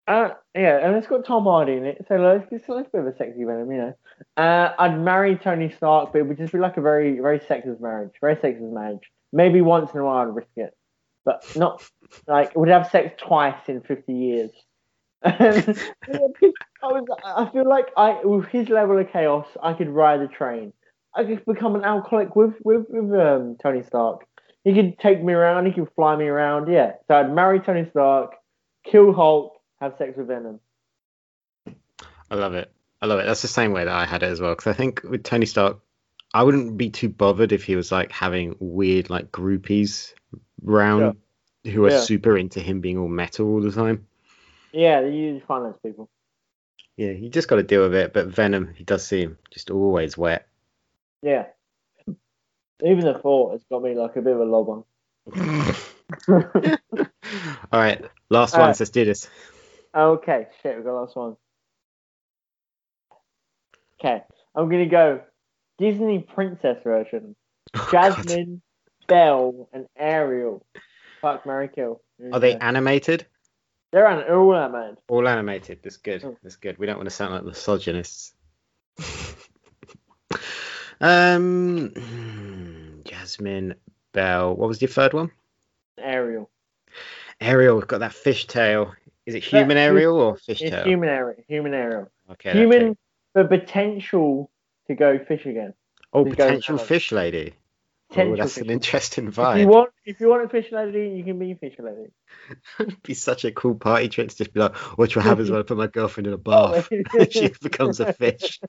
uh, 0.07 0.31
yeah, 0.55 0.79
and 0.87 0.97
it's 0.97 1.07
got 1.07 1.25
Tom 1.25 1.45
Hardy 1.45 1.75
in 1.75 1.85
it, 1.85 2.05
so 2.09 2.17
like, 2.17 2.49
it's, 2.51 2.53
it's 2.53 2.69
a 2.69 2.85
bit 2.91 3.01
of 3.01 3.07
a 3.07 3.17
sexy 3.17 3.45
Venom, 3.45 3.71
you 3.71 3.79
know. 3.79 3.95
Uh, 4.37 4.73
I'd 4.79 4.99
marry 4.99 5.37
Tony 5.37 5.71
Stark, 5.77 6.13
but 6.13 6.21
it 6.21 6.27
would 6.27 6.39
just 6.39 6.53
be 6.53 6.59
like 6.59 6.77
a 6.77 6.81
very, 6.81 7.19
very 7.21 7.41
sexist 7.41 7.81
marriage, 7.81 8.13
very 8.21 8.37
sexist 8.37 8.73
marriage. 8.73 9.11
Maybe 9.33 9.61
once 9.61 9.93
in 9.93 10.01
a 10.01 10.05
while 10.05 10.29
I'd 10.29 10.35
risk 10.35 10.49
it, 10.57 10.77
but 11.25 11.45
not 11.57 11.83
like 12.29 12.55
would 12.55 12.69
have 12.69 12.89
sex 12.91 13.15
twice 13.21 13.69
in 13.69 13.81
fifty 13.81 14.15
years. 14.15 14.51
I 16.85 16.93
was, 16.93 17.05
I 17.25 17.51
feel 17.51 17.69
like 17.69 17.87
I, 17.97 18.21
with 18.25 18.47
his 18.49 18.69
level 18.69 18.99
of 18.99 19.11
chaos, 19.11 19.47
I 19.63 19.73
could 19.73 19.89
ride 19.89 20.21
the 20.21 20.29
train. 20.29 20.73
I 21.15 21.25
could 21.25 21.45
become 21.47 21.75
an 21.77 21.85
alcoholic 21.85 22.37
with 22.37 22.55
with, 22.65 22.87
with 22.89 23.19
um, 23.19 23.57
Tony 23.63 23.83
Stark. 23.83 24.27
He 24.65 24.75
could 24.75 24.99
take 24.99 25.23
me 25.23 25.33
around. 25.33 25.67
He 25.67 25.73
could 25.73 25.89
fly 25.95 26.17
me 26.17 26.27
around. 26.27 26.71
Yeah. 26.71 26.93
So 27.09 27.15
I'd 27.15 27.33
marry 27.33 27.61
Tony 27.61 27.87
Stark, 27.91 28.35
kill 28.85 29.13
Hulk, 29.13 29.55
have 29.81 29.95
sex 29.99 30.17
with 30.17 30.27
Venom. 30.29 30.61
I 32.31 32.35
love 32.35 32.55
it. 32.55 32.71
I 33.01 33.07
love 33.07 33.21
it. 33.21 33.27
That's 33.27 33.43
the 33.43 33.49
same 33.49 33.73
way 33.73 33.85
that 33.85 33.95
I 33.95 34.05
had 34.05 34.23
it 34.23 34.31
as 34.31 34.41
well. 34.41 34.53
Because 34.53 34.67
I 34.75 34.77
think 34.77 35.03
with 35.05 35.23
Tony 35.23 35.47
Stark, 35.47 35.79
I 36.33 36.43
wouldn't 36.43 36.77
be 36.77 36.91
too 36.91 37.09
bothered 37.09 37.53
if 37.53 37.65
he 37.65 37.77
was 37.77 37.93
like 37.93 38.11
having 38.11 38.57
weird 38.59 39.09
like 39.11 39.31
groupies 39.31 40.15
round 40.63 41.17
who 41.65 41.85
are 41.85 41.91
Yeah. 41.91 42.01
super 42.01 42.37
into 42.37 42.61
him 42.61 42.81
being 42.81 42.99
all 42.99 43.09
metal 43.09 43.47
all 43.47 43.61
the 43.61 43.71
time. 43.71 44.07
Yeah, 44.73 45.03
they 45.03 45.13
use 45.13 45.43
finance 45.47 45.79
people. 45.83 46.11
Yeah, 46.97 47.11
you 47.11 47.29
just 47.29 47.49
got 47.49 47.57
to 47.57 47.63
deal 47.63 47.83
with 47.83 47.95
it. 47.95 48.13
But 48.13 48.29
Venom, 48.29 48.73
he 48.75 48.85
does 48.85 49.07
seem 49.07 49.39
just 49.51 49.71
always 49.71 50.17
wet. 50.17 50.47
Yeah. 51.23 51.47
Even 52.85 53.05
the 53.05 53.19
thought 53.19 53.53
has 53.53 53.65
got 53.71 53.83
me 53.83 53.95
like 53.95 54.17
a 54.17 54.23
bit 54.23 54.35
of 54.35 54.41
a 54.41 54.45
lob 54.45 54.69
on. 54.69 54.85
all 57.73 57.81
right, 57.81 58.05
last 58.29 58.55
All 58.55 58.61
one. 58.61 58.69
right. 58.69 58.81
Let's 58.81 58.91
do 58.91 59.05
this. 59.05 59.29
Okay, 59.95 60.49
shit, 60.63 60.77
we 60.77 60.83
got 60.83 61.01
last 61.01 61.17
one. 61.17 61.37
Okay, 64.01 64.23
I'm 64.55 64.69
gonna 64.69 64.87
go 64.87 65.21
Disney 65.79 66.21
princess 66.21 66.79
version. 66.83 67.37
Oh, 67.77 67.89
God. 67.91 68.17
Jasmine, 68.17 68.63
Belle, 69.09 69.69
and 69.73 69.87
Ariel. 69.97 70.65
Fuck, 71.21 71.45
Mary 71.45 71.69
Kill. 71.75 72.01
Are 72.33 72.39
they 72.39 72.57
animated? 72.57 73.27
They're 73.95 74.09
an, 74.09 74.29
all 74.29 74.57
animated. 74.57 74.99
All 75.07 75.29
animated. 75.29 75.79
That's 75.85 75.99
good. 75.99 76.25
Oh. 76.25 76.37
That's 76.43 76.57
good. 76.57 76.77
We 76.79 76.87
don't 76.87 76.97
want 76.97 77.09
to 77.09 77.15
sound 77.15 77.33
like 77.33 77.45
misogynists. 77.45 78.35
um, 81.01 81.93
Jasmine 83.05 83.77
Belle. 84.11 84.57
What 84.57 84.67
was 84.67 84.83
your 84.83 84.89
third 84.89 85.13
one? 85.13 85.31
Ariel. 85.97 86.51
Ariel. 87.41 87.77
We've 87.77 87.87
got 87.87 88.01
that 88.01 88.15
fish 88.15 88.49
tail. 88.49 88.93
Is 89.27 89.37
it 89.37 89.45
human 89.45 89.77
That- 89.77 89.91
Ariel 89.91 90.21
or 90.21 90.37
fish 90.39 90.61
It's 90.61 90.73
tail? 90.73 90.85
human 90.85 91.09
Ariel. 91.09 91.45
Human 91.47 91.73
Ariel. 91.73 92.11
Okay. 92.33 92.51
human, 92.51 92.97
but 93.33 93.49
potential 93.49 94.51
to 94.89 94.97
go 94.97 95.21
fish 95.21 95.47
again. 95.47 95.73
Oh, 96.13 96.25
potential 96.25 96.79
fish 96.79 97.13
lady. 97.13 97.55
Potential 98.15 98.37
that's 98.37 98.55
fish. 98.55 98.65
an 98.65 98.71
interesting 98.71 99.33
vibe. 99.33 99.57
If 99.57 99.61
you 99.61 99.69
want, 99.69 99.91
if 100.05 100.21
you 100.21 100.29
want 100.29 100.45
a 100.45 100.49
fish 100.49 100.67
lady, 100.71 101.17
you 101.17 101.25
can 101.25 101.39
be 101.39 101.55
fish 101.55 101.75
lady. 101.79 102.11
It'd 102.81 103.03
be 103.03 103.15
such 103.15 103.45
a 103.45 103.53
cool 103.53 103.75
party 103.75 104.09
trick 104.09 104.29
to 104.29 104.37
just 104.37 104.53
be 104.53 104.61
like, 104.61 104.77
what 104.99 105.15
you 105.15 105.21
have 105.21 105.41
is 105.41 105.51
when 105.51 105.61
I 105.61 105.63
put 105.63 105.77
my 105.77 105.89
girlfriend 105.89 106.27
in 106.27 106.33
a 106.33 106.39
bath. 106.39 106.89
she 107.31 107.53
becomes 107.61 108.01
a 108.01 108.13
fish. 108.13 108.61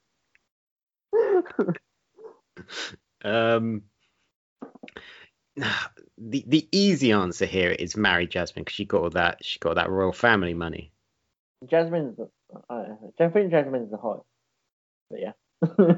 Um, 3.24 3.84
the 6.18 6.44
the 6.48 6.68
easy 6.72 7.12
answer 7.12 7.46
here 7.46 7.72
is 7.72 7.96
marry 7.98 8.28
Jasmine 8.28 8.64
because 8.64 8.76
she 8.76 8.86
got 8.86 9.02
all 9.02 9.10
that 9.12 9.44
she 9.44 9.60
got 9.60 9.70
all 9.70 9.76
that 9.76 9.90
royal 9.90 10.14
family 10.14 10.54
money. 10.54 10.92
Jasmine's. 11.66 12.20
I 12.70 12.86
don't 13.18 13.34
think 13.34 13.52
Jasmine's 13.52 13.92
the 13.92 13.98
hot. 13.98 14.26
But 15.10 15.20
yeah. 15.22 15.32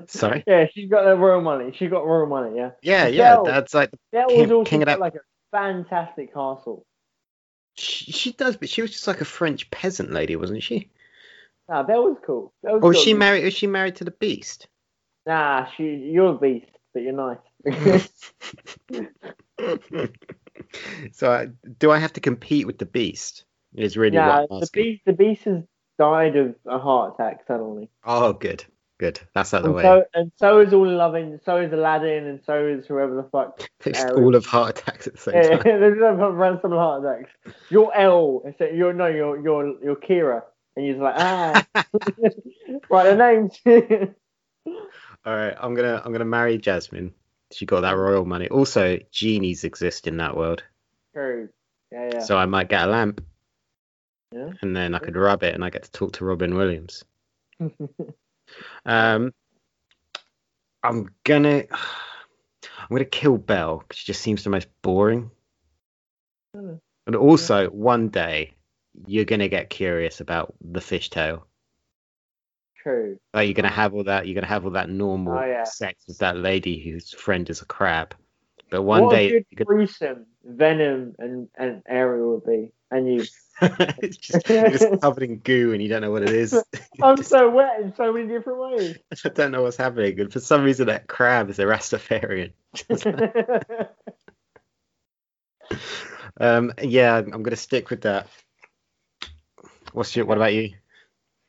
Sorry. 0.07 0.43
yeah, 0.47 0.67
she's 0.73 0.89
got 0.89 1.03
the 1.05 1.15
royal 1.15 1.41
money. 1.41 1.73
She 1.77 1.87
got 1.87 2.05
royal 2.05 2.27
money. 2.27 2.55
Yeah. 2.57 2.71
Yeah, 2.81 3.07
yeah, 3.07 3.41
that's 3.45 3.73
like 3.73 3.91
That 4.13 4.27
King- 4.29 4.41
was 4.41 4.51
also 4.51 4.69
king 4.69 4.81
of 4.83 4.87
got, 4.87 4.93
that- 4.93 4.99
like 4.99 5.15
a 5.15 5.19
fantastic 5.51 6.33
castle. 6.33 6.85
she, 7.75 8.11
she 8.11 8.31
does, 8.33 8.57
but 8.57 8.69
she 8.69 8.81
was 8.81 8.91
just 8.91 9.07
like 9.07 9.21
a 9.21 9.25
French 9.25 9.69
peasant 9.71 10.11
lady, 10.11 10.35
wasn't 10.35 10.63
she? 10.63 10.89
Nah, 11.69 11.83
that 11.83 11.97
was 11.97 12.17
cool. 12.25 12.53
That 12.63 12.73
was 12.73 12.83
Or 12.83 12.87
was 12.89 12.97
cool. 12.97 13.03
she 13.03 13.13
married? 13.13 13.43
Was 13.43 13.53
she 13.53 13.67
married 13.67 13.97
to 13.97 14.03
the 14.05 14.11
Beast? 14.11 14.67
Nah, 15.25 15.67
she. 15.75 15.83
You're 15.83 16.35
a 16.35 16.37
beast, 16.37 16.71
but 16.93 17.03
you're 17.03 17.11
nice. 17.13 17.37
so 21.11 21.31
I, 21.31 21.47
do 21.79 21.91
I 21.91 21.97
have 21.97 22.13
to 22.13 22.21
compete 22.21 22.65
with 22.67 22.77
the 22.77 22.85
Beast? 22.85 23.43
Is 23.75 23.97
really 23.97 24.15
nah, 24.17 24.41
what 24.43 24.47
I'm 24.51 24.59
the 24.61 24.69
beast. 24.71 25.01
The 25.05 25.13
beast 25.13 25.45
is 25.45 25.63
died 25.99 26.35
of 26.37 26.55
a 26.65 26.79
heart 26.79 27.15
attack 27.15 27.41
suddenly. 27.47 27.89
Oh, 28.05 28.33
good, 28.33 28.63
good. 28.97 29.19
That's 29.33 29.53
out 29.53 29.59
of 29.61 29.67
the 29.67 29.71
way. 29.73 29.83
so, 29.83 30.03
and 30.13 30.31
so 30.37 30.59
is 30.59 30.73
all 30.73 30.87
loving. 30.87 31.39
So 31.45 31.57
is 31.57 31.71
Aladdin, 31.73 32.25
and 32.27 32.39
so 32.45 32.65
is 32.67 32.85
whoever 32.87 33.15
the 33.15 33.23
fuck. 33.29 33.69
It's 33.85 33.99
Ariel. 33.99 34.23
all 34.25 34.35
of 34.35 34.45
heart 34.45 34.79
attacks 34.79 35.07
at 35.07 35.13
the 35.13 35.19
same 35.19 35.35
Yeah, 35.35 35.49
time. 35.57 35.61
there's 35.63 35.99
no 35.99 36.29
random 36.29 36.71
heart 36.71 37.03
attacks. 37.05 37.31
You're 37.69 37.93
L. 37.95 38.43
so 38.57 38.65
You're 38.65 38.93
no. 38.93 39.07
You're 39.07 39.39
you're 39.41 39.83
you're 39.83 39.95
Kira, 39.95 40.43
and 40.75 40.85
you're 40.85 40.97
like 40.97 41.15
ah. 41.17 41.65
right, 42.89 43.03
the 43.03 43.15
names. 43.15 43.59
All 45.25 45.35
right, 45.35 45.55
I'm 45.59 45.73
gonna 45.75 46.01
I'm 46.03 46.11
gonna 46.11 46.25
marry 46.25 46.57
Jasmine. 46.57 47.13
She 47.51 47.65
got 47.65 47.81
that 47.81 47.95
royal 47.97 48.25
money. 48.25 48.49
Also, 48.49 48.97
genies 49.11 49.63
exist 49.63 50.07
in 50.07 50.17
that 50.17 50.35
world, 50.35 50.63
True. 51.13 51.49
Yeah, 51.91 52.09
yeah. 52.13 52.19
so 52.19 52.37
I 52.37 52.45
might 52.45 52.67
get 52.67 52.83
a 52.87 52.91
lamp, 52.91 53.23
Yeah. 54.33 54.49
and 54.61 54.75
then 54.75 54.93
I 54.95 54.99
could 54.99 55.15
rub 55.15 55.43
it, 55.43 55.53
and 55.55 55.63
I 55.63 55.69
get 55.69 55.83
to 55.83 55.91
talk 55.91 56.13
to 56.13 56.25
Robin 56.25 56.55
Williams. 56.55 57.05
Um, 58.85 59.33
I'm 60.83 61.09
gonna 61.23 61.63
I'm 61.71 62.89
gonna 62.89 63.05
kill 63.05 63.37
Belle 63.37 63.79
because 63.79 63.97
she 63.99 64.05
just 64.05 64.21
seems 64.21 64.43
the 64.43 64.49
most 64.49 64.67
boring. 64.81 65.31
Hmm. 66.55 66.75
And 67.05 67.15
also, 67.15 67.67
one 67.69 68.09
day 68.09 68.53
you're 69.05 69.25
gonna 69.25 69.47
get 69.47 69.69
curious 69.69 70.21
about 70.21 70.53
the 70.61 70.79
fishtail. 70.79 71.43
True. 72.75 73.19
Like 73.33 73.47
you're 73.47 73.53
gonna 73.53 73.69
have 73.69 73.93
all 73.93 74.05
that, 74.05 74.27
you're 74.27 74.35
gonna 74.35 74.47
have 74.47 74.65
all 74.65 74.71
that 74.71 74.89
normal 74.89 75.37
Oh, 75.37 75.45
yeah. 75.45 75.63
sex 75.63 76.05
with 76.07 76.19
that 76.19 76.37
lady 76.37 76.79
whose 76.79 77.11
friend 77.11 77.49
is 77.49 77.61
a 77.61 77.65
crab. 77.65 78.15
But 78.69 78.83
one 78.83 79.03
what 79.03 79.11
day 79.11 79.27
a 79.27 79.29
good 79.29 79.45
you're 79.51 79.65
threesome 79.65 80.25
Venom 80.43 81.15
and 81.19 81.49
and 81.55 81.83
Ariel 81.87 82.35
would 82.35 82.45
be, 82.45 82.71
and 82.91 83.07
you. 83.07 83.25
it's 84.01 84.17
just, 84.17 84.49
you're 84.49 84.69
just 84.69 84.87
covered 85.01 85.23
in 85.23 85.37
goo 85.37 85.73
and 85.73 85.81
you 85.81 85.89
don't 85.89 86.01
know 86.01 86.11
what 86.11 86.23
it 86.23 86.31
is. 86.31 86.63
I'm 87.01 87.23
so 87.23 87.49
wet 87.49 87.79
in 87.81 87.93
so 87.95 88.13
many 88.13 88.27
different 88.27 88.59
ways. 88.59 88.95
I 89.25 89.29
don't 89.29 89.51
know 89.51 89.63
what's 89.63 89.77
happening. 89.77 90.19
And 90.19 90.31
for 90.31 90.39
some 90.39 90.63
reason, 90.63 90.87
that 90.87 91.07
crab 91.07 91.49
is 91.49 91.59
a 91.59 91.63
Rastafarian. 91.63 92.51
um, 96.39 96.73
yeah, 96.81 97.17
I'm 97.17 97.43
gonna 97.43 97.55
stick 97.55 97.89
with 97.89 98.01
that. 98.01 98.27
What's 99.93 100.15
your? 100.15 100.25
What 100.25 100.37
about 100.37 100.53
you? 100.53 100.73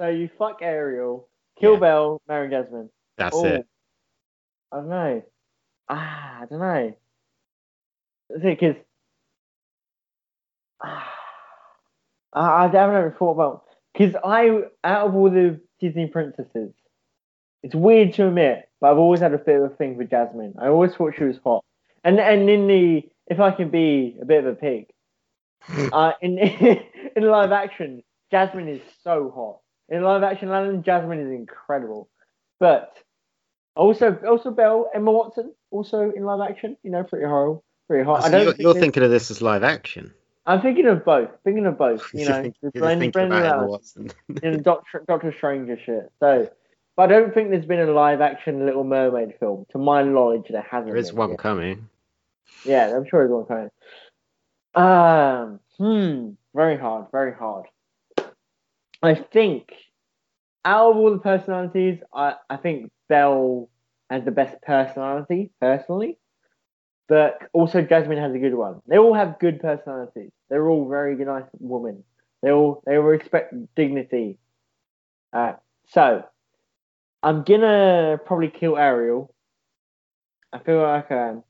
so 0.01 0.09
you 0.09 0.29
fuck 0.39 0.59
Ariel, 0.63 1.29
kill 1.61 1.75
Yeah. 1.75 1.81
Belle, 1.81 2.23
marry 2.29 2.51
Jasmine. 2.51 2.91
That's 3.17 3.37
Oh, 3.37 3.45
it. 3.45 3.67
I 4.73 4.77
don't 4.77 4.89
know. 4.89 5.23
Ah, 5.89 6.43
I 6.43 6.47
don't 6.49 6.59
know. 6.61 6.95
Because 8.43 8.77
ah, 10.83 11.08
I, 12.33 12.65
I 12.65 12.69
haven't 12.69 12.97
ever 12.97 13.15
thought 13.19 13.33
about 13.33 13.65
because 13.93 14.15
I 14.25 14.63
out 14.85 15.09
of 15.09 15.15
all 15.15 15.31
the 15.31 15.61
Disney 15.81 16.07
princesses, 16.07 16.73
it's 17.63 17.75
weird 17.75 18.15
to 18.15 18.29
admit, 18.29 18.69
but 18.81 18.91
I've 18.91 18.99
always 18.99 19.21
had 19.21 19.35
a 19.35 19.39
bit 19.39 19.61
of 19.61 19.73
a 19.73 19.75
thing 19.75 19.97
for 19.97 20.05
Jasmine. 20.05 20.55
I 20.59 20.69
always 20.69 20.95
thought 20.95 21.15
she 21.17 21.25
was 21.25 21.39
hot, 21.45 21.65
and 22.05 22.21
and 22.21 22.49
in 22.49 22.67
the 22.67 23.09
if 23.27 23.41
I 23.41 23.51
can 23.51 23.71
be 23.71 24.17
a 24.21 24.25
bit 24.25 24.45
of 24.45 24.47
a 24.47 24.55
pig, 24.55 24.87
uh, 25.93 26.13
in 26.21 26.39
in 27.17 27.23
live 27.23 27.53
action, 27.53 28.03
Jasmine 28.31 28.69
is 28.69 28.83
so 29.03 29.31
hot. 29.35 29.61
In 29.95 30.03
live 30.03 30.23
action, 30.23 30.83
Jasmine 30.83 31.21
is 31.21 31.31
incredible, 31.33 32.09
but 32.61 32.97
also 33.77 34.19
also 34.29 34.51
Belle, 34.51 34.91
Emma 34.95 35.11
Watson, 35.11 35.55
also 35.71 36.13
in 36.15 36.25
live 36.25 36.41
action, 36.49 36.77
you 36.83 36.91
know, 36.91 37.05
pretty 37.05 37.27
horrible, 37.27 37.65
pretty 37.87 38.05
hot. 38.05 38.25
I 38.25 38.29
So 38.29 38.31
don't 38.31 38.43
you're, 38.43 38.53
think 38.53 38.63
you're 38.63 38.75
thinking 38.75 39.03
of 39.03 39.11
this 39.11 39.31
as 39.31 39.41
live 39.43 39.63
action. 39.63 40.13
I'm 40.49 40.63
thinking 40.63 40.87
of 40.87 41.05
both. 41.05 41.29
Thinking 41.45 41.67
of 41.67 41.77
both. 41.77 42.03
You 42.15 42.25
know, 42.27 42.43
think- 42.43 42.57
the 42.63 42.71
you're 42.75 42.83
blend, 42.83 43.01
thinking 43.01 43.29
blending 43.29 43.39
about 43.39 43.55
Emma 43.55 43.63
out 43.65 43.69
Watson. 43.69 44.11
in 44.43 44.63
Doctor 44.63 45.05
Doctor 45.07 45.33
Stranger 45.37 45.79
shit. 45.85 46.11
So, 46.21 46.51
but 46.97 47.03
I 47.03 47.07
don't 47.21 47.35
think 47.35 47.51
there's 47.51 47.67
been 47.67 47.81
a 47.81 47.93
live 47.93 48.21
action 48.23 48.65
Little 48.65 48.83
Mermaid 48.83 49.35
film. 49.39 49.67
To 49.73 49.79
my 49.79 50.03
knowledge, 50.03 50.47
there 50.51 50.67
hasn't. 50.69 50.87
there 50.87 50.97
is 50.97 51.13
one 51.13 51.31
yet. 51.31 51.39
coming. 51.39 51.89
Yeah, 52.65 52.97
I'm 52.97 53.07
sure 53.07 53.29
there's 53.29 53.31
one 53.31 53.45
coming. 53.47 53.71
Um, 54.75 55.61
hmm, 55.77 56.31
very 56.55 56.79
hard, 56.79 57.07
very 57.13 57.35
hard. 57.35 57.67
I 59.03 59.15
think 59.15 59.71
out 60.65 60.91
of 60.93 60.97
all 60.97 61.13
the 61.13 61.19
personalities, 61.19 62.01
I, 62.13 62.35
I 62.49 62.57
think 62.57 62.91
Belle 63.09 63.69
has 64.11 64.25
the 64.25 64.31
best 64.31 64.61
personality, 64.63 65.51
personally. 65.61 66.19
But 67.07 67.39
also 67.53 67.81
Jasmine 67.81 68.19
has 68.19 68.35
a 68.35 68.39
good 68.39 68.55
one. 68.55 68.83
They 68.87 68.99
all 68.99 69.15
have 69.15 69.39
good 69.39 69.61
personalities. 69.61 70.31
They're 70.49 70.69
all 70.69 70.89
very 70.89 71.17
nice 71.17 71.45
women. 71.59 72.05
They 72.43 72.51
all 72.51 72.83
they 72.87 72.97
all 72.97 73.03
respect 73.03 73.55
dignity. 73.75 74.39
Uh, 75.33 75.55
so 75.89 76.25
I'm 77.23 77.43
gonna 77.43 78.19
probably 78.25 78.49
kill 78.49 78.77
Ariel. 78.77 79.35
I 80.53 80.59
feel 80.61 80.83
like 80.83 81.11
I 81.11 81.29
am. 81.29 81.43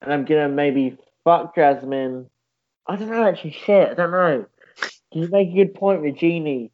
And 0.00 0.12
I'm 0.12 0.24
gonna 0.24 0.48
maybe 0.48 0.96
fuck 1.24 1.54
Jasmine. 1.54 2.30
I 2.86 2.96
don't 2.96 3.10
know 3.10 3.28
actually 3.28 3.52
shit, 3.52 3.90
I 3.90 3.94
don't 3.94 4.10
know. 4.10 4.46
You 5.12 5.28
make 5.28 5.50
a 5.50 5.54
good 5.54 5.74
point 5.74 6.02
with 6.02 6.16
Genie. 6.16 6.70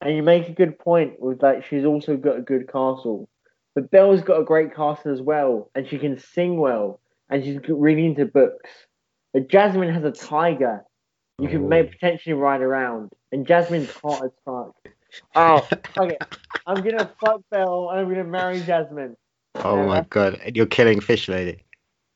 And 0.00 0.14
you 0.14 0.22
make 0.22 0.48
a 0.48 0.52
good 0.52 0.78
point 0.78 1.20
with 1.20 1.42
like 1.42 1.64
she's 1.64 1.84
also 1.84 2.16
got 2.16 2.38
a 2.38 2.42
good 2.42 2.66
castle. 2.66 3.28
But 3.74 3.90
Belle's 3.90 4.22
got 4.22 4.40
a 4.40 4.44
great 4.44 4.74
castle 4.74 5.12
as 5.12 5.20
well, 5.20 5.70
and 5.74 5.88
she 5.88 5.98
can 5.98 6.18
sing 6.18 6.58
well, 6.58 7.00
and 7.28 7.42
she's 7.42 7.60
g- 7.60 7.72
really 7.72 8.06
into 8.06 8.26
books. 8.26 8.70
But 9.32 9.48
Jasmine 9.48 9.92
has 9.92 10.04
a 10.04 10.12
tiger. 10.12 10.84
You 11.38 11.48
can 11.48 11.64
Oh. 11.64 11.68
maybe 11.68 11.88
potentially 11.88 12.32
ride 12.32 12.62
around, 12.62 13.12
and 13.32 13.46
Jasmine's 13.46 13.92
hot 13.92 14.24
as 14.24 14.30
fuck. 14.44 14.74
Oh, 15.34 15.58
fuck 15.94 16.10
it. 16.12 16.22
I'm 16.66 16.82
gonna 16.82 17.10
fuck 17.20 17.42
Belle, 17.50 17.90
and 17.90 18.00
I'm 18.00 18.08
gonna 18.08 18.24
marry 18.24 18.60
Jasmine. 18.60 19.16
Oh 19.56 19.76
Yeah. 19.76 19.86
my 19.86 20.00
god, 20.08 20.40
and 20.42 20.56
you're 20.56 20.66
killing 20.66 21.00
Fish 21.00 21.28
Lady. 21.28 21.62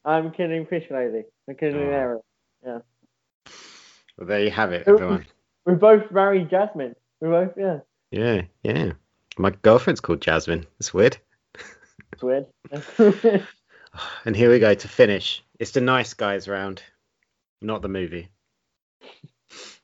I'm 0.04 0.30
killing 0.32 0.64
Fish 0.66 0.90
Lady. 0.90 1.24
I'm 1.48 1.54
kidding, 1.56 1.80
Oh. 1.82 1.90
Ariel. 1.90 2.24
Well, 2.62 4.26
there 4.26 4.40
you 4.42 4.50
have 4.50 4.72
it, 4.72 4.86
everyone. 4.86 5.26
We 5.66 5.74
both 5.74 6.10
married 6.10 6.50
Jasmine. 6.50 6.94
We 7.20 7.28
both, 7.28 7.52
yeah. 7.56 7.80
Yeah, 8.10 8.42
yeah. 8.62 8.92
My 9.38 9.50
girlfriend's 9.50 10.00
called 10.00 10.20
Jasmine. 10.20 10.66
It's 10.78 10.92
weird. 10.92 11.16
It's 12.12 12.22
weird. 12.22 12.46
And 14.24 14.36
here 14.36 14.50
we 14.50 14.60
go 14.60 14.72
to 14.72 14.88
finish. 14.88 15.42
It's 15.58 15.72
the 15.72 15.80
nice 15.80 16.14
guys 16.14 16.46
round, 16.48 16.80
not 17.60 17.82
the 17.82 17.88
movie. 17.88 18.28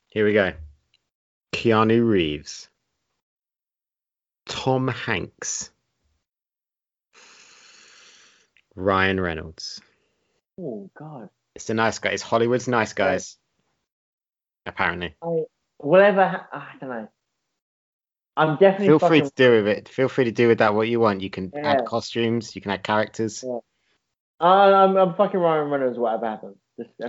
Here 0.09 0.25
we 0.25 0.33
go. 0.33 0.53
Keanu 1.53 2.07
Reeves. 2.07 2.69
Tom 4.47 4.87
Hanks. 4.87 5.71
Ryan 8.75 9.19
Reynolds. 9.19 9.81
oh 10.59 10.89
God. 10.97 11.29
It's 11.55 11.65
the 11.65 11.73
nice 11.73 11.97
guys. 11.99 12.13
It's 12.15 12.23
Hollywood's 12.23 12.67
nice 12.67 12.93
guys. 12.93 13.37
Apparently. 14.67 15.15
I, 15.23 15.43
whatever. 15.77 16.27
Ha- 16.27 16.47
I 16.53 16.71
don't 16.79 16.89
know. 16.89 17.07
I'm 18.35 18.57
definitely. 18.57 18.87
Feel 18.87 18.99
free 18.99 19.21
to 19.21 19.31
do 19.35 19.51
with 19.51 19.67
it. 19.67 19.89
Feel 19.89 20.07
free 20.09 20.25
to 20.25 20.31
do 20.31 20.47
with 20.47 20.59
that 20.59 20.75
what 20.75 20.87
you 20.87 20.99
want. 20.99 21.21
You 21.21 21.31
can 21.31 21.51
Yeah. 21.55 21.71
add 21.71 21.85
costumes. 21.85 22.55
You 22.55 22.61
can 22.61 22.71
add 22.71 22.83
characters. 22.83 23.43
I- 23.43 23.59
uh, 24.39 24.85
I'm, 24.85 24.95
I'm 24.95 25.15
fucking 25.15 25.39
Ryan 25.39 25.71
Reynolds. 25.71 25.97
Whatever 25.97 26.27
happens, 26.27 26.57
just 26.79 26.91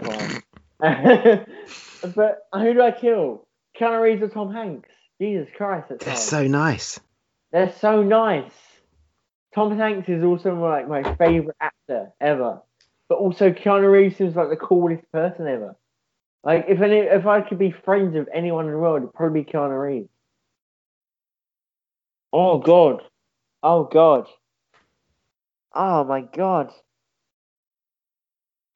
FYI. 0.81 1.47
but 2.03 2.39
who 2.53 2.75
do 2.75 2.83
I 2.83 2.91
kill? 2.91 3.47
Keanu 3.79 4.01
Reeves 4.01 4.23
or 4.23 4.29
Tom 4.29 4.53
Hanks? 4.53 4.89
Jesus 5.21 5.49
Christ, 5.57 5.87
that's 5.89 6.05
They're 6.05 6.15
hard. 6.15 6.23
so 6.25 6.47
nice. 6.47 7.01
They're 7.53 7.73
so 7.81 8.03
nice. 8.03 8.53
Tom 9.55 9.77
Hanks 9.77 10.09
is 10.09 10.23
also 10.23 10.55
like 10.55 10.89
my 10.89 11.03
favorite 11.17 11.57
actor 11.61 12.11
ever, 12.21 12.61
but 13.09 13.17
also 13.19 13.51
Keanu 13.51 13.91
Reeves 13.91 14.17
seems 14.17 14.37
like 14.37 14.51
the 14.51 14.57
coolest 14.57 15.11
person 15.13 15.47
ever. 15.47 15.77
Like 16.45 16.67
if 16.69 16.81
any, 16.81 16.99
if 16.99 17.27
I 17.27 17.41
could 17.41 17.59
be 17.59 17.73
friends 17.73 18.15
with 18.15 18.29
anyone 18.33 18.67
in 18.67 18.73
the 18.73 18.79
world, 18.79 19.03
it'd 19.03 19.15
probably 19.15 19.43
be 19.43 19.51
Keanu 19.51 19.81
Reeves. 19.81 20.09
Oh 22.33 22.59
God, 22.59 23.03
oh 23.63 23.85
God, 23.85 24.29
oh 25.75 26.05
my 26.05 26.21
God. 26.21 26.71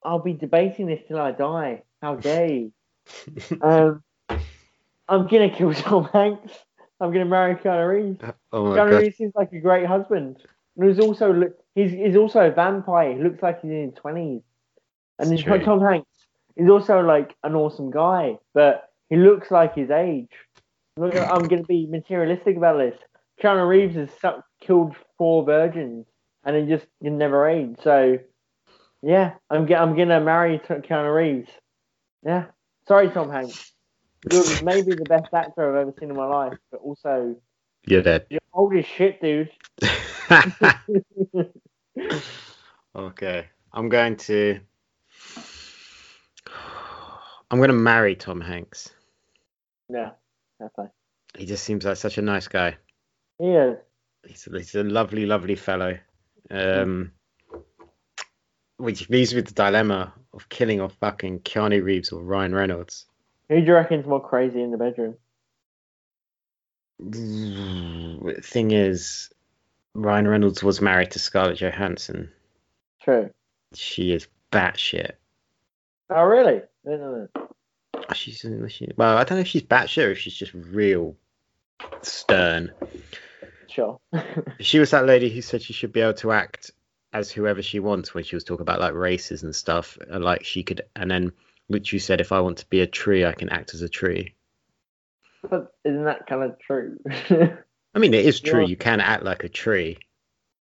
I'll 0.04 0.18
be 0.18 0.32
debating 0.32 0.86
this 0.86 1.00
till 1.06 1.20
I 1.20 1.30
die. 1.30 1.82
How 2.00 2.16
dare 2.16 2.46
you? 2.52 2.72
um, 3.62 4.02
I'm 5.08 5.26
gonna 5.28 5.50
kill 5.50 5.74
Tom 5.74 6.04
Hanks. 6.12 6.52
I'm 7.00 7.12
gonna 7.12 7.24
marry 7.24 7.54
Keanu 7.56 7.88
Reeves. 7.88 8.20
Oh 8.52 8.66
my 8.66 8.76
Keanu 8.76 8.90
god. 8.90 9.02
Reeves 9.02 9.16
seems 9.16 9.34
like 9.34 9.52
a 9.52 9.60
great 9.60 9.86
husband. 9.86 10.38
And 10.76 10.88
he's 10.88 11.00
also 11.00 11.50
he's 11.74 11.90
he's 11.90 12.16
also 12.16 12.40
a 12.40 12.50
vampire. 12.50 13.16
He 13.16 13.22
looks 13.22 13.42
like 13.42 13.60
he's 13.60 13.70
in 13.70 13.90
his 13.90 13.94
twenties. 13.94 14.42
And 15.18 15.32
It's. 15.32 15.64
Tom 15.64 15.80
Hanks 15.80 16.08
is 16.56 16.68
also 16.68 17.00
like 17.00 17.34
an 17.44 17.54
awesome 17.54 17.90
guy, 17.90 18.38
but 18.54 18.90
he 19.10 19.16
looks 19.16 19.50
like 19.50 19.74
his 19.74 19.90
age. 19.90 20.30
Look, 20.96 21.14
I'm 21.16 21.48
gonna 21.48 21.64
be 21.64 21.86
materialistic 21.86 22.56
about 22.56 22.78
this. 22.78 22.98
Keanu 23.42 23.68
Reeves 23.68 23.96
has 23.96 24.08
suck, 24.20 24.44
killed 24.60 24.94
four 25.18 25.44
virgins 25.44 26.06
and 26.44 26.56
then 26.56 26.68
just 26.68 26.86
he 27.00 27.10
never 27.10 27.48
aged. 27.48 27.82
So 27.82 28.18
yeah, 29.02 29.32
I'm 29.50 29.62
I'm 29.72 29.96
gonna 29.96 30.20
marry 30.20 30.58
Keanu 30.58 31.14
Reeves. 31.14 31.50
Yeah. 32.24 32.46
Sorry, 32.92 33.08
Tom 33.08 33.30
Hanks. 33.30 33.72
You're 34.30 34.62
maybe 34.64 34.94
the 34.94 35.06
best 35.08 35.32
actor 35.32 35.70
I've 35.70 35.80
ever 35.80 35.94
seen 35.98 36.10
in 36.10 36.14
my 36.14 36.26
life, 36.26 36.58
but 36.70 36.82
also 36.82 37.34
You're 37.86 38.02
dead. 38.02 38.26
you're 38.28 38.38
old 38.52 38.76
as 38.76 38.84
shit, 38.84 39.18
dude. 39.22 39.48
okay. 42.94 43.46
I'm 43.72 43.88
going 43.88 44.18
to. 44.18 44.60
I'm 47.50 47.60
going 47.60 47.68
to 47.68 47.72
marry 47.72 48.14
Tom 48.14 48.42
Hanks. 48.42 48.90
yeah, 49.88 50.10
that's 50.60 50.74
fine. 50.74 50.90
He 51.38 51.46
just 51.46 51.64
seems 51.64 51.86
like 51.86 51.96
such 51.96 52.18
a 52.18 52.22
nice 52.22 52.46
guy. 52.46 52.76
He 53.38 53.52
is. 53.52 53.78
He's, 54.26 54.44
he's 54.44 54.74
a 54.74 54.84
lovely, 54.84 55.24
lovely 55.24 55.54
fellow. 55.54 55.96
Um, 56.50 57.12
which 58.82 59.08
leaves 59.08 59.32
me 59.32 59.38
with 59.38 59.46
the 59.46 59.54
dilemma 59.54 60.12
of 60.34 60.48
killing 60.48 60.80
or 60.80 60.88
fucking 60.88 61.38
Keanu 61.40 61.84
Reeves 61.84 62.10
or 62.10 62.20
Ryan 62.20 62.52
Reynolds. 62.52 63.06
Who 63.48 63.60
do 63.60 63.66
you 63.66 63.74
reckon's 63.74 64.06
more 64.06 64.20
crazy 64.20 64.60
in 64.60 64.72
the 64.72 64.76
bedroom? 64.76 65.14
The 66.98 68.40
thing 68.42 68.72
is, 68.72 69.30
Ryan 69.94 70.26
Reynolds 70.26 70.64
was 70.64 70.80
married 70.80 71.12
to 71.12 71.20
Scarlett 71.20 71.60
Johansson. 71.60 72.30
True. 73.02 73.30
She 73.72 74.12
is 74.12 74.26
batshit. 74.50 75.12
Oh, 76.10 76.24
really? 76.24 76.62
No, 76.84 76.96
no, 76.96 77.28
no. 77.34 77.48
She's 78.14 78.44
she, 78.68 78.88
well, 78.96 79.16
I 79.16 79.22
don't 79.24 79.38
know 79.38 79.42
if 79.42 79.46
she's 79.46 79.62
batshit 79.62 80.08
or 80.08 80.10
if 80.10 80.18
she's 80.18 80.34
just 80.34 80.54
real 80.54 81.16
stern. 82.02 82.72
Sure. 83.68 84.00
She 84.60 84.78
was 84.80 84.90
that 84.90 85.06
lady 85.06 85.30
who 85.30 85.40
said 85.40 85.62
she 85.62 85.72
should 85.72 85.92
be 85.92 86.00
able 86.00 86.14
to 86.14 86.32
act 86.32 86.72
as 87.12 87.30
whoever 87.30 87.62
she 87.62 87.78
wants 87.80 88.14
when 88.14 88.24
she 88.24 88.36
was 88.36 88.44
talking 88.44 88.62
about 88.62 88.80
like 88.80 88.94
races 88.94 89.42
and 89.42 89.54
stuff. 89.54 89.98
And 90.08 90.24
like 90.24 90.44
she 90.44 90.62
could, 90.62 90.82
and 90.96 91.10
then 91.10 91.32
which 91.68 91.92
you 91.92 91.98
said, 91.98 92.20
if 92.20 92.32
I 92.32 92.40
want 92.40 92.58
to 92.58 92.66
be 92.66 92.80
a 92.80 92.86
tree, 92.86 93.24
I 93.24 93.32
can 93.32 93.48
act 93.50 93.74
as 93.74 93.82
a 93.82 93.88
tree. 93.88 94.34
but 95.48 95.74
isn't 95.84 96.04
that 96.04 96.26
kind 96.26 96.42
of 96.42 96.58
true? 96.58 96.98
I 97.94 97.98
mean, 97.98 98.14
it 98.14 98.24
is 98.26 98.40
true. 98.50 98.62
Yeah. 98.62 98.66
You 98.68 98.76
can 98.76 99.00
act 99.00 99.24
like 99.24 99.44
a 99.44 99.48
tree, 99.48 99.98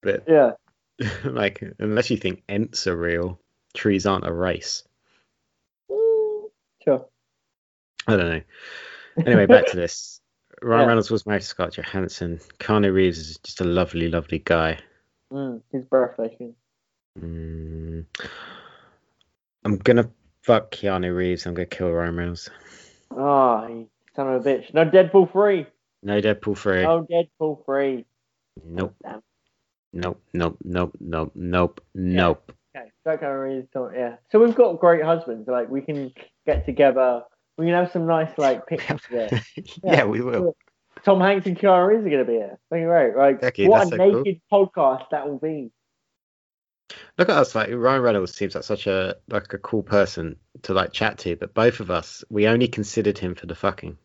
but 0.01 0.23
yeah. 0.27 0.51
like 1.23 1.63
unless 1.79 2.09
you 2.09 2.17
think 2.17 2.43
ants 2.49 2.85
are 2.87 2.97
real, 2.97 3.39
trees 3.73 4.05
aren't 4.05 4.27
a 4.27 4.33
race. 4.33 4.83
Sure. 6.83 7.05
I 8.07 8.15
don't 8.15 8.29
know. 8.29 8.41
Anyway, 9.25 9.45
back 9.45 9.67
to 9.67 9.75
this. 9.75 10.19
Ryan 10.61 10.81
Yeah. 10.81 10.87
Reynolds 10.87 11.11
was 11.11 11.25
married 11.25 11.41
to 11.41 11.47
Scarlett 11.47 11.75
Johansson. 11.75 12.39
Keanu 12.59 12.93
Reeves 12.93 13.19
is 13.19 13.37
just 13.37 13.61
a 13.61 13.65
lovely, 13.65 14.09
lovely 14.09 14.39
guy. 14.39 14.79
Mm, 15.31 15.61
he's 15.71 15.83
breathtaking. 15.85 16.55
Mm. 17.19 18.05
I'm 19.65 19.77
gonna 19.77 20.09
fuck 20.43 20.71
Keanu 20.71 21.15
Reeves. 21.15 21.45
I'm 21.45 21.53
gonna 21.53 21.65
kill 21.65 21.91
Ryan 21.91 22.15
Reynolds. 22.15 22.49
Oh, 23.11 23.87
son 24.15 24.27
of 24.27 24.45
a 24.45 24.49
bitch. 24.49 24.73
No 24.73 24.85
Deadpool 24.85 25.31
3. 25.31 25.65
No 26.03 26.21
Deadpool 26.21 26.57
3. 26.57 26.83
No 26.83 27.07
Deadpool 27.09 27.65
3. 27.65 28.05
Nope. 28.65 28.95
Nope. 29.93 30.21
Nope. 30.33 30.57
Nope. 30.63 30.95
Nope. 30.99 31.31
Nope. 31.35 31.81
Nope. 31.93 32.51
Okay, 32.75 32.91
that 33.05 33.19
kind 33.19 33.31
of 33.33 33.39
really 33.39 33.67
don't, 33.73 33.93
yeah. 33.95 34.15
So 34.31 34.39
we've 34.39 34.55
got 34.55 34.79
great 34.79 35.03
husbands. 35.03 35.47
Like 35.47 35.69
we 35.69 35.81
can 35.81 36.13
get 36.45 36.65
together. 36.65 37.23
We 37.57 37.65
can 37.65 37.73
have 37.73 37.91
some 37.91 38.05
nice 38.05 38.37
like 38.37 38.67
pictures 38.67 39.01
there. 39.11 39.29
yeah, 39.83 40.05
we 40.05 40.21
will. 40.21 40.55
Tom 41.03 41.21
Hanks 41.21 41.45
and 41.45 41.57
Keanu 41.57 41.87
Reeves 41.87 42.05
are 42.05 42.09
going 42.09 42.25
to 42.25 42.31
be 42.31 42.37
here. 42.37 42.59
Think 42.69 42.87
right. 42.87 43.15
Like 43.15 43.43
Okay, 43.43 43.67
what 43.67 43.79
that's 43.79 43.91
a 43.93 43.97
so 43.97 44.11
cool. 44.11 44.23
naked 44.23 44.41
podcast 44.51 45.09
that 45.11 45.27
will 45.27 45.39
be. 45.39 45.71
Look 47.17 47.29
at 47.29 47.37
us. 47.37 47.55
Like 47.55 47.69
Ryan 47.71 48.01
Reynolds 48.01 48.33
seems 48.35 48.55
like 48.55 48.63
such 48.63 48.87
a 48.87 49.17
like 49.29 49.53
a 49.53 49.57
cool 49.57 49.83
person 49.83 50.37
to 50.63 50.73
like 50.73 50.91
chat 50.91 51.19
to, 51.19 51.35
but 51.35 51.53
both 51.53 51.79
of 51.79 51.91
us, 51.91 52.23
we 52.29 52.47
only 52.47 52.67
considered 52.67 53.17
him 53.17 53.35
for 53.35 53.45
the 53.45 53.55
fucking. 53.55 53.97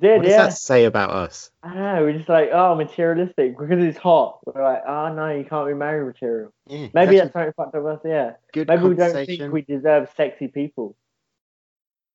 Did 0.00 0.16
What 0.16 0.22
does 0.22 0.30
yeah. 0.30 0.42
that 0.44 0.52
say 0.54 0.84
about 0.84 1.10
us? 1.10 1.50
I 1.62 1.74
don't 1.74 1.82
know. 1.82 2.02
We're 2.02 2.16
just 2.16 2.28
like 2.28 2.50
oh 2.52 2.74
materialistic 2.74 3.58
because 3.58 3.82
it's 3.82 3.98
hot. 3.98 4.38
We're 4.46 4.62
like 4.62 4.82
oh 4.86 5.12
no, 5.12 5.30
you 5.30 5.44
can't 5.44 5.66
be 5.68 5.74
married 5.74 6.06
material. 6.06 6.52
Yeah, 6.68 6.88
Maybe 6.94 7.16
that's 7.16 7.32
that's 7.32 7.32
something 7.32 7.52
fucked 7.56 7.74
up 7.74 7.84
us. 7.84 8.00
Yeah. 8.04 8.32
good 8.52 8.68
Maybe 8.68 8.84
we 8.84 8.94
don't 8.94 9.26
think 9.26 9.52
we 9.52 9.62
deserve 9.62 10.08
sexy 10.16 10.48
people. 10.48 10.96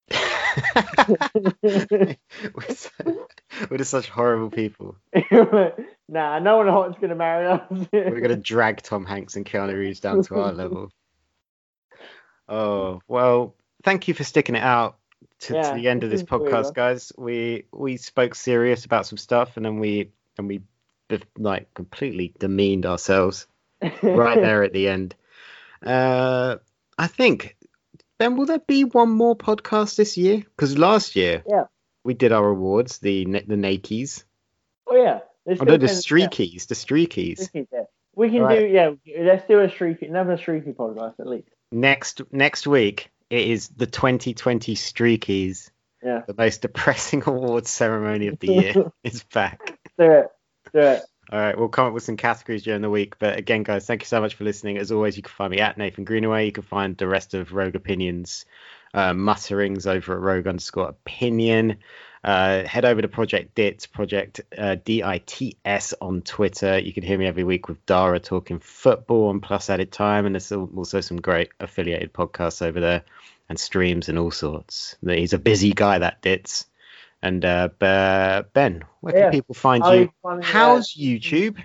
we're, 1.61 2.15
so, 2.73 2.89
we're 3.69 3.77
just 3.77 3.91
such 3.91 4.09
horrible 4.09 4.49
people. 4.49 4.95
nah, 5.31 6.39
no 6.39 6.57
one 6.57 6.67
hot's 6.67 6.97
going 6.97 7.09
to 7.09 7.15
marry 7.15 7.47
us. 7.47 7.61
We're 7.91 8.19
gonna 8.21 8.35
drag 8.35 8.81
Tom 8.81 9.05
Hanks 9.05 9.35
and 9.35 9.45
Keanu 9.45 9.73
Reeves 9.73 9.99
down 9.99 10.23
to 10.23 10.35
our 10.35 10.51
level. 10.51 10.91
Oh 12.47 13.01
well, 13.07 13.55
thank 13.83 14.07
you 14.07 14.13
for 14.13 14.23
sticking 14.23 14.55
it 14.55 14.63
out 14.63 14.97
to, 15.41 15.55
Yeah, 15.55 15.71
to 15.71 15.75
the 15.75 15.87
end 15.89 16.03
of 16.03 16.09
this 16.09 16.21
this 16.21 16.27
is 16.27 16.31
weird, 16.31 16.51
podcast, 16.51 16.73
guys. 16.73 17.11
We 17.17 17.65
we 17.71 17.97
spoke 17.97 18.35
serious 18.35 18.85
about 18.85 19.05
some 19.05 19.17
stuff, 19.17 19.57
and 19.57 19.65
then 19.65 19.79
we 19.79 20.11
and 20.37 20.47
we 20.47 20.61
like 21.37 21.73
completely 21.73 22.33
demeaned 22.39 22.85
ourselves 22.85 23.47
right 24.01 24.41
there 24.41 24.63
at 24.63 24.73
the 24.73 24.89
end. 24.89 25.15
Uh, 25.83 26.57
I 26.97 27.07
think 27.07 27.55
Ben, 28.17 28.37
will 28.37 28.45
there 28.45 28.59
be 28.59 28.85
one 28.85 29.09
more 29.09 29.35
podcast 29.35 29.97
this 29.97 30.17
year? 30.17 30.37
Because 30.37 30.77
last 30.77 31.15
year, 31.15 31.43
Yeah. 31.47 31.65
We 32.05 32.13
did 32.13 32.31
our 32.31 32.47
awards, 32.49 32.99
the 32.99 33.25
the 33.25 33.55
Nakies, 33.55 34.23
Oh 34.87 34.95
yeah. 34.95 35.19
Oh 35.47 35.63
no, 35.63 35.77
the 35.77 35.87
Streakies, 35.87 36.67
the 36.67 36.75
Streakies. 36.75 37.49
yeah. 37.53 37.83
We 38.15 38.29
can 38.29 38.41
Alright. 38.43 38.59
do 38.59 38.65
yeah. 38.67 38.91
Let's 39.19 39.45
do 39.47 39.59
a 39.59 39.69
streaky, 39.69 40.05
another 40.05 40.37
streaky 40.37 40.71
podcast 40.71 41.19
at 41.19 41.27
least. 41.27 41.49
next 41.71 42.21
next 42.31 42.65
week 42.65 43.09
it 43.29 43.47
is 43.47 43.67
the 43.69 43.87
2020 43.87 44.75
Streakies, 44.75 45.69
Yeah. 46.03 46.21
the 46.27 46.35
most 46.37 46.61
depressing 46.61 47.23
awards 47.25 47.69
ceremony 47.69 48.27
of 48.27 48.39
the 48.39 48.47
year. 48.47 48.91
is 49.03 49.23
back. 49.23 49.77
Do 49.97 50.11
it. 50.11 50.27
Do 50.73 50.79
it. 50.79 51.01
All 51.31 51.39
right, 51.39 51.57
we'll 51.57 51.69
come 51.69 51.87
up 51.87 51.93
with 51.93 52.03
some 52.03 52.17
categories 52.17 52.61
during 52.61 52.83
the 52.83 52.89
week. 52.89 53.17
But 53.17 53.39
again, 53.39 53.63
guys, 53.63 53.87
thank 53.87 54.03
you 54.03 54.05
so 54.05 54.21
much 54.21 54.35
for 54.35 54.43
listening. 54.43 54.77
As 54.77 54.91
always, 54.91 55.17
you 55.17 55.23
can 55.23 55.31
find 55.31 55.49
me 55.49 55.57
at 55.59 55.75
Nathan 55.75 56.03
Greenaway. 56.03 56.45
You 56.45 56.51
can 56.51 56.61
find 56.63 56.95
the 56.95 57.07
rest 57.07 57.33
of 57.33 57.51
Rogue 57.51 57.75
Opinions 57.75 58.45
uh, 58.95 59.13
mutterings 59.13 59.85
over 59.85 60.13
at 60.13 60.19
Rogue 60.19 60.47
underscore 60.47 60.89
Opinion. 60.89 61.77
Uh, 62.23 62.65
head 62.65 62.85
over 62.85 63.03
to 63.03 63.07
Project 63.07 63.53
DITS, 63.53 63.85
Project 63.85 64.41
uh, 64.57 64.77
D-I-T-S 64.83 65.93
on 66.01 66.23
Twitter. 66.23 66.79
You 66.79 66.91
can 66.91 67.03
hear 67.03 67.19
me 67.19 67.27
every 67.27 67.43
week 67.43 67.67
with 67.67 67.85
Dara 67.85 68.19
talking 68.19 68.57
football 68.57 69.29
and 69.29 69.43
Plus 69.43 69.69
Added 69.69 69.91
Time, 69.91 70.25
and 70.25 70.33
there's 70.33 70.51
also 70.51 71.01
some 71.01 71.21
great 71.21 71.49
affiliated 71.59 72.13
podcasts 72.13 72.65
over 72.65 72.79
there 72.79 73.03
and 73.47 73.59
streams 73.59 74.09
and 74.09 74.17
all 74.17 74.31
sorts. 74.31 74.95
He's 75.05 75.33
a 75.33 75.37
busy 75.37 75.71
guy, 75.73 75.99
that 75.99 76.23
DITS. 76.23 76.65
And 77.21 77.45
uh, 77.45 77.69
Ben, 77.79 78.83
where 79.01 79.13
can 79.13 79.21
Yeah. 79.21 79.29
people 79.31 79.53
find 79.53 79.83
you? 79.85 80.11
uh, 80.27 80.41
How's 80.41 80.95
YouTube? 80.95 81.57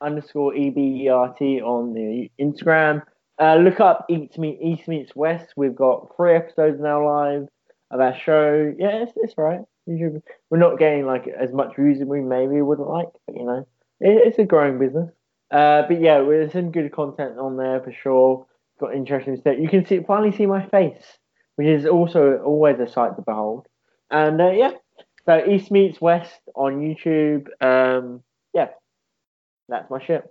underscore 0.00 0.54
E 0.54 0.70
EBERT 0.70 1.62
on 1.62 1.92
the 1.92 2.30
Instagram. 2.40 3.02
Uh, 3.40 3.56
look 3.56 3.78
up 3.80 4.06
Meet 4.08 4.58
East 4.60 4.88
Meets 4.88 5.14
West. 5.14 5.52
We've 5.56 5.74
got 5.74 6.14
three 6.16 6.34
episodes 6.34 6.80
now 6.80 7.06
live 7.06 7.48
of 7.90 8.00
our 8.00 8.16
show. 8.18 8.74
Yeah, 8.78 9.04
it's, 9.04 9.12
it's 9.16 9.34
right. 9.38 9.60
We're 9.86 10.58
not 10.58 10.78
getting 10.78 11.06
like 11.06 11.26
as 11.28 11.52
much 11.52 11.76
views 11.76 12.00
as 12.00 12.06
we 12.06 12.20
maybe 12.20 12.60
would 12.60 12.78
like, 12.78 13.08
but 13.26 13.36
you 13.36 13.44
know, 13.44 13.66
it, 14.00 14.26
it's 14.26 14.38
a 14.38 14.44
growing 14.44 14.78
business. 14.78 15.10
Uh, 15.50 15.82
but 15.88 16.00
yeah, 16.00 16.18
there's 16.20 16.52
some 16.52 16.72
good 16.72 16.92
content 16.92 17.38
on 17.38 17.56
there 17.56 17.80
for 17.80 17.92
sure. 17.92 18.46
Got 18.80 18.94
interesting 18.94 19.36
stuff. 19.36 19.56
You 19.58 19.68
can 19.68 19.86
see 19.86 20.00
finally 20.06 20.36
see 20.36 20.46
my 20.46 20.66
face, 20.66 21.18
which 21.56 21.68
is 21.68 21.86
also 21.86 22.38
always 22.44 22.78
a 22.80 22.88
sight 22.88 23.16
to 23.16 23.22
behold. 23.22 23.66
And 24.10 24.40
uh, 24.40 24.50
yeah, 24.50 24.72
so 25.26 25.44
East 25.46 25.70
Meets 25.70 26.00
West 26.00 26.40
on 26.54 26.80
YouTube. 26.80 27.48
Um, 27.62 28.22
yeah, 28.52 28.68
that's 29.68 29.90
my 29.90 30.04
shit. 30.04 30.24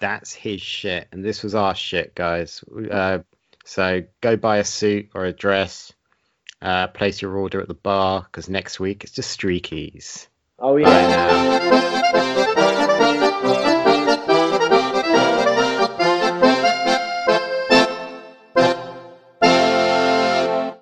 That's 0.00 0.34
his 0.34 0.60
shit, 0.60 1.08
and 1.12 1.24
this 1.24 1.42
was 1.42 1.54
our 1.54 1.74
shit, 1.74 2.14
guys. 2.14 2.62
Uh, 2.90 3.20
so 3.64 4.02
go 4.20 4.36
buy 4.36 4.58
a 4.58 4.64
suit 4.64 5.10
or 5.14 5.24
a 5.24 5.32
dress. 5.32 5.92
Uh, 6.60 6.86
place 6.88 7.20
your 7.20 7.36
order 7.36 7.60
at 7.60 7.68
the 7.68 7.74
bar 7.74 8.22
because 8.22 8.48
next 8.48 8.80
week 8.80 9.04
it's 9.04 9.12
just 9.12 9.38
streakies. 9.38 10.28
Oh 10.58 10.76
yeah. 10.76 12.32